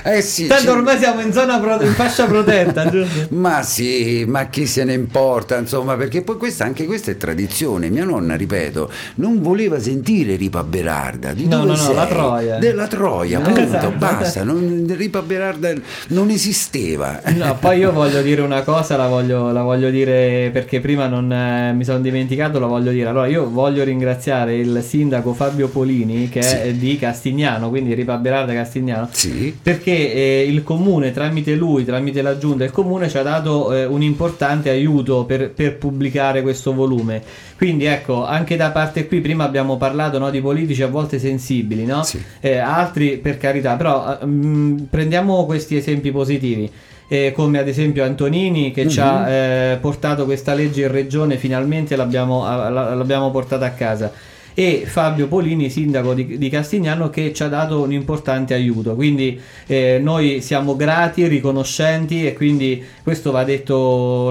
Eh 0.03 0.21
sì, 0.21 0.47
tanto 0.47 0.71
ormai 0.71 0.97
siamo 0.99 1.21
in 1.21 1.31
zona 1.31 1.59
pro- 1.59 1.81
in 1.81 1.93
fascia 1.93 2.25
protetta? 2.25 2.91
Ma 3.29 3.61
sì, 3.63 4.25
ma 4.27 4.45
chi 4.47 4.65
se 4.67 4.83
ne 4.83 4.93
importa, 4.93 5.57
insomma, 5.57 5.95
perché 5.95 6.21
poi 6.21 6.37
questa, 6.37 6.65
anche 6.65 6.85
questa 6.85 7.11
è 7.11 7.17
tradizione. 7.17 7.89
Mia 7.89 8.03
nonna, 8.05 8.35
ripeto, 8.35 8.91
non 9.15 9.41
voleva 9.41 9.79
sentire 9.79 10.35
Ripa 10.35 10.63
Berarda. 10.63 11.33
Di 11.33 11.47
No, 11.47 11.59
no, 11.59 11.63
no, 11.65 11.75
sei? 11.75 11.95
la 11.95 12.05
Troia. 12.05 12.57
Della 12.57 12.87
Troia, 12.87 13.39
punto, 13.39 13.61
Esatto. 13.61 13.91
basta. 13.97 14.43
non- 14.43 14.85
Ripa 14.95 15.21
Berarda 15.21 15.71
non 16.07 16.29
esisteva. 16.29 17.21
No, 17.33 17.55
poi 17.59 17.79
io 17.79 17.91
voglio 17.93 18.21
dire 18.21 18.41
una 18.41 18.63
cosa, 18.63 18.97
la 18.97 19.07
voglio, 19.07 19.51
la 19.51 19.61
voglio 19.61 19.89
dire 19.89 20.49
perché 20.51 20.79
prima 20.79 21.07
non 21.07 21.31
eh, 21.31 21.71
mi 21.73 21.83
sono 21.83 21.99
dimenticato, 21.99 22.59
la 22.59 22.65
voglio 22.65 22.91
dire. 22.91 23.07
Allora, 23.07 23.27
io 23.27 23.49
voglio 23.49 23.83
ringraziare 23.83 24.55
il 24.57 24.81
sindaco 24.81 25.33
Fabio 25.33 25.69
Polini 25.69 26.29
che 26.29 26.39
è 26.39 26.71
Sì. 26.71 26.77
di 26.77 26.97
Castignano, 26.97 27.69
quindi 27.69 27.93
Ripa 27.93 28.17
Berarda 28.17 28.53
Castignano. 28.53 29.07
Sì. 29.11 29.55
Perché 29.61 30.13
eh, 30.13 30.45
il 30.47 30.63
comune, 30.63 31.11
tramite 31.11 31.55
lui, 31.55 31.85
tramite 31.85 32.21
la 32.21 32.37
giunta, 32.37 32.63
il 32.63 32.71
comune 32.71 33.07
ci 33.09 33.17
ha 33.17 33.23
dato 33.23 33.73
eh, 33.73 33.85
un 33.85 34.01
importante 34.01 34.69
aiuto 34.69 35.23
per, 35.25 35.51
per 35.51 35.77
pubblicare 35.77 36.41
questo 36.41 36.73
volume. 36.73 37.21
Quindi 37.55 37.85
ecco, 37.85 38.25
anche 38.25 38.55
da 38.55 38.71
parte 38.71 39.07
qui, 39.07 39.21
prima 39.21 39.45
abbiamo 39.45 39.77
parlato 39.77 40.17
no, 40.19 40.29
di 40.29 40.41
politici 40.41 40.81
a 40.81 40.87
volte 40.87 41.19
sensibili, 41.19 41.85
no? 41.85 42.03
Sì. 42.03 42.21
Eh, 42.41 42.57
altri 42.57 43.17
per 43.17 43.37
carità, 43.37 43.75
però 43.75 44.17
eh, 44.19 44.25
mh, 44.25 44.87
prendiamo 44.89 45.45
questi 45.45 45.77
esempi 45.77 46.11
positivi. 46.11 46.69
Eh, 47.07 47.31
come 47.33 47.59
ad 47.59 47.67
esempio 47.67 48.03
Antonini 48.03 48.71
che 48.71 48.87
ci 48.87 48.99
ha 48.99 49.29
eh, 49.29 49.77
portato 49.77 50.25
questa 50.25 50.53
legge 50.53 50.83
in 50.83 50.91
regione, 50.91 51.37
finalmente 51.37 51.95
l'abbiamo, 51.95 52.45
a- 52.45 52.69
la- 52.69 52.93
l'abbiamo 52.95 53.31
portata 53.31 53.65
a 53.65 53.71
casa. 53.71 54.11
E 54.55 54.83
Fabio 54.85 55.27
Polini, 55.27 55.67
sindaco 55.71 56.13
di, 56.13 56.37
di 56.37 56.47
Castignano, 56.49 57.09
che 57.09 57.33
ci 57.33 57.41
ha 57.41 57.47
dato 57.47 57.81
un 57.81 57.91
importante 57.91 58.53
aiuto. 58.53 58.93
Quindi 58.93 59.39
eh, 59.65 59.99
noi 59.99 60.41
siamo 60.41 60.75
grati, 60.75 61.25
riconoscenti 61.27 62.23
e 62.27 62.33
quindi 62.33 62.83
questo 63.01 63.31
va 63.31 63.43
detto, 63.43 63.73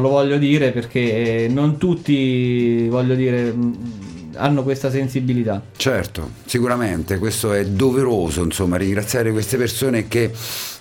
lo 0.00 0.08
voglio 0.08 0.38
dire 0.38 0.70
perché 0.70 1.44
eh, 1.44 1.48
non 1.48 1.76
tutti, 1.76 2.86
voglio 2.88 3.16
dire, 3.16 3.50
mh, 3.50 3.76
hanno 4.34 4.62
questa 4.62 4.90
sensibilità. 4.90 5.62
Certo, 5.76 6.30
sicuramente 6.44 7.18
questo 7.18 7.52
è 7.52 7.64
doveroso, 7.66 8.42
insomma, 8.44 8.76
ringraziare 8.76 9.32
queste 9.32 9.56
persone 9.56 10.06
che 10.08 10.30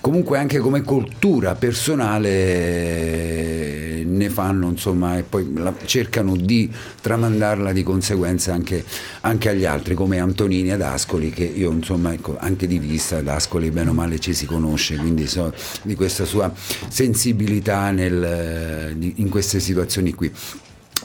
comunque 0.02 0.38
anche 0.38 0.60
come 0.60 0.82
cultura 0.84 1.56
personale 1.56 4.04
ne 4.06 4.30
fanno, 4.30 4.70
insomma, 4.70 5.18
e 5.18 5.24
poi 5.24 5.52
la- 5.56 5.74
cercano 5.86 6.36
di 6.36 6.70
tramandarla 7.02 7.72
di 7.72 7.84
conseguenza 7.84 8.54
anche, 8.54 8.84
anche 9.22 9.49
agli 9.49 9.66
altri, 9.66 9.93
come 9.95 10.20
Antonini 10.20 10.72
ad 10.72 10.82
Ascoli, 10.82 11.30
che 11.32 11.43
io, 11.43 11.72
insomma, 11.72 12.14
ecco, 12.14 12.38
anche 12.39 12.68
di 12.68 12.80
vista 12.80 13.18
ad 13.18 13.28
Ascoli 13.28 13.70
bene 13.72 13.89
o 13.89 13.93
male 13.93 14.20
ci 14.20 14.34
si 14.34 14.45
conosce, 14.45 14.95
quindi 14.95 15.28
so 15.28 15.54
di 15.84 15.95
questa 15.95 16.26
sua 16.26 16.52
sensibilità 16.88 17.91
nel- 17.91 18.93
di- 18.97 19.14
in 19.18 19.30
queste 19.30 19.60
situazioni 19.60 20.14
qui. 20.14 20.32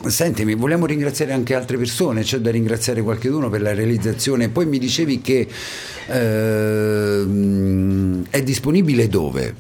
Sentimi, 0.05 0.55
vogliamo 0.55 0.87
ringraziare 0.87 1.33
anche 1.33 1.55
altre 1.55 1.79
persone, 1.79 2.23
c'è 2.23 2.39
da 2.39 2.51
ringraziare 2.51 3.03
qualcuno 3.03 3.49
per 3.49 3.63
la 3.63 3.75
realizzazione. 3.75 4.51
Poi 4.51 4.67
mi 4.67 4.79
dicevi 4.79 5.21
che 5.21 5.49
ehm, 6.07 7.47
è 8.31 8.43
disponibile 8.43 9.09
dove? 9.09 9.55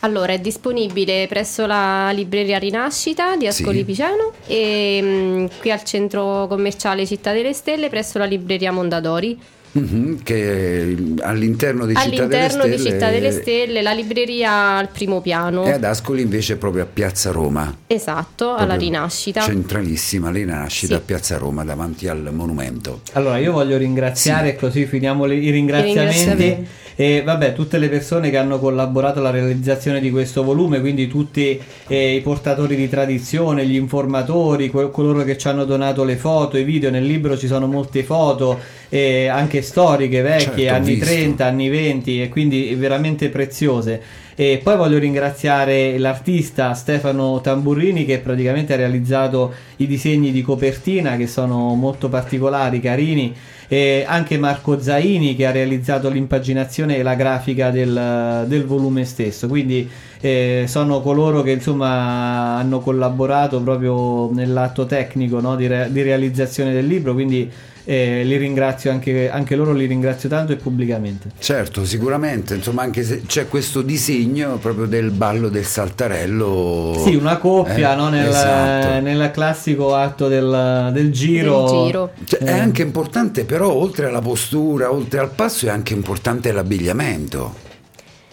Allora, 0.00 0.32
è 0.32 0.40
disponibile 0.40 1.26
presso 1.28 1.66
la 1.66 2.10
libreria 2.12 2.58
Rinascita 2.58 3.36
di 3.36 3.46
Ascoli 3.46 3.78
Sì. 3.78 3.84
Piceno 3.84 4.32
e 4.46 5.00
mm, 5.00 5.46
qui 5.60 5.70
al 5.70 5.84
centro 5.84 6.46
commerciale 6.48 7.06
Città 7.06 7.32
delle 7.32 7.52
Stelle 7.52 7.88
presso 7.88 8.18
la 8.18 8.24
libreria 8.24 8.72
Mondadori. 8.72 9.38
Mhm, 9.74 10.22
che 10.22 10.94
all'interno 11.20 11.86
di 11.86 11.94
Città 11.94 12.08
delle 12.10 12.20
All'interno 12.44 12.60
Stelle 12.62 12.76
di 12.76 12.82
Città 12.82 13.10
delle 13.10 13.30
Stelle, 13.32 13.80
la 13.82 13.92
libreria 13.92 14.76
al 14.76 14.88
primo 14.90 15.20
piano. 15.22 15.64
e 15.64 15.70
ad 15.72 15.84
Ascoli 15.84 16.20
invece 16.20 16.56
proprio 16.56 16.82
a 16.82 16.86
Piazza 16.92 17.30
Roma. 17.30 17.74
Esatto, 17.86 18.54
alla 18.54 18.74
Rinascita. 18.74 19.40
Centralissima, 19.40 20.26
la 20.30 20.36
rinascita 20.38 20.94
Sì. 20.94 21.00
a 21.00 21.02
Piazza 21.02 21.38
Roma 21.38 21.64
davanti 21.64 22.06
al 22.06 22.28
monumento. 22.32 23.00
Allora, 23.12 23.38
io 23.38 23.52
voglio 23.52 23.78
ringraziare, 23.78 24.56
così 24.56 24.84
finiamo 24.84 25.24
le- 25.24 25.36
i 25.36 25.50
ringraziamenti. 25.50 25.98
ringraziamenti. 26.18 26.68
E 26.94 27.22
vabbè, 27.24 27.54
tutte 27.54 27.78
le 27.78 27.88
persone 27.88 28.30
che 28.30 28.36
hanno 28.36 28.58
collaborato 28.58 29.18
alla 29.18 29.30
realizzazione 29.30 30.00
di 30.00 30.10
questo 30.10 30.42
volume, 30.44 30.80
quindi 30.80 31.08
tutti 31.08 31.60
eh, 31.86 32.14
i 32.14 32.20
portatori 32.20 32.76
di 32.76 32.88
tradizione, 32.88 33.66
gli 33.66 33.76
informatori, 33.76 34.70
que- 34.70 34.90
coloro 34.90 35.24
che 35.24 35.38
ci 35.38 35.48
hanno 35.48 35.64
donato 35.64 36.04
le 36.04 36.16
foto, 36.16 36.58
i 36.58 36.64
video. 36.64 36.90
Nel 36.90 37.04
libro 37.04 37.36
ci 37.38 37.46
sono 37.46 37.66
molte 37.66 38.02
foto, 38.02 38.58
eh, 38.88 39.26
anche 39.28 39.62
storiche, 39.62 40.20
vecchie, 40.20 40.66
Certo, 40.66 40.74
anni 40.74 40.94
visto. 40.94 41.04
30, 41.06 41.46
anni 41.46 41.68
20, 41.68 42.22
e 42.22 42.28
quindi 42.28 42.74
veramente 42.74 43.28
preziose. 43.30 44.00
E 44.34 44.60
poi 44.62 44.76
voglio 44.76 44.98
ringraziare 44.98 45.98
l'artista 45.98 46.72
Stefano 46.72 47.40
Tamburrini 47.42 48.06
che 48.06 48.18
praticamente 48.18 48.72
ha 48.72 48.76
realizzato 48.76 49.52
i 49.76 49.86
disegni 49.86 50.32
di 50.32 50.40
copertina 50.40 51.16
che 51.16 51.26
sono 51.26 51.74
molto 51.74 52.08
particolari, 52.08 52.80
carini, 52.80 53.34
e 53.72 54.04
anche 54.06 54.36
Marco 54.36 54.82
Zaini 54.82 55.34
che 55.34 55.46
ha 55.46 55.50
realizzato 55.50 56.10
l'impaginazione 56.10 56.98
e 56.98 57.02
la 57.02 57.14
grafica 57.14 57.70
del, 57.70 58.44
del 58.46 58.66
volume 58.66 59.06
stesso. 59.06 59.48
Quindi 59.48 59.88
eh, 60.20 60.66
sono 60.68 61.00
coloro 61.00 61.40
che 61.40 61.52
insomma 61.52 62.58
hanno 62.58 62.80
collaborato 62.80 63.62
proprio 63.62 64.30
nell'atto 64.30 64.84
tecnico 64.84 65.40
no, 65.40 65.56
di, 65.56 65.68
re- 65.68 65.88
di 65.90 66.02
realizzazione 66.02 66.74
del 66.74 66.86
libro. 66.86 67.14
Quindi 67.14 67.50
eh, 67.84 68.22
li 68.24 68.36
ringrazio 68.36 68.90
anche, 68.90 69.30
anche 69.30 69.56
loro, 69.56 69.72
li 69.72 69.86
ringrazio 69.86 70.28
tanto 70.28 70.52
e 70.52 70.56
pubblicamente. 70.56 71.30
Certo, 71.38 71.84
sicuramente, 71.84 72.54
insomma, 72.54 72.82
anche 72.82 73.02
se 73.02 73.22
c'è 73.26 73.48
questo 73.48 73.82
disegno 73.82 74.56
proprio 74.56 74.86
del 74.86 75.10
ballo 75.10 75.48
del 75.48 75.64
saltarello. 75.64 77.02
Sì, 77.04 77.14
una 77.14 77.38
coppia 77.38 77.92
Eh, 77.92 77.96
no, 77.96 78.08
nel, 78.08 78.28
esatto. 78.28 79.00
nel 79.00 79.30
classico 79.32 79.94
atto 79.94 80.28
del, 80.28 80.90
del 80.92 81.10
giro. 81.12 81.64
Del 81.70 81.84
giro. 81.86 82.10
Cioè, 82.24 82.42
Eh. 82.42 82.46
È 82.46 82.58
anche 82.58 82.82
importante, 82.82 83.44
però, 83.44 83.72
oltre 83.72 84.06
alla 84.06 84.20
postura, 84.20 84.92
oltre 84.92 85.18
al 85.18 85.30
passo, 85.30 85.66
è 85.66 85.70
anche 85.70 85.92
importante 85.92 86.52
l'abbigliamento. 86.52 87.70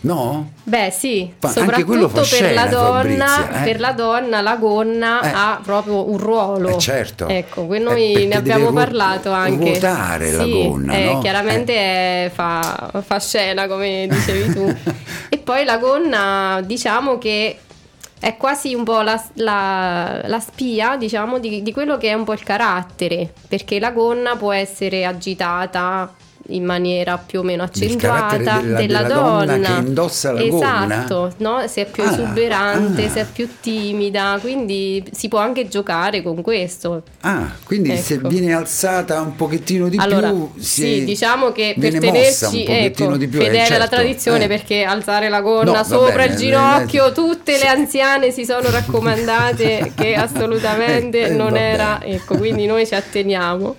No? 0.02 0.52
Beh 0.64 0.92
sì, 0.92 1.30
Fa- 1.38 1.50
soprattutto 1.50 2.08
per 2.08 2.16
la 2.16 2.24
scena, 2.24 2.66
donna, 2.68 3.26
Fabrizia, 3.28 3.62
eh? 3.62 3.64
per 3.66 3.80
la 3.82 3.92
donna 3.92 4.40
la 4.42 4.56
gonna 4.56 5.22
Eh. 5.22 5.32
ha 5.34 5.60
proprio 5.62 6.10
un 6.10 6.18
ruolo. 6.18 6.70
Eh, 6.70 6.78
certo. 6.78 7.28
Ecco, 7.28 7.68
Eh, 7.74 7.80
noi 7.80 8.26
ne 8.28 8.36
abbiamo 8.36 8.72
parlato 8.72 9.32
anche. 9.32 9.72
ruotare 9.72 10.32
la 10.32 10.44
Sì, 10.44 10.52
gonna, 10.68 10.94
eh, 10.94 11.04
no? 11.14 11.20
chiaramente 11.20 11.74
eh, 11.74 12.32
fa, 12.34 12.92
fa 13.04 13.20
scena, 13.20 13.68
come 13.68 14.08
dicevi 14.10 14.54
tu. 14.54 14.74
e 15.28 15.38
poi 15.38 15.66
la 15.66 15.78
gonna, 15.78 16.62
diciamo 16.64 17.18
che 17.18 17.58
è 18.22 18.38
quasi 18.38 18.74
un 18.74 18.84
po' 18.86 19.02
la, 19.02 19.22
la- 19.36 20.22
la 20.26 20.40
spia, 20.40 20.96
diciamo, 20.96 21.40
di, 21.40 21.62
di 21.62 21.74
quello 21.74 21.98
che 21.98 22.10
è 22.10 22.14
un 22.14 22.24
po' 22.24 22.34
il 22.34 22.44
carattere, 22.44 23.34
perché 23.50 23.80
la 23.80 23.92
gonna 23.92 24.36
può 24.38 24.54
essere 24.54 25.04
agitata 25.06 26.14
in 26.50 26.64
maniera 26.66 27.18
più 27.18 27.40
o 27.40 27.44
meno 27.44 27.64
accentuata 27.64 28.38
della- 28.38 28.78
della 28.80 29.02
donna 29.04 29.58
che 29.60 29.72
indossa 29.88 30.32
la 30.32 30.44
gonna? 30.44 30.86
esatto, 30.96 31.34
no? 31.38 31.68
se 31.68 31.82
è 31.82 31.86
più 31.86 32.04
Ah, 32.04 32.12
esuberante, 32.12 33.06
ah. 33.06 33.10
se 33.10 33.22
è 33.22 33.26
più 33.32 33.48
timida, 33.60 34.38
quindi 34.42 35.04
si 35.12 35.28
può 35.28 35.40
anche 35.40 35.68
giocare 35.68 36.22
con 36.22 36.42
questo. 36.42 37.04
Ah, 37.22 37.50
quindi 37.64 37.96
se 37.98 38.16
Ecco. 38.16 38.28
viene 38.30 38.54
alzata 38.54 39.20
un 39.22 39.36
pochettino 39.36 39.88
di 39.90 39.98
allora, 39.98 40.30
più, 40.30 40.52
si 40.58 40.82
sì, 40.82 41.04
diciamo 41.06 41.52
che 41.52 41.76
per 41.80 41.98
tenerci 41.98 42.66
ecco, 42.66 43.16
di 43.18 43.28
più, 43.28 43.40
eh, 43.40 43.44
fedele 43.44 43.60
alla 43.64 43.66
certo, 43.80 43.96
tradizione, 43.96 44.46
eh. 44.46 44.48
perché 44.48 44.84
alzare 44.84 45.30
la 45.30 45.42
gonna 45.42 45.72
No, 45.80 45.84
sopra 45.84 46.16
bene, 46.24 46.34
il 46.34 46.38
ginocchio, 46.38 47.08
eh, 47.08 47.12
tutte 47.12 47.58
le 47.58 47.68
anziane 47.68 48.32
si 48.32 48.46
sono 48.46 48.70
raccomandate 48.70 49.94
che 49.96 50.16
assolutamente 50.16 51.28
Eh, 51.28 51.32
eh, 51.32 51.36
non 51.36 51.56
era, 51.58 51.98
bene. 52.00 52.16
ecco, 52.16 52.38
quindi 52.38 52.66
noi 52.66 52.86
ci 52.88 52.96
atteniamo. 52.96 53.76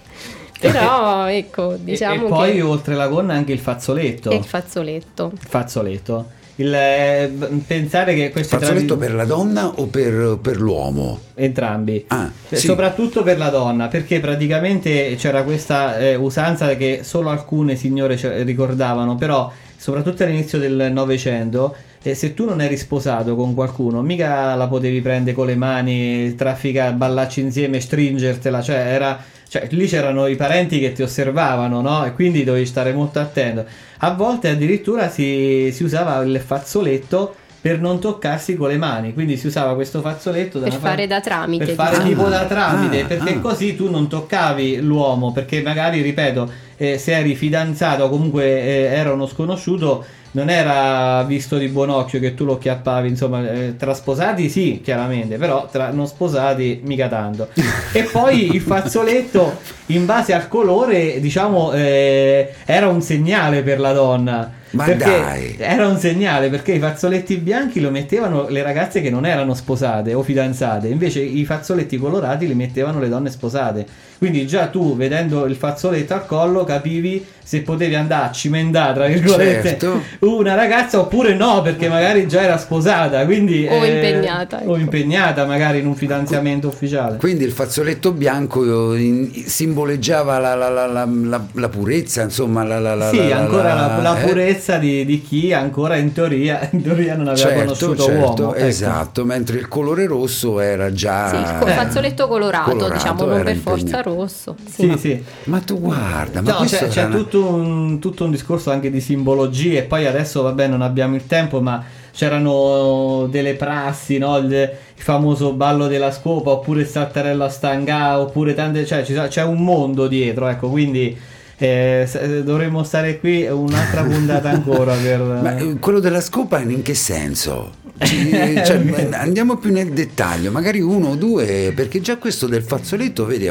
Però 0.60 1.26
ecco, 1.30 1.72
E- 1.74 1.78
diciamo 1.82 2.26
e, 2.26 2.28
poi 2.28 2.52
che 2.54 2.62
oltre 2.62 2.94
la 2.94 3.08
gonna 3.08 3.34
anche 3.34 3.52
il 3.52 3.58
fazzoletto. 3.58 4.30
il 4.32 4.44
fazzoletto. 4.44 5.30
Il 5.32 5.46
fazzoletto. 5.48 6.38
Il, 6.56 6.74
eh, 6.74 7.32
pensare 7.66 8.14
che 8.14 8.28
questi 8.30 8.54
Fazzoletto 8.58 8.96
tradi- 8.96 9.00
per 9.06 9.14
la 9.14 9.24
donna 9.24 9.66
o 9.76 9.86
per, 9.86 10.38
per 10.42 10.60
l'uomo? 10.60 11.18
entrambi. 11.34 12.04
Ah, 12.08 12.30
Eh, 12.50 12.56
sì. 12.56 12.66
Soprattutto 12.66 13.22
per 13.22 13.38
la 13.38 13.48
donna, 13.48 13.88
perché 13.88 14.20
praticamente 14.20 15.14
c'era 15.16 15.42
questa 15.42 15.96
eh, 15.98 16.16
usanza 16.16 16.74
che 16.76 17.00
solo 17.02 17.30
alcune 17.30 17.76
signore 17.76 18.18
ricordavano, 18.42 19.14
però 19.14 19.50
soprattutto 19.74 20.22
all'inizio 20.22 20.58
del 20.58 20.90
Novecento, 20.92 21.74
eh, 22.02 22.14
se 22.14 22.34
tu 22.34 22.44
non 22.44 22.60
eri 22.60 22.76
sposato 22.76 23.34
con 23.36 23.54
qualcuno, 23.54 24.02
mica 24.02 24.54
la 24.54 24.66
potevi 24.68 25.00
prendere 25.00 25.34
con 25.34 25.46
le 25.46 25.56
mani, 25.56 26.34
trafficare, 26.34 26.92
ballacci 26.92 27.40
insieme, 27.40 27.80
stringertela, 27.80 28.60
cioè 28.60 28.76
era... 28.76 29.18
Cioè, 29.50 29.66
lì 29.70 29.88
c'erano 29.88 30.28
i 30.28 30.36
parenti 30.36 30.78
che 30.78 30.92
ti 30.92 31.02
osservavano, 31.02 31.80
no? 31.80 32.04
E 32.04 32.12
quindi 32.12 32.44
dovevi 32.44 32.66
stare 32.66 32.92
molto 32.92 33.18
attento. 33.18 33.66
A 33.98 34.14
volte 34.14 34.48
addirittura 34.48 35.08
si, 35.08 35.70
si 35.72 35.82
usava 35.82 36.20
il 36.20 36.38
fazzoletto 36.38 37.34
per 37.60 37.78
non 37.78 38.00
toccarsi 38.00 38.56
con 38.56 38.68
le 38.68 38.78
mani, 38.78 39.12
quindi 39.12 39.36
si 39.36 39.46
usava 39.46 39.74
questo 39.74 40.00
fazzoletto 40.00 40.58
da 40.58 40.68
Per 40.68 40.78
fare 40.78 41.06
da 41.06 41.20
tramite, 41.20 41.66
per 41.66 41.74
fare 41.74 41.90
diciamo. 41.96 42.08
tipo 42.08 42.28
da 42.28 42.44
tramite, 42.46 43.02
Ah, 43.02 43.06
perché 43.06 43.34
ah. 43.34 43.38
così 43.40 43.76
tu 43.76 43.90
non 43.90 44.08
toccavi 44.08 44.80
l'uomo, 44.80 45.32
perché 45.32 45.60
magari, 45.60 46.00
ripeto, 46.00 46.50
eh, 46.76 46.96
se 46.96 47.16
eri 47.16 47.34
fidanzato 47.34 48.04
o 48.04 48.08
comunque 48.08 48.44
eh, 48.44 48.84
era 48.84 49.12
uno 49.12 49.26
sconosciuto, 49.26 50.04
non 50.32 50.48
era 50.48 51.22
visto 51.24 51.58
di 51.58 51.66
buon 51.68 51.90
occhio 51.90 52.20
che 52.20 52.34
tu 52.34 52.44
lo 52.44 52.56
chiappavi, 52.56 53.08
insomma, 53.08 53.50
eh, 53.50 53.76
tra 53.76 53.92
sposati 53.92 54.48
sì, 54.48 54.80
chiaramente, 54.82 55.36
però 55.36 55.68
tra 55.70 55.90
non 55.90 56.06
sposati 56.06 56.80
mica 56.84 57.08
tanto. 57.08 57.48
e 57.92 58.04
poi 58.04 58.54
il 58.54 58.60
fazzoletto, 58.60 59.58
in 59.86 60.06
base 60.06 60.32
al 60.32 60.48
colore, 60.48 61.20
diciamo, 61.20 61.72
eh, 61.72 62.54
era 62.64 62.88
un 62.88 63.02
segnale 63.02 63.62
per 63.62 63.80
la 63.80 63.92
donna. 63.92 64.52
Ma 64.70 64.84
perché 64.84 65.04
dai. 65.04 65.56
era 65.58 65.86
un 65.88 65.98
segnale 65.98 66.48
perché 66.48 66.72
i 66.72 66.78
fazzoletti 66.78 67.36
bianchi 67.36 67.80
lo 67.80 67.90
mettevano 67.90 68.48
le 68.48 68.62
ragazze 68.62 69.00
che 69.00 69.10
non 69.10 69.26
erano 69.26 69.54
sposate 69.54 70.14
o 70.14 70.22
fidanzate, 70.22 70.88
invece 70.88 71.20
i 71.20 71.44
fazzoletti 71.44 71.96
colorati 71.96 72.46
li 72.46 72.54
mettevano 72.54 73.00
le 73.00 73.08
donne 73.08 73.30
sposate. 73.30 73.86
Quindi 74.20 74.46
già 74.46 74.66
tu 74.66 74.94
vedendo 74.96 75.46
il 75.46 75.56
fazzoletto 75.56 76.12
al 76.12 76.26
collo 76.26 76.64
capivi 76.64 77.24
se 77.42 77.62
potevi 77.62 77.94
andare 77.94 78.26
a 78.26 78.30
cimendare, 78.30 78.92
tra 78.94 79.06
virgolette, 79.06 79.68
Certo. 79.70 80.02
una 80.20 80.54
ragazza 80.54 81.00
oppure 81.00 81.34
no, 81.34 81.62
perché 81.62 81.88
magari 81.88 82.28
già 82.28 82.42
era 82.42 82.58
sposata, 82.58 83.24
quindi 83.24 83.66
O 83.68 83.82
eh, 83.84 83.94
impegnata, 83.94 84.58
o 84.58 84.60
ecco. 84.60 84.76
impegnata 84.76 85.46
magari 85.46 85.78
in 85.78 85.86
un 85.86 85.96
fidanzamento 85.96 86.68
ufficiale. 86.68 87.16
Quindi 87.16 87.44
il 87.44 87.50
fazzoletto 87.52 88.12
bianco 88.12 88.92
eh, 88.92 89.00
in- 89.00 89.32
simboleggiava 89.46 90.38
la, 90.38 90.54
la- 90.54 90.68
la- 90.68 90.86
la- 90.86 91.08
la- 91.10 91.44
la 91.54 91.68
purezza, 91.70 92.22
insomma, 92.22 92.62
la, 92.62 92.78
la- 92.78 92.94
la- 92.94 93.08
Sì, 93.08 93.26
la- 93.28 93.38
ancora 93.38 93.72
la, 93.74 93.98
la 94.00 94.20
eh? 94.20 94.26
purezza 94.26 94.76
di, 94.76 95.04
di 95.06 95.22
chi 95.22 95.52
ancora 95.54 95.96
in 95.96 96.12
teoria, 96.12 96.68
in 96.72 96.82
teoria 96.82 97.16
non 97.16 97.26
aveva 97.28 97.48
Certo, 97.48 97.60
conosciuto 97.64 98.02
certo, 98.04 98.42
uomo. 98.42 98.54
ecco. 98.54 98.66
esatto, 98.66 99.24
mentre 99.24 99.56
il 99.58 99.66
colore 99.66 100.06
rosso 100.06 100.60
era 100.60 100.92
già... 100.92 101.28
Sì, 101.30 101.58
col 101.58 101.68
Eh. 101.70 101.72
fazzoletto 101.72 102.28
colorato, 102.28 102.70
Colorato, 102.70 102.92
diciamo, 102.92 103.24
non 103.24 103.42
per 103.42 103.56
forza 103.56 103.80
impegnato. 103.80 104.09
Rosso. 104.14 104.54
Sì, 104.68 104.94
sì. 104.98 105.22
Ma 105.44 105.60
tu 105.60 105.78
guarda, 105.80 106.40
ma 106.42 106.50
No, 106.52 106.56
questo 106.58 106.76
c'è, 106.76 106.88
c'è 106.88 107.04
una- 107.04 107.16
tutto, 107.16 107.46
un, 107.46 107.98
tutto 107.98 108.24
un 108.24 108.30
discorso 108.30 108.70
anche 108.70 108.90
di 108.90 109.00
simbologie 109.00 109.78
e 109.78 109.82
poi 109.82 110.06
adesso 110.06 110.42
vabbè 110.42 110.66
non 110.66 110.82
abbiamo 110.82 111.14
il 111.16 111.26
tempo 111.26 111.60
ma 111.60 111.82
c'erano 112.12 113.26
delle 113.30 113.54
prassi, 113.54 114.18
no? 114.18 114.36
il, 114.38 114.46
il 114.52 115.02
famoso 115.02 115.52
ballo 115.52 115.86
della 115.86 116.10
scopa 116.10 116.50
oppure 116.50 116.80
il 116.82 116.86
saltarello 116.86 117.44
a 117.44 117.48
stanga 117.48 118.20
oppure 118.20 118.54
tante, 118.54 118.84
cioè 118.86 119.04
ci 119.04 119.14
sa- 119.14 119.28
c'è 119.28 119.42
un 119.42 119.62
mondo 119.62 120.06
dietro, 120.08 120.46
ecco 120.48 120.68
quindi 120.70 121.16
eh, 121.60 122.42
dovremmo 122.42 122.82
stare 122.84 123.20
qui 123.20 123.46
un'altra 123.46 124.02
puntata 124.02 124.48
ancora 124.48 124.94
per... 124.94 125.20
Ma 125.42 125.56
eh, 125.58 125.78
quello 125.78 126.00
della 126.00 126.22
scopa 126.22 126.58
in 126.60 126.82
che 126.82 126.94
senso? 126.94 127.78
Cioè, 128.00 128.80
eh, 128.96 129.08
andiamo 129.12 129.58
più 129.58 129.70
nel 129.70 129.90
dettaglio, 129.90 130.50
magari 130.50 130.80
uno 130.80 131.10
o 131.10 131.16
due, 131.16 131.72
perché 131.74 132.00
già 132.00 132.16
questo 132.16 132.46
del 132.46 132.62
fazzoletto, 132.62 133.26
vedi, 133.26 133.44
è 133.44 133.50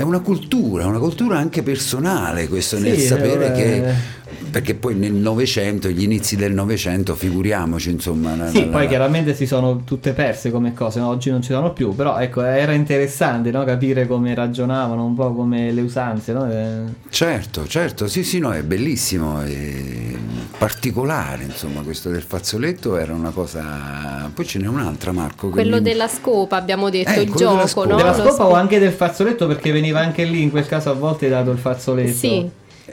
una 0.00 0.20
cultura, 0.20 0.86
una 0.86 0.98
cultura 0.98 1.36
anche 1.36 1.62
personale, 1.62 2.48
questo 2.48 2.78
nel 2.78 2.98
Sì, 2.98 3.06
sapere 3.06 3.46
eh, 3.48 3.52
che... 3.52 4.24
Perché 4.50 4.74
poi 4.74 4.94
nel 4.94 5.12
Novecento, 5.12 5.88
gli 5.88 6.02
inizi 6.02 6.36
del 6.36 6.52
Novecento, 6.54 7.14
figuriamoci, 7.14 7.90
insomma... 7.90 8.34
la- 8.36 8.48
Sì, 8.48 8.60
la- 8.64 8.70
poi 8.70 8.82
la- 8.84 8.88
chiaramente 8.88 9.34
si 9.34 9.46
sono 9.46 9.82
tutte 9.84 10.12
perse 10.12 10.50
come 10.50 10.72
cose, 10.72 11.00
no? 11.00 11.08
oggi 11.08 11.30
non 11.30 11.42
ci 11.42 11.52
sono 11.52 11.72
più, 11.72 11.94
però 11.94 12.18
ecco, 12.18 12.42
era 12.42 12.72
interessante 12.72 13.50
no? 13.50 13.64
capire 13.64 14.06
come 14.06 14.34
ragionavano, 14.34 15.04
un 15.04 15.14
po' 15.14 15.34
come 15.34 15.72
le 15.72 15.80
usanze, 15.82 16.32
no? 16.32 16.50
Eh, 16.50 16.80
Certo, 17.10 17.66
certo, 17.66 18.06
sì, 18.08 18.24
sì, 18.24 18.38
no, 18.38 18.52
è 18.52 18.62
bellissimo, 18.62 19.40
è 19.42 20.14
particolare, 20.58 21.44
insomma, 21.44 21.82
questo 21.82 22.08
del 22.10 22.22
fazzoletto 22.22 22.96
era 22.96 23.12
una 23.12 23.30
cosa... 23.30 24.30
Poi 24.32 24.46
ce 24.46 24.58
n'è 24.58 24.66
un'altra, 24.66 25.12
Marco. 25.12 25.48
Quello 25.50 25.76
mi- 25.76 25.82
della 25.82 26.08
scopa, 26.08 26.56
abbiamo 26.56 26.88
detto, 26.88 27.10
Eh, 27.10 27.22
il 27.22 27.30
quello 27.30 27.50
della 27.50 27.64
gioco, 27.66 27.68
scopa. 27.68 27.88
no? 27.88 27.96
della 27.96 28.14
scopa 28.14 28.46
o 28.46 28.54
anche 28.54 28.78
del 28.78 28.92
fazzoletto 28.92 29.46
perché 29.46 29.70
veniva 29.72 30.00
anche 30.00 30.24
lì 30.24 30.42
in 30.42 30.50
quel 30.50 30.66
caso 30.66 30.90
a 30.90 30.94
volte 30.94 31.28
dato 31.28 31.50
il 31.50 31.58
fazzoletto. 31.58 32.12
Sì, 32.16 32.48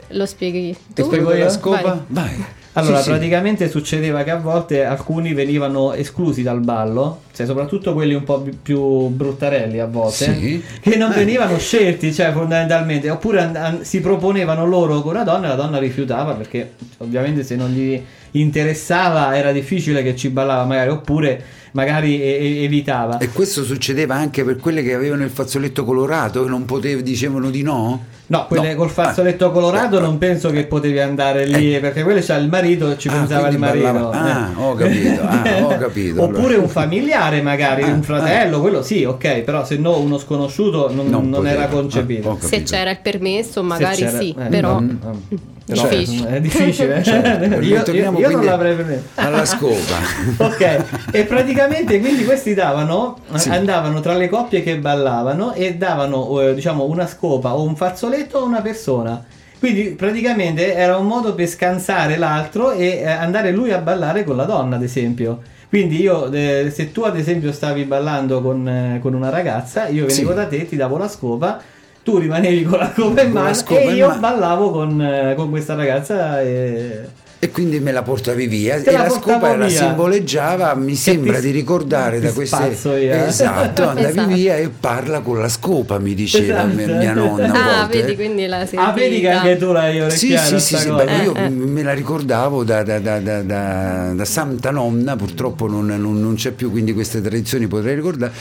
lo 0.08 0.26
spieghi 0.26 0.72
Ti 0.94 1.02
tu? 1.02 1.08
spiego 1.08 1.32
io? 1.34 1.44
la 1.44 1.50
scopa? 1.50 2.04
Vai. 2.08 2.24
Vai. 2.36 2.44
Allora, 2.76 2.96
Sì, 2.96 3.04
sì. 3.04 3.10
praticamente 3.10 3.68
succedeva 3.70 4.24
che 4.24 4.32
a 4.32 4.36
volte 4.38 4.84
alcuni 4.84 5.32
venivano 5.32 5.92
esclusi 5.92 6.42
dal 6.42 6.58
ballo 6.58 7.20
cioè, 7.32 7.46
soprattutto 7.46 7.92
quelli 7.92 8.14
un 8.14 8.24
po' 8.24 8.40
più- 8.40 8.58
più 8.60 9.06
bruttarelli 9.08 9.78
a 9.78 9.86
volte, 9.86 10.34
Sì. 10.34 10.62
che 10.80 10.96
non 10.96 11.12
venivano 11.12 11.56
scelti, 11.58 12.12
cioè 12.12 12.32
fondamentalmente, 12.32 13.10
oppure 13.10 13.42
an- 13.42 13.54
an- 13.56 13.84
si 13.84 14.00
proponevano 14.00 14.66
loro 14.66 15.02
con 15.02 15.14
una 15.14 15.22
donna 15.22 15.46
e 15.46 15.48
la 15.50 15.54
donna 15.54 15.78
rifiutava 15.78 16.32
perché 16.34 16.72
ovviamente 16.98 17.44
se 17.44 17.54
non 17.54 17.70
gli 17.70 18.00
interessava 18.32 19.36
era 19.36 19.52
difficile 19.52 20.02
che 20.02 20.16
ci 20.16 20.28
ballava 20.30 20.64
magari, 20.64 20.90
oppure 20.90 21.42
magari 21.74 22.20
e- 22.20 22.38
e- 22.60 22.64
evitava. 22.64 23.18
E 23.18 23.28
questo 23.30 23.62
succedeva 23.64 24.14
anche 24.14 24.44
per 24.44 24.56
quelle 24.56 24.82
che 24.82 24.94
avevano 24.94 25.24
il 25.24 25.30
fazzoletto 25.30 25.84
colorato, 25.84 26.42
che 26.44 26.48
non 26.48 26.64
potev- 26.64 27.02
dicevano 27.02 27.50
di 27.50 27.62
no? 27.62 28.04
No, 28.26 28.46
quelle 28.46 28.70
No. 28.70 28.76
col 28.76 28.88
fazzoletto 28.90 29.50
colorato 29.50 29.98
Eh, 29.98 30.00
non 30.00 30.16
penso 30.16 30.48
che 30.50 30.64
potevi 30.64 30.98
andare 30.98 31.44
lì 31.44 31.78
perché 31.78 32.02
quello 32.02 32.20
c'ha 32.22 32.36
il 32.36 32.48
marito 32.48 32.90
e 32.90 32.96
ci 32.98 33.08
Ah, 33.08 33.12
pensava 33.12 33.48
il 33.48 33.58
marito. 33.58 33.84
ballava- 33.84 34.10
ah, 34.18 34.48
eh. 34.50 34.62
ho 34.62 34.74
capito, 34.74 35.22
ah, 35.22 35.42
ho 35.62 35.76
capito, 35.78 36.22
Oppure 36.22 36.40
allora. 36.46 36.62
un 36.62 36.68
familiare 36.68 37.42
magari, 37.42 37.82
Ah, 37.82 37.88
un 37.92 38.02
fratello, 38.02 38.60
quello 38.62 38.82
sì, 38.82 39.04
ok, 39.04 39.40
però 39.40 39.64
se 39.66 39.76
no 39.76 39.98
uno 39.98 40.16
sconosciuto 40.16 40.90
non, 40.94 41.08
Non 41.08 41.28
non 41.28 41.46
era 41.46 41.66
concepito. 41.66 42.38
Ah, 42.40 42.46
Se 42.46 42.62
c'era 42.62 42.90
il 42.92 42.98
permesso 43.02 43.62
magari 43.62 44.08
sì, 44.08 44.34
eh, 44.38 44.44
però 44.48 44.80
mm, 44.80 44.88
mm. 44.88 45.36
Però 45.66 45.88
Difficile. 45.88 46.28
È 46.28 46.40
difficile. 46.42 46.96
eh? 46.98 47.02
Certo, 47.02 47.44
io 47.64 47.82
io- 47.90 48.18
io 48.18 48.30
non 48.32 48.44
l'avrei 48.44 48.74
preso. 48.74 49.02
alla 49.14 49.46
scopa. 49.46 49.96
ok, 50.44 50.84
e 51.10 51.24
praticamente 51.24 51.63
quindi 52.00 52.24
questi 52.24 52.54
davano, 52.54 53.18
Sì. 53.34 53.48
andavano 53.50 54.00
tra 54.00 54.14
le 54.14 54.28
coppie 54.28 54.62
che 54.62 54.78
ballavano 54.78 55.52
e 55.52 55.74
davano 55.74 56.40
eh, 56.40 56.54
diciamo 56.54 56.84
una 56.84 57.06
scopa 57.06 57.54
o 57.54 57.62
un 57.62 57.76
fazzoletto 57.76 58.38
a 58.38 58.42
una 58.44 58.60
persona. 58.60 59.24
Quindi 59.58 59.90
praticamente 59.90 60.74
era 60.74 60.96
un 60.98 61.06
modo 61.06 61.34
per 61.34 61.46
scansare 61.48 62.16
l'altro 62.18 62.72
e 62.72 62.98
eh, 62.98 63.06
andare 63.08 63.50
lui 63.50 63.72
a 63.72 63.78
ballare 63.78 64.22
con 64.24 64.36
la 64.36 64.44
donna, 64.44 64.76
ad 64.76 64.82
esempio. 64.82 65.40
Quindi 65.68 66.00
io, 66.00 66.30
eh, 66.30 66.70
se 66.72 66.92
tu 66.92 67.02
ad 67.02 67.16
esempio 67.16 67.50
stavi 67.50 67.84
ballando 67.84 68.40
con, 68.42 68.68
eh, 68.68 68.98
con 69.00 69.14
una 69.14 69.30
ragazza, 69.30 69.88
io 69.88 70.06
venivo 70.06 70.30
Sì. 70.30 70.36
da 70.36 70.46
te, 70.46 70.68
ti 70.68 70.76
davo 70.76 70.98
la 70.98 71.08
scopa, 71.08 71.60
tu 72.02 72.18
rimanevi 72.18 72.62
con 72.64 72.78
la 72.78 72.92
scopa 72.94 73.22
in 73.22 73.32
mano 73.32 73.48
e 73.68 73.94
io 73.94 74.08
mano. 74.08 74.20
ballavo 74.20 74.70
con, 74.70 75.00
eh, 75.02 75.34
con 75.34 75.48
questa 75.50 75.74
ragazza. 75.74 76.40
E... 76.42 77.22
E 77.44 77.50
quindi 77.50 77.78
me 77.78 77.92
la 77.92 78.00
portavi 78.00 78.46
via 78.46 78.80
Te 78.80 78.88
e 78.88 78.92
la 78.92 79.02
la 79.02 79.10
scopa 79.10 79.68
simboleggiava, 79.68 80.74
mi 80.76 80.94
sembra 80.94 81.34
ti- 81.40 81.42
di 81.46 81.50
ricordare 81.50 82.18
da 82.18 82.32
queste 82.32 82.74
io. 82.82 83.12
Esatto, 83.26 83.82
andavi 83.88 84.08
Esatto. 84.08 84.28
via 84.32 84.56
e 84.56 84.70
parla 84.70 85.20
con 85.20 85.38
la 85.38 85.48
scopa, 85.50 85.98
mi 85.98 86.14
diceva 86.14 86.60
Esatto. 86.64 86.74
mia, 86.74 86.86
mia 86.86 87.12
nonna 87.12 87.52
Ah, 87.52 87.80
volte. 87.82 88.00
vedi, 88.00 88.14
quindi 88.14 88.46
la 88.46 88.58
sentita. 88.60 88.86
Ah, 88.86 88.92
vedi 88.92 89.20
che 89.20 89.28
anche 89.28 89.56
tu 89.58 89.72
l'hai 89.72 90.00
orecchiata 90.00 90.58
sì, 90.58 90.58
sì, 90.58 90.76
sì, 90.78 90.90
beh, 90.90 91.04
io 91.22 91.34
Eh, 91.34 91.42
eh. 91.44 91.48
me 91.50 91.82
la 91.82 91.92
ricordavo 91.92 92.64
da, 92.64 92.82
da- 92.82 92.98
da- 92.98 93.18
da- 93.20 93.42
da- 93.42 94.12
da 94.14 94.24
Santa 94.24 94.70
Nonna, 94.70 95.14
purtroppo 95.16 95.66
non, 95.68 95.84
non- 95.86 96.18
non 96.20 96.34
c'è 96.36 96.52
più, 96.52 96.70
quindi 96.70 96.94
queste 96.94 97.20
tradizioni 97.20 97.66
potrei 97.66 97.94
ricordare. 97.94 98.32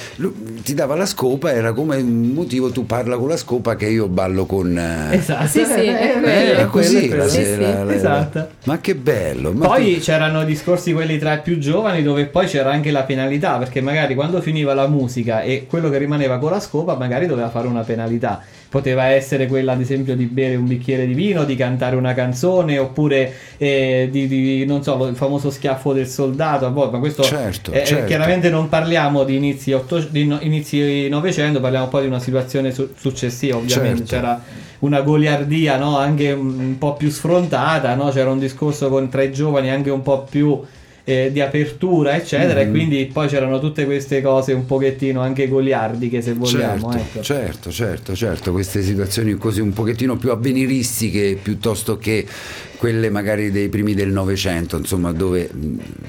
Ti 0.63 0.73
dava 0.73 0.95
la 0.95 1.05
scopa, 1.05 1.51
era 1.51 1.73
come 1.73 1.97
un 1.97 2.31
motivo, 2.33 2.69
tu 2.69 2.85
parla 2.85 3.17
con 3.17 3.27
la 3.27 3.37
scopa 3.37 3.75
che 3.75 3.87
io 3.87 4.07
ballo 4.07 4.45
con... 4.45 4.77
eh, 4.77 5.15
Esatto, 5.17 5.47
Sì, 5.47 5.65
sì, 5.65 5.71
è 5.87 6.13
Eh, 6.15 6.19
quello. 6.21 6.69
così 6.69 7.09
è 7.09 7.15
la 7.15 7.83
la- 7.83 7.93
esatto. 7.93 8.47
Ma 8.65 8.79
che 8.79 8.92
bello! 8.95 9.51
ma 9.51 9.67
Poi 9.67 9.95
tu- 9.95 9.99
c'erano 10.01 10.43
discorsi 10.43 10.93
quelli 10.93 11.17
tra 11.17 11.33
i 11.33 11.41
più 11.41 11.57
giovani 11.59 12.01
dove 12.03 12.25
poi 12.25 12.45
c'era 12.47 12.71
anche 12.71 12.91
la 12.91 13.03
penalità 13.03 13.57
perché 13.57 13.81
magari 13.81 14.15
quando 14.15 14.41
finiva 14.41 14.73
la 14.73 14.87
musica 14.87 15.41
e 15.41 15.65
quello 15.67 15.89
che 15.89 15.97
rimaneva 15.97 16.37
con 16.37 16.51
la 16.51 16.59
scopa 16.59 16.95
magari 16.95 17.25
doveva 17.27 17.49
fare 17.49 17.67
una 17.67 17.81
penalità. 17.83 18.41
Poteva 18.69 19.05
essere 19.05 19.45
quella 19.45 19.73
ad 19.73 19.81
esempio 19.81 20.15
di 20.15 20.25
bere 20.25 20.55
un 20.55 20.65
bicchiere 20.65 21.05
di 21.05 21.13
vino, 21.13 21.43
di 21.43 21.55
cantare 21.55 21.95
una 21.95 22.15
canzone 22.15 22.79
oppure 22.79 23.31
eh, 23.57 24.07
di, 24.11 24.27
di- 24.27 24.65
non 24.65 24.81
so, 24.81 25.05
il 25.07 25.15
famoso 25.15 25.51
schiaffo 25.51 25.93
del 25.93 26.07
soldato, 26.07 26.65
a 26.65 26.69
volte, 26.69 26.93
ma 26.93 26.99
questo 26.99 27.21
Certo, 27.21 27.71
eh, 27.71 27.85
certo. 27.85 28.05
chiaramente 28.07 28.49
non 28.49 28.69
parliamo 28.69 29.23
di 29.25 29.35
inizi, 29.35 29.73
otto- 29.73 29.99
di 29.99 30.25
no- 30.25 30.39
inizi 30.41 31.07
900, 31.07 31.59
parliamo 31.59 31.87
poi 31.87 32.01
di 32.01 32.07
una 32.07 32.19
situazione 32.19 32.71
su- 32.71 32.89
successiva, 32.97 33.57
ovviamente 33.57 34.05
Certo. 34.05 34.15
c'era 34.15 34.41
una 34.83 35.01
goliardia 35.01 35.77
no? 35.77 35.97
anche 35.97 36.31
un 36.31 36.77
po' 36.77 36.93
più 36.93 37.09
sfrontata, 37.09 37.95
no? 37.95 38.09
c'era 38.09 38.29
un 38.29 38.39
discorso 38.39 38.89
con, 38.89 39.09
tra 39.09 39.23
i 39.23 39.31
giovani 39.31 39.69
anche 39.69 39.89
un 39.89 40.01
po' 40.01 40.25
più 40.29 40.61
eh, 41.05 41.29
di 41.31 41.41
apertura, 41.41 42.15
eccetera, 42.15 42.59
Mm-hmm. 42.59 42.67
e 42.67 42.71
quindi 42.71 43.09
poi 43.11 43.27
c'erano 43.27 43.59
tutte 43.59 43.85
queste 43.85 44.21
cose 44.21 44.53
un 44.53 44.65
pochettino 44.65 45.21
anche 45.21 45.47
goliardiche, 45.47 46.21
se 46.21 46.33
vogliamo. 46.33 46.91
Certo, 46.91 46.97
ecco. 46.97 47.21
certo, 47.21 47.71
certo, 47.71 48.15
certo, 48.15 48.51
queste 48.51 48.81
situazioni 48.81 49.33
così 49.33 49.59
un 49.59 49.73
pochettino 49.73 50.15
più 50.15 50.31
avveniristiche 50.31 51.37
piuttosto 51.41 51.97
che 51.97 52.25
quelle 52.83 53.09
magari 53.09 53.49
dei 53.49 53.69
primi 53.69 53.93
del 53.93 54.09
Novecento, 54.11 54.75
insomma, 54.75 55.13
dove 55.13 55.49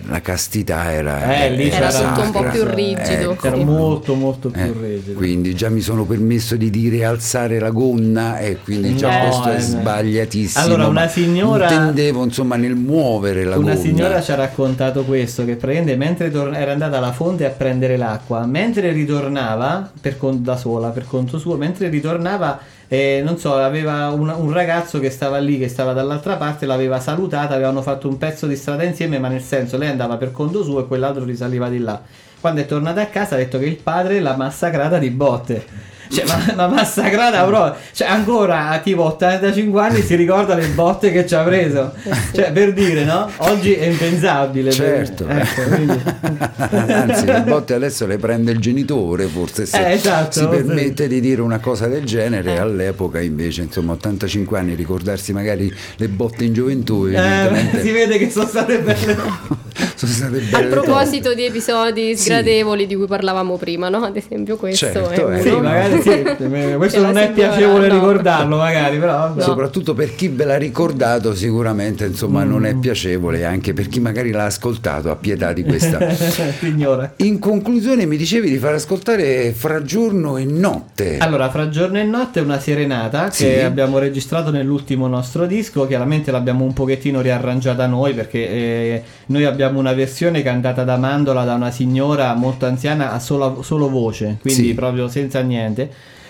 la 0.09 0.21
castità 0.21 0.91
era, 0.91 1.45
Eh, 1.45 1.51
lì 1.53 1.69
Era 1.71 1.87
c'era 1.87 2.09
tutto 2.09 2.21
un 2.23 2.31
po' 2.33 2.43
più 2.51 2.65
rigido. 2.65 3.31
Ecco. 3.31 3.47
Era 3.47 3.57
molto 3.59 4.15
molto 4.15 4.49
più 4.51 4.61
Eh, 4.61 4.73
rigido. 4.97 5.13
quindi 5.17 5.55
già 5.55 5.69
mi 5.69 5.81
sono 5.81 6.05
permesso 6.05 6.57
di 6.57 6.71
dire 6.71 7.05
alzare 7.05 7.61
la 7.61 7.71
gonna 7.71 8.39
e 8.39 8.59
quindi 8.65 8.97
già 8.97 9.19
No, 9.23 9.23
questo 9.29 9.51
è 9.51 9.55
eh, 9.55 9.61
sbagliatissimo. 9.61 10.65
Allora, 10.65 10.89
una 10.89 11.07
signora- 11.07 11.71
intendevo 11.71 12.25
insomma 12.25 12.57
nel 12.57 12.75
muovere 12.75 13.45
la 13.45 13.57
Una 13.57 13.75
gonna. 13.75 13.81
signora 13.81 14.21
ci 14.21 14.33
ha 14.33 14.35
raccontato 14.35 15.05
questo 15.05 15.45
che 15.45 15.55
prende 15.55 15.95
mentre 15.95 16.33
tor- 16.33 16.57
era 16.57 16.73
andata 16.73 16.97
alla 16.97 17.13
fonte 17.13 17.45
a 17.47 17.51
prendere 17.51 17.97
l'acqua, 17.97 18.45
mentre 18.47 18.91
ritornava 18.91 19.89
per 20.01 20.17
con- 20.19 20.43
da 20.43 20.57
sola, 20.57 20.89
per 20.89 21.05
conto 21.07 21.39
suo, 21.39 21.55
mentre 21.57 21.89
ritornava, 21.89 22.59
eh, 22.89 23.23
non 23.25 23.39
so, 23.39 23.55
aveva 23.55 24.09
un, 24.11 24.29
un 24.29 24.53
ragazzo 24.53 25.01
che 25.01 25.11
stava 25.11 25.39
lì, 25.39 25.59
che 25.59 25.69
stava 25.69 25.93
dall'altra 25.93 26.37
parte, 26.37 26.67
l'aveva 26.67 27.01
salutata, 27.01 27.55
avevano 27.55 27.83
fatto 27.83 28.09
un 28.09 28.19
pezzo 28.19 28.47
di 28.47 28.57
strada 28.57 28.85
insieme, 28.85 29.19
ma 29.19 29.29
nel 29.29 29.43
senso 29.43 29.77
lei 29.77 29.89
andava 29.89 30.17
per 30.17 30.33
conto 30.33 30.63
suo 30.63 30.81
e 30.81 30.87
quell'altro 30.87 31.25
risaliva 31.25 31.69
di 31.69 31.79
là. 31.79 32.01
Quando 32.41 32.61
è 32.61 32.67
tornata 32.67 33.01
a 33.01 33.07
casa 33.07 33.37
ha 33.37 33.39
detto 33.39 33.59
che 33.59 33.67
il 33.67 33.77
padre 33.77 34.21
l'ha 34.21 34.37
massacrata 34.37 34.99
di 34.99 35.11
botte. 35.11 35.93
Cioè, 36.15 36.25
ma, 36.27 36.53
ma 36.55 36.67
massacrata 36.69 37.45
proprio. 37.45 37.77
Cioè, 37.93 38.09
ancora 38.09 38.69
a 38.71 38.79
tipo 38.79 39.03
85 39.05 39.81
anni 39.83 40.03
si 40.03 40.15
ricorda 40.15 40.55
le 40.55 40.67
botte 40.69 41.11
che 41.13 41.27
ci 41.27 41.35
ha 41.35 41.43
preso. 41.43 41.93
Cioè, 42.33 42.53
per 42.53 42.73
dire, 42.73 43.05
no? 43.05 43.29
Oggi 43.39 43.73
è 43.75 43.87
impensabile. 43.87 44.71
Certo, 44.71 45.27
Ecco, 45.29 45.63
quindi- 45.75 46.01
anzi 46.71 47.27
le 47.27 47.43
botte 47.47 47.75
adesso 47.75 48.07
le 48.07 48.19
prende 48.19 48.53
il 48.53 48.59
genitore 48.59 49.27
forse 49.27 49.67
se 49.67 49.79
Eh, 49.87 49.93
esatto, 49.93 50.33
si 50.33 50.39
sì. 50.41 50.47
permette 50.49 51.09
di 51.09 51.21
dire 51.21 51.41
una 51.41 51.59
cosa 51.59 51.87
del 51.87 52.05
genere 52.05 52.59
all'epoca 52.59 53.21
invece 53.21 53.63
insomma 53.63 53.93
85 53.93 54.59
anni 54.59 54.75
ricordarsi 54.75 55.33
magari 55.33 55.73
le 55.97 56.09
botte 56.09 56.45
in 56.45 56.53
gioventù 56.53 57.07
Eh, 57.07 57.51
si 57.81 57.91
vede 57.91 58.19
che 58.19 58.31
sono 58.31 58.47
state 58.47 58.79
belle. 58.79 59.17
sono 59.95 60.13
state 60.13 60.43
A 60.53 60.61
proposito 60.65 61.35
di 61.35 61.45
episodi 61.45 62.17
Sì. 62.17 62.25
sgradevoli 62.25 62.87
di 62.87 62.95
cui 62.97 63.07
parlavamo 63.07 63.57
prima, 63.57 63.89
no? 63.89 64.05
Ad 64.05 64.17
esempio 64.17 64.57
questo 64.57 64.87
Certo, 64.87 65.29
è 65.29 65.39
eh. 65.39 65.43
Sì, 65.43 65.49
uno. 65.49 65.61
magari 65.63 66.01
sì. 66.05 66.75
Questo 66.77 67.01
non 67.03 67.17
è 67.17 67.31
piacevole 67.33 67.89
no. 67.89 67.95
ricordarlo, 67.95 68.57
magari, 68.57 68.99
però. 68.99 69.13
vabbè. 69.13 69.43
soprattutto 69.43 69.95
per 69.95 70.15
chi 70.15 70.29
ve 70.29 70.45
l'ha 70.45 70.57
ricordato 70.57 71.35
sicuramente 71.35 72.05
insomma 72.07 72.43
non 72.45 72.63
Mm. 72.63 72.65
è 72.67 72.75
piacevole 72.77 73.45
anche 73.45 73.73
per 73.75 73.89
chi 73.89 74.01
magari 74.01 74.31
l'ha 74.31 74.45
ascoltato 74.45 75.11
a 75.11 75.17
pietà 75.17 75.53
di 75.53 75.63
questa 75.65 75.99
Signora. 76.59 77.13
in 77.17 77.39
conclusione 77.39 78.07
mi 78.07 78.17
dicevi 78.17 78.49
di 78.49 78.59
far 78.59 78.75
ascoltare 78.75 79.53
fra 79.53 79.83
giorno 79.83 80.37
e 80.37 80.45
notte 80.45 81.19
Allora, 81.19 81.51
fra 81.51 81.69
giorno 81.69 81.99
e 81.99 82.05
notte 82.05 82.41
è 82.41 82.43
una 82.43 82.59
serenata 82.59 83.29
che 83.29 83.33
Sì. 83.59 83.61
abbiamo 83.61 83.99
registrato 83.99 84.51
nell'ultimo 84.51 85.07
nostro 85.07 85.47
disco. 85.47 85.87
Chiaramente 85.87 86.31
l'abbiamo 86.31 86.65
un 86.65 86.73
pochettino 86.73 87.21
riarrangiata 87.21 87.87
noi 87.87 88.13
perché 88.15 88.49
eh, 88.49 89.03
noi 89.27 89.45
abbiamo 89.45 89.79
una 89.79 89.93
versione 89.93 90.43
cantata 90.43 90.85
da 90.85 90.97
Mandola 90.97 91.45
da 91.45 91.55
una 91.55 91.71
signora 91.71 92.35
molto 92.35 92.67
anziana 92.67 93.13
a 93.13 93.19
solo, 93.19 93.63
solo 93.63 93.89
voce, 93.89 94.39
quindi 94.41 94.69
Sì. 94.69 94.75
proprio 94.75 95.09
senza 95.09 95.41
niente. 95.41 95.84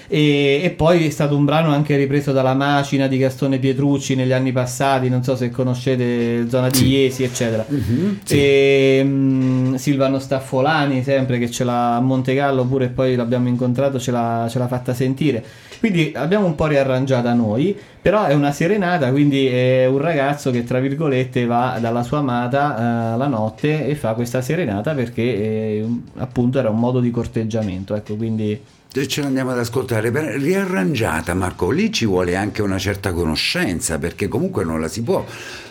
E, 0.07 0.61
e 0.63 0.71
poi 0.71 1.07
è 1.07 1.11
stato 1.11 1.35
un 1.37 1.45
brano 1.45 1.73
anche 1.73 1.97
ripreso 1.97 2.33
dalla 2.33 2.55
Macina 2.55 3.07
di 3.07 3.17
Gastone 3.17 3.59
Pietrucci 3.59 4.15
negli 4.15 4.33
anni 4.33 4.53
passati, 4.53 5.09
non 5.09 5.23
so 5.23 5.35
se 5.35 5.51
conoscete 5.51 6.47
zona 6.49 6.69
di 6.69 6.77
Sì. 6.77 6.87
Iesi, 6.89 7.23
eccetera. 7.25 7.65
Mhm, 7.67 8.19
sì. 8.23 8.37
E 8.39 9.03
mm, 9.03 9.75
Silvano 9.75 10.19
Staffolani, 10.19 11.03
sempre 11.03 11.39
che 11.39 11.51
ce 11.51 11.65
l'ha 11.65 11.97
a 11.97 12.01
Montegallo, 12.01 12.65
pure 12.67 12.89
poi 12.89 13.17
l'abbiamo 13.17 13.49
incontrato, 13.49 13.99
ce 13.99 14.11
l'ha, 14.11 14.47
ce 14.49 14.59
l'ha 14.59 14.69
fatta 14.69 14.93
sentire. 14.93 15.43
Quindi 15.79 16.13
abbiamo 16.15 16.47
un 16.47 16.55
po' 16.55 16.67
riarrangiata 16.67 17.33
noi, 17.35 17.77
però 18.01 18.25
è 18.25 18.33
una 18.35 18.53
serenata, 18.53 19.11
quindi 19.11 19.47
è 19.47 19.87
un 19.87 19.99
ragazzo 19.99 20.51
che 20.51 20.65
tra 20.65 20.81
virgolette 20.81 21.45
va 21.45 21.79
dalla 21.81 22.03
sua 22.03 22.19
amata 22.19 23.15
eh, 23.15 23.17
la 23.19 23.27
notte 23.27 23.87
e 23.87 23.95
fa 23.95 24.15
questa 24.15 24.41
serenata 24.41 24.95
perché 24.95 25.23
eh, 25.23 25.87
appunto 26.17 26.59
era 26.59 26.71
un 26.71 26.79
modo 26.79 27.01
di 27.01 27.11
corteggiamento, 27.11 27.95
ecco, 27.95 28.15
quindi 28.17 28.59
ce 29.07 29.23
l'andiamo 29.23 29.51
ad 29.51 29.59
ascoltare 29.59 30.11
riarrangiata 30.39 31.35
Marco 31.35 31.71
lì 31.71 31.93
ci 31.93 32.07
vuole 32.07 32.37
anche 32.37 32.63
una 32.63 32.79
certa 32.79 33.13
conoscenza 33.13 33.99
perché 33.99 34.29
comunque 34.29 34.65
non 34.65 34.81
la 34.81 34.89
si 34.89 35.03
può 35.03 35.25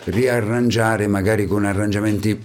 riarrangiare 0.04 1.06
magari 1.06 1.46
con 1.46 1.64
arrangiamenti 1.64 2.38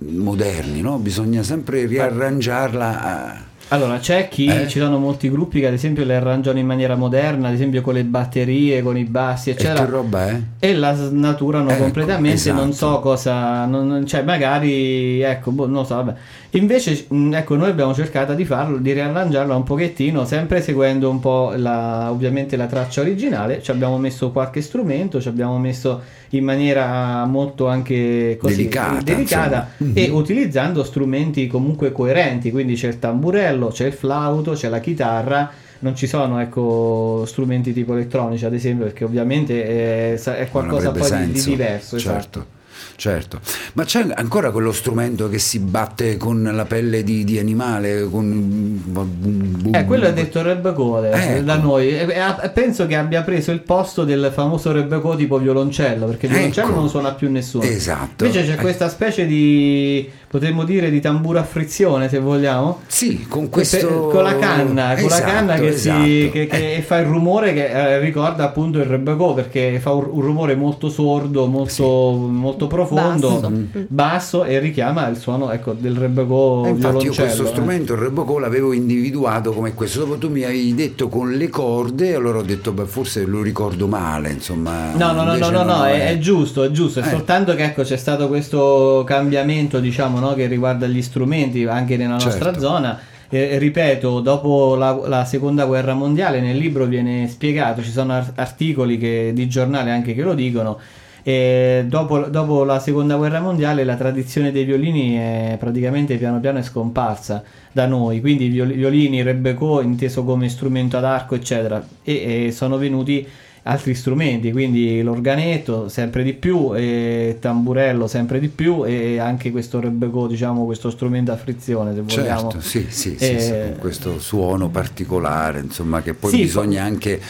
moderni 0.00 0.82
no? 0.82 0.98
bisogna 0.98 1.42
sempre 1.42 1.86
riarrangiarla 1.86 3.02
a- 3.02 3.48
Allora, 3.72 3.98
c'è 3.98 4.26
chi, 4.28 4.46
Eh? 4.46 4.66
ci 4.66 4.80
sono 4.80 4.98
molti 4.98 5.30
gruppi 5.30 5.60
che 5.60 5.68
ad 5.68 5.72
esempio 5.74 6.04
le 6.04 6.16
arrangiano 6.16 6.58
in 6.58 6.66
maniera 6.66 6.96
moderna, 6.96 7.46
ad 7.48 7.54
esempio 7.54 7.82
con 7.82 7.94
le 7.94 8.02
batterie, 8.02 8.82
con 8.82 8.96
i 8.96 9.04
bassi, 9.04 9.50
E 9.50 9.52
eccetera. 9.52 9.84
che 9.84 9.90
roba 9.90 10.26
è? 10.28 10.40
E 10.58 10.74
la 10.74 10.92
snaturano 10.94 11.70
Ecco, 11.70 11.82
completamente, 11.82 12.50
non 12.50 12.70
esatto. 12.70 12.94
so 12.94 12.98
cosa, 13.00 13.64
non- 13.66 13.86
non- 13.86 14.06
cioè 14.06 14.22
magari, 14.22 15.20
ecco, 15.20 15.52
boh, 15.52 15.68
non 15.68 15.86
so, 15.86 15.94
vabbè. 15.94 16.14
Invece, 16.54 17.06
ecco, 17.08 17.54
noi 17.54 17.70
abbiamo 17.70 17.94
cercato 17.94 18.34
di 18.34 18.44
farlo, 18.44 18.78
di 18.78 18.92
riarrangiarlo 18.92 19.54
un 19.54 19.62
pochettino, 19.62 20.24
sempre 20.24 20.60
seguendo 20.62 21.08
un 21.08 21.20
po' 21.20 21.52
la, 21.54 22.08
ovviamente 22.10 22.56
la 22.56 22.66
traccia 22.66 23.02
originale, 23.02 23.62
ci 23.62 23.70
abbiamo 23.70 23.98
messo 23.98 24.32
qualche 24.32 24.62
strumento, 24.62 25.20
ci 25.20 25.28
abbiamo 25.28 25.56
messo 25.58 26.02
in 26.30 26.44
maniera 26.44 27.24
molto 27.24 27.66
anche 27.66 28.36
così, 28.40 28.56
Delicata, 28.56 29.02
delicata 29.02 29.68
e 29.94 30.08
Mhm. 30.08 30.14
utilizzando 30.14 30.84
strumenti 30.84 31.46
comunque 31.46 31.90
coerenti, 31.92 32.50
quindi 32.50 32.74
c'è 32.74 32.88
il 32.88 32.98
tamburello, 32.98 33.68
c'è 33.68 33.86
il 33.86 33.92
flauto, 33.92 34.52
c'è 34.52 34.68
la 34.68 34.78
chitarra, 34.80 35.50
non 35.80 35.96
ci 35.96 36.06
sono 36.06 36.38
ecco, 36.40 37.24
strumenti 37.26 37.72
tipo 37.72 37.94
elettronici 37.94 38.44
ad 38.44 38.54
esempio 38.54 38.84
perché 38.84 39.04
ovviamente 39.04 40.12
è, 40.12 40.16
sa- 40.16 40.36
è 40.36 40.40
Non 40.42 40.50
qualcosa 40.50 40.90
poi 40.92 41.26
di- 41.26 41.32
di, 41.32 41.42
diverso. 41.42 41.96
esatto. 41.96 42.58
Certo. 42.96 43.40
Ma 43.74 43.84
c'è 43.84 44.06
ancora 44.14 44.50
quello 44.50 44.72
strumento 44.72 45.28
che 45.28 45.38
si 45.38 45.58
batte 45.58 46.16
con 46.16 46.42
la 46.52 46.64
pelle 46.64 47.02
di, 47.02 47.24
di 47.24 47.38
animale? 47.38 48.08
Con... 48.10 49.68
Eh, 49.72 49.84
quello 49.84 50.06
è 50.06 50.12
detto 50.12 50.42
Rebecco 50.42 50.98
adesso, 50.98 51.28
Ecco. 51.30 51.42
da 51.42 51.56
noi. 51.56 51.88
E- 51.90 52.14
e 52.42 52.48
penso 52.50 52.86
che 52.86 52.96
abbia 52.96 53.22
preso 53.22 53.52
il 53.52 53.60
posto 53.62 54.04
del 54.04 54.30
famoso 54.34 54.72
Rebecco 54.72 55.16
tipo 55.16 55.38
violoncello, 55.38 56.06
perché 56.06 56.26
il 56.26 56.32
violoncello 56.32 56.68
Ecco. 56.68 56.78
non 56.78 56.88
suona 56.88 57.12
più 57.14 57.30
nessuno. 57.30 57.64
Esatto. 57.64 58.24
Invece 58.24 58.44
c'è 58.46 58.52
Eh. 58.52 58.56
questa 58.56 58.88
specie 58.88 59.26
di, 59.26 60.08
potremmo 60.30 60.62
dire, 60.62 60.90
di 60.90 61.00
tamburo 61.00 61.40
a 61.40 61.42
frizione, 61.42 62.08
se 62.08 62.20
vogliamo. 62.20 62.82
Sì, 62.86 63.26
con 63.26 63.42
Per- 63.42 63.50
questo... 63.50 63.88
con 64.06 64.22
la 64.22 64.36
canna, 64.36 64.94
con 64.94 65.08
la 65.08 65.16
Esatto, 65.16 65.22
canna 65.30 65.54
che, 65.56 65.72
si- 65.72 65.88
esatto. 65.88 66.02
che- 66.04 66.46
che 66.46 66.74
Eh, 66.76 66.82
fa 66.82 66.98
il 66.98 67.06
rumore 67.06 67.52
che 67.52 67.66
eh, 67.68 67.98
ricorda 67.98 68.44
appunto 68.44 68.78
il 68.78 68.84
rebecco 68.84 69.34
perché 69.34 69.80
fa 69.80 69.90
un, 69.90 70.06
un 70.08 70.20
rumore 70.20 70.54
molto 70.54 70.88
sordo, 70.88 71.46
molto, 71.46 71.84
molto 71.84 72.68
profondo, 72.68 73.28
Basso. 73.40 73.50
Mm. 73.50 73.64
basso 73.88 74.44
e 74.44 74.60
richiama 74.60 75.08
il 75.08 75.16
suono 75.16 75.50
ecco, 75.50 75.72
del 75.72 75.96
rebecco 75.96 76.62
eh, 76.64 76.68
infatti 76.70 77.06
io 77.06 77.12
questo 77.14 77.42
eh. 77.44 77.48
strumento, 77.48 77.94
il 77.94 77.98
rebocò, 77.98 78.38
l'avevo 78.38 78.72
individuato 78.72 79.50
come 79.52 79.74
questo. 79.74 79.98
Dopo 80.00 80.16
tu 80.16 80.30
mi 80.30 80.44
avevi 80.44 80.74
detto 80.76 81.08
con 81.08 81.32
le 81.32 81.48
corde, 81.48 82.14
allora 82.14 82.38
ho 82.38 82.42
detto, 82.42 82.70
beh, 82.70 82.84
forse 82.86 83.24
lo 83.24 83.42
ricordo 83.42 83.88
male, 83.88 84.30
insomma. 84.30 84.92
No, 84.94 85.10
no, 85.12 85.24
no, 85.24 85.36
no, 85.36 85.50
no, 85.50 85.62
no, 85.64 85.84
è, 85.86 85.92
è- 85.92 86.08
è 86.10 86.18
giusto, 86.18 86.62
è 86.62 86.70
giusto, 86.70 87.00
è 87.00 87.04
Eh. 87.04 87.08
soltanto 87.10 87.56
che 87.56 87.64
ecco 87.64 87.82
c'è 87.82 87.96
stato 87.96 88.28
questo 88.28 89.02
cambiamento, 89.04 89.80
diciamo, 89.80 90.18
no, 90.20 90.34
che 90.34 90.46
riguarda 90.46 90.86
gli 90.86 91.02
strumenti 91.02 91.64
anche 91.64 91.96
nella 91.96 92.12
nostra 92.14 92.44
Certo. 92.52 92.60
zona. 92.60 92.98
Eh, 93.32 93.58
ripeto, 93.58 94.20
dopo 94.20 94.74
la, 94.74 94.92
la 95.06 95.24
seconda 95.24 95.64
guerra 95.64 95.94
mondiale 95.94 96.40
nel 96.40 96.56
libro 96.56 96.84
viene 96.86 97.28
spiegato, 97.28 97.82
ci 97.82 97.90
sono 97.90 98.12
ar- 98.14 98.32
articoli 98.34 98.98
che- 98.98 99.30
di 99.32 99.48
giornale 99.48 99.90
anche 99.90 100.14
che 100.14 100.22
lo 100.22 100.34
dicono. 100.34 100.78
E 101.22 101.84
dopo, 101.86 102.18
dopo 102.20 102.64
la 102.64 102.78
seconda 102.80 103.16
guerra 103.16 103.40
mondiale 103.40 103.84
la 103.84 103.94
tradizione 103.94 104.50
dei 104.52 104.64
violini 104.64 105.16
è 105.16 105.56
praticamente 105.58 106.16
piano 106.16 106.40
piano 106.40 106.58
è 106.58 106.62
scomparsa 106.62 107.42
da 107.72 107.84
noi, 107.86 108.20
quindi 108.20 108.48
violini, 108.48 109.22
rebecco 109.22 109.82
inteso 109.82 110.24
come 110.24 110.48
strumento 110.48 110.96
ad 110.96 111.04
arco 111.04 111.34
eccetera 111.34 111.84
e, 112.02 112.46
e 112.46 112.52
sono 112.52 112.78
venuti 112.78 113.26
altri 113.64 113.94
strumenti, 113.94 114.52
quindi 114.52 115.02
l'organetto 115.02 115.88
sempre 115.88 116.22
di 116.22 116.32
più, 116.32 116.74
e 116.74 117.36
tamburello 117.40 118.06
sempre 118.06 118.40
di 118.40 118.48
più 118.48 118.84
e 118.86 119.18
anche 119.18 119.50
questo 119.50 119.80
rebecco, 119.80 120.26
diciamo 120.26 120.64
questo 120.64 120.90
strumento 120.90 121.32
a 121.32 121.36
frizione 121.36 121.94
se 121.94 122.00
vogliamo. 122.00 122.50
Certo, 122.50 122.60
sì, 122.60 122.86
sì, 122.88 123.16
sì, 123.18 123.34
Eh, 123.34 123.40
sì, 123.40 123.50
con 123.50 123.76
questo 123.78 124.18
suono 124.18 124.68
particolare, 124.68 125.60
insomma, 125.60 126.00
che 126.02 126.14
poi 126.14 126.30
Sì, 126.30 126.40
bisogna 126.42 126.82
anche 126.84 127.20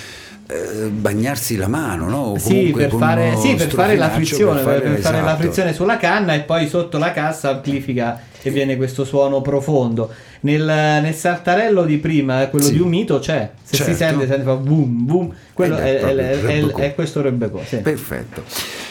eh, 0.46 0.88
bagnarsi 0.88 1.56
la 1.56 1.68
mano, 1.68 2.08
no? 2.08 2.34
Sì, 2.38 2.72
per 2.74 2.92
fare, 2.92 3.36
sì, 3.36 3.54
per 3.54 3.68
fare 3.70 3.96
la 3.96 4.10
frizione, 4.10 4.62
per 4.62 4.62
fare, 4.64 4.80
per 4.80 4.98
fare- 4.98 5.16
la 5.18 5.22
esatto. 5.24 5.42
frizione 5.42 5.72
sulla 5.72 5.96
canna 5.96 6.34
e 6.34 6.40
poi 6.40 6.68
sotto 6.68 6.98
la 6.98 7.12
cassa 7.12 7.50
amplifica 7.50 8.20
e 8.42 8.50
viene 8.50 8.76
questo 8.76 9.04
suono 9.04 9.40
profondo. 9.40 10.10
Nel, 10.40 10.62
nel 10.64 11.14
saltarello 11.14 11.84
di 11.84 11.98
prima, 11.98 12.42
eh, 12.42 12.50
quello 12.50 12.66
Sì. 12.66 12.72
di 12.72 12.78
un 12.80 12.88
mito 12.88 13.18
c'è, 13.18 13.50
se 13.62 13.76
si 13.76 13.82
Certo. 13.84 13.94
sente, 13.96 14.26
sente 14.26 14.42
fa 14.44 14.54
boom 14.54 15.04
boom, 15.04 15.34
quello 15.52 15.76
Ed 15.78 15.82
è 15.84 16.00
è, 16.00 16.40
è- 16.40 16.66
è 16.74 16.94
questo 16.94 17.20
rebecco. 17.20 17.60
Sì. 17.66 17.76
Perfetto. 17.78 18.42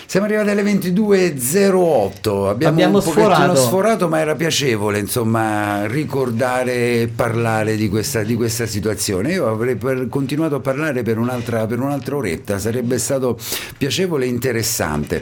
Siamo 0.10 0.26
arrivati 0.26 0.50
alle 0.50 0.64
22.08. 0.64 2.48
Abbiamo, 2.48 2.74
Abbiamo 2.74 2.96
un 2.96 3.02
sforato. 3.04 3.56
sforato, 3.56 4.08
ma 4.08 4.18
era 4.18 4.34
piacevole 4.34 4.98
insomma 4.98 5.86
ricordare 5.86 7.02
e 7.02 7.12
parlare 7.16 7.76
di 7.76 7.90
questa, 7.90 8.24
di 8.24 8.34
questa 8.34 8.66
situazione. 8.66 9.34
Io 9.34 9.46
avrei 9.48 9.76
per- 9.76 10.08
continuato 10.10 10.56
a 10.56 10.62
parlare 10.62 11.04
per 11.04 11.20
un'altra, 11.20 11.68
per 11.68 11.80
un'altra 11.80 12.16
oretta, 12.16 12.58
sarebbe 12.58 12.98
stato 12.98 13.38
piacevole 13.78 14.26
e 14.26 14.30
interessante. 14.30 15.22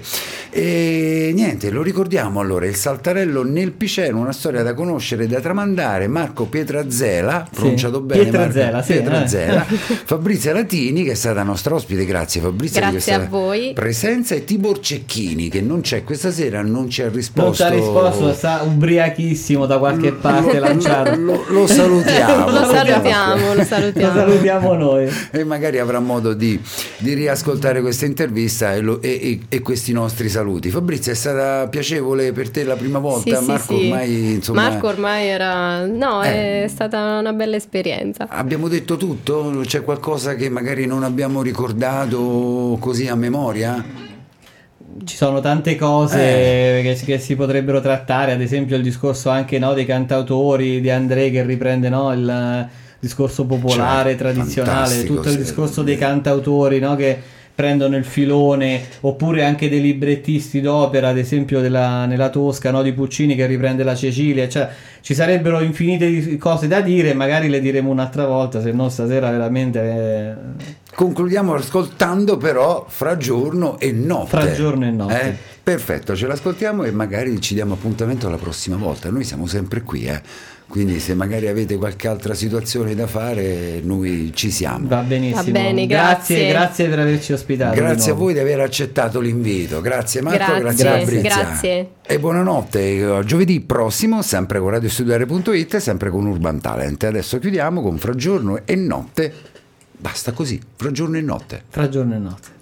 E 0.51 1.31
niente, 1.35 1.69
lo 1.69 1.81
ricordiamo 1.81 2.39
allora: 2.39 2.65
il 2.65 2.75
saltarello 2.75 3.43
nel 3.43 3.73
Piceno, 3.73 4.21
una 4.21 4.31
storia 4.31 4.63
da 4.63 4.73
conoscere, 4.73 5.27
da 5.27 5.41
tramandare. 5.41 6.07
Marco 6.07 6.45
Pietrazzela, 6.45 7.45
pronunciato 7.53 7.99
bene, 7.99 8.21
Pietrazzela, 8.21 8.71
Marco, 8.71 8.85
sì, 8.85 8.91
eh. 8.93 8.95
Pietrazzela, 9.01 9.65
Fabrizia 10.05 10.53
Latini, 10.53 11.03
che 11.03 11.11
è 11.11 11.15
stata 11.15 11.43
nostra 11.43 11.75
ospite. 11.75 12.05
Grazie, 12.05 12.39
Fabrizia, 12.39 12.85
di 12.85 12.91
Grazie 12.91 13.13
a 13.13 13.17
questa 13.17 13.37
voi. 13.37 13.73
presenza 13.73 14.33
e 14.33 14.45
Tibor 14.45 14.75
Cecchini 14.79 15.49
che 15.49 15.61
non 15.61 15.81
c'è 15.81 16.03
questa 16.03 16.31
sera, 16.31 16.61
non 16.61 16.89
ci 16.89 17.01
ha 17.01 17.09
risposto. 17.09 17.41
Non 17.43 17.53
ci 17.53 17.63
ha 17.63 17.69
risposto, 17.69 18.33
sta 18.33 18.61
ubriachissimo 18.63 19.65
da 19.65 19.77
qualche 19.77 20.11
parte 20.13 20.59
lanciato. 20.59 21.15
Lo, 21.15 21.43
lo 21.49 21.67
salutiamo. 21.67 22.49
Lo 22.49 22.65
salutiamo, 22.65 23.45
lo 23.47 23.53
Lo 23.55 23.63
salutiamo. 23.63 24.13
salutiamo 24.19 24.73
noi. 24.73 25.09
E 25.31 25.43
magari 25.43 25.79
avrà 25.79 25.99
modo 25.99 26.33
di, 26.33 26.59
di 26.97 27.13
riascoltare 27.13 27.81
questa 27.81 28.05
intervista 28.05 28.73
e, 28.73 28.81
lo- 28.81 29.01
e- 29.01 29.09
e- 29.21 29.39
e 29.49 29.61
questi 29.61 29.91
nostri 29.93 30.29
saluti. 30.29 30.69
Fabrizia, 30.69 31.11
è 31.11 31.15
stata 31.15 31.67
piacevole 31.67 32.31
per 32.31 32.49
te 32.49 32.63
la 32.63 32.75
prima 32.75 32.99
volta? 32.99 33.37
Sì, 33.37 33.43
sì, 33.43 33.49
Marco 33.51 33.77
sì. 33.77 33.83
ormai 33.89 34.31
insomma. 34.33 34.61
Marco 34.69 34.87
ormai 34.87 35.27
era... 35.27 35.85
No, 35.85 36.23
Eh. 36.23 36.63
è 36.63 36.67
stata 36.67 37.17
una 37.19 37.33
bella 37.33 37.55
esperienza. 37.55 38.27
Abbiamo 38.29 38.67
detto 38.67 38.97
tutto? 38.97 39.61
C'è 39.65 39.83
qualcosa 39.83 40.35
che 40.35 40.49
magari 40.49 40.85
non 40.85 41.03
abbiamo 41.03 41.41
ricordato 41.41 42.77
così 42.79 43.07
a 43.07 43.15
memoria? 43.15 43.83
Ci 45.05 45.15
sono 45.15 45.39
tante 45.41 45.75
cose 45.75 46.79
Eh. 46.79 46.81
che, 46.81 46.95
si- 46.95 47.05
che 47.05 47.19
si 47.19 47.35
potrebbero 47.35 47.79
trattare, 47.81 48.31
ad 48.31 48.41
esempio 48.41 48.75
il 48.77 48.83
discorso 48.83 49.29
anche 49.29 49.59
no, 49.59 49.73
dei 49.73 49.85
cantautori 49.85 50.81
di 50.81 50.89
André 50.89 51.29
che 51.29 51.43
riprende 51.43 51.89
no, 51.89 52.11
il 52.13 52.67
discorso 52.99 53.45
popolare, 53.45 54.15
Certo, 54.17 54.23
tradizionale, 54.23 55.03
tutto 55.03 55.29
il 55.29 55.37
discorso 55.37 55.83
dei 55.83 55.97
cantautori 55.97 56.79
no, 56.79 56.95
che 56.95 57.19
prendono 57.57 57.97
il 57.97 58.05
filone, 58.05 58.83
oppure 58.99 59.43
anche 59.43 59.67
dei 59.67 59.81
librettisti 59.81 60.61
d'opera, 60.61 61.07
ad 61.07 61.17
esempio 61.17 61.59
della, 61.59 62.05
nella 62.05 62.29
Tosca 62.29 62.69
no, 62.69 62.83
di 62.83 62.93
Puccini 62.93 63.33
che 63.33 63.47
riprende 63.47 63.83
la 63.83 63.95
Cecilia, 63.95 64.47
cioè 64.47 64.69
ci 65.01 65.15
sarebbero 65.15 65.59
infinite 65.61 66.37
cose 66.37 66.67
da 66.67 66.81
dire, 66.81 67.15
magari 67.15 67.49
le 67.49 67.59
diremo 67.59 67.89
un'altra 67.89 68.27
volta, 68.27 68.61
se 68.61 68.71
no 68.71 68.89
stasera 68.89 69.31
veramente... 69.31 69.79
eh, 69.79 70.75
Concludiamo 70.93 71.55
ascoltando 71.55 72.37
però 72.37 72.85
fra 72.87 73.17
giorno 73.17 73.79
e 73.79 73.91
notte. 73.91 74.29
Fra 74.29 74.53
giorno 74.53 74.85
e 74.85 74.91
notte. 74.91 75.21
Eh? 75.21 75.35
Perfetto, 75.63 76.15
ce 76.15 76.27
l'ascoltiamo 76.27 76.83
e 76.83 76.91
magari 76.91 77.41
ci 77.41 77.55
diamo 77.55 77.73
appuntamento 77.73 78.29
la 78.29 78.37
prossima 78.37 78.75
volta. 78.77 79.09
Noi 79.09 79.23
siamo 79.23 79.47
sempre 79.47 79.81
qui, 79.81 80.05
eh. 80.05 80.21
Quindi 80.67 80.99
se 80.99 81.15
magari 81.15 81.47
avete 81.47 81.77
qualche 81.77 82.09
altra 82.09 82.33
situazione 82.33 82.93
da 82.93 83.07
fare, 83.07 83.79
noi 83.81 84.31
ci 84.35 84.51
siamo. 84.51 84.87
Va 84.87 85.01
benissimo. 85.01 85.43
Va 85.43 85.49
bene, 85.49 85.87
grazie, 85.87 86.35
grazie. 86.35 86.47
grazie 86.49 86.87
per 86.89 86.99
averci 86.99 87.33
ospitato. 87.33 87.75
Grazie 87.75 88.11
a 88.11 88.15
voi 88.15 88.33
di 88.33 88.39
aver 88.39 88.59
accettato 88.59 89.21
l'invito. 89.21 89.79
Grazie 89.79 90.21
Marco, 90.21 90.59
grazie, 90.59 90.83
Grazie, 90.83 91.21
grazie. 91.21 91.89
E 92.05 92.19
buonanotte. 92.19 93.21
Giovedì 93.23 93.61
prossimo, 93.61 94.21
sempre 94.21 94.59
con 94.59 94.71
radiostudiare.it 94.71 95.73
e 95.75 95.79
sempre 95.79 96.09
con 96.09 96.25
Urban 96.25 96.59
Talent. 96.59 97.01
Adesso 97.05 97.39
chiudiamo 97.39 97.81
con 97.81 97.97
Fra 97.97 98.13
giorno 98.13 98.59
e 98.65 98.75
notte. 98.75 99.33
Basta 99.99 100.33
così, 100.33 100.59
fra 100.75 100.91
giorno 100.91 101.17
e 101.17 101.21
notte. 101.21 101.63
Fra 101.69 101.87
giorno 101.87 102.13
e 102.13 102.19
notte. 102.19 102.56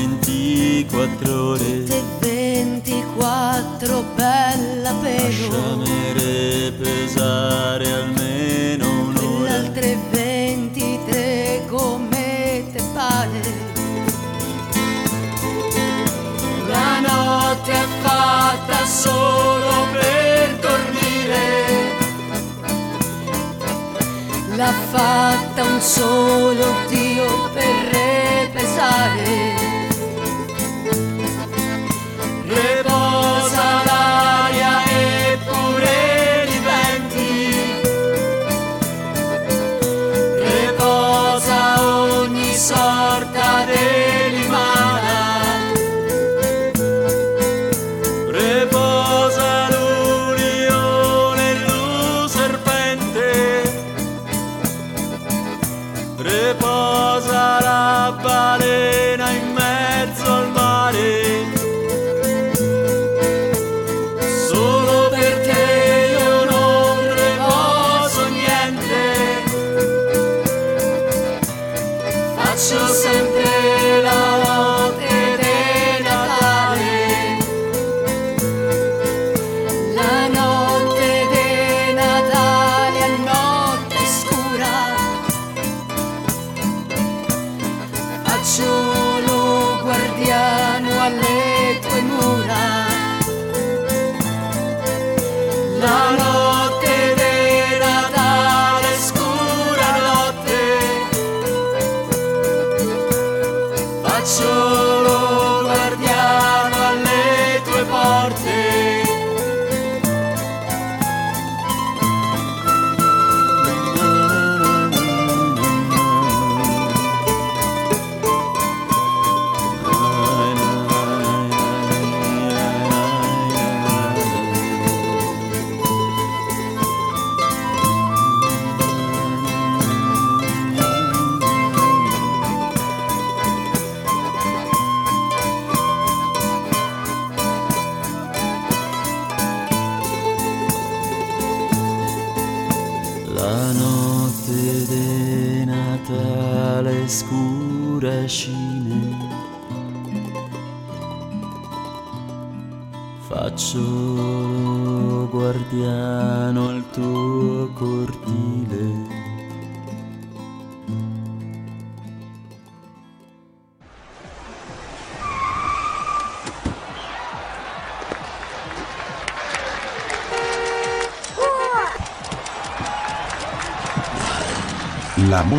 24 0.00 1.50
ore. 1.50 1.84
Te 1.84 2.02
24 2.20 4.02
bella 4.14 4.94
però 4.94 5.22
Lasciamere 5.22 6.72
pesare 6.72 7.92
almeno 7.92 8.88
un'ora. 8.88 9.42
Le 9.42 9.50
altre 9.50 9.98
23 10.10 11.64
come 11.68 12.64
te 12.72 12.82
pare. 12.94 13.40
La 16.66 17.00
notte 17.00 17.72
è 17.72 17.86
fatta 18.00 18.86
solo 18.86 19.86
per 19.92 20.58
dormire. 20.60 21.98
L'ha 24.56 24.72
fatta 24.90 25.62
un 25.62 25.80
solo 25.80 26.64
Dio 26.88 27.50
per 27.52 27.88
re. 27.92 28.29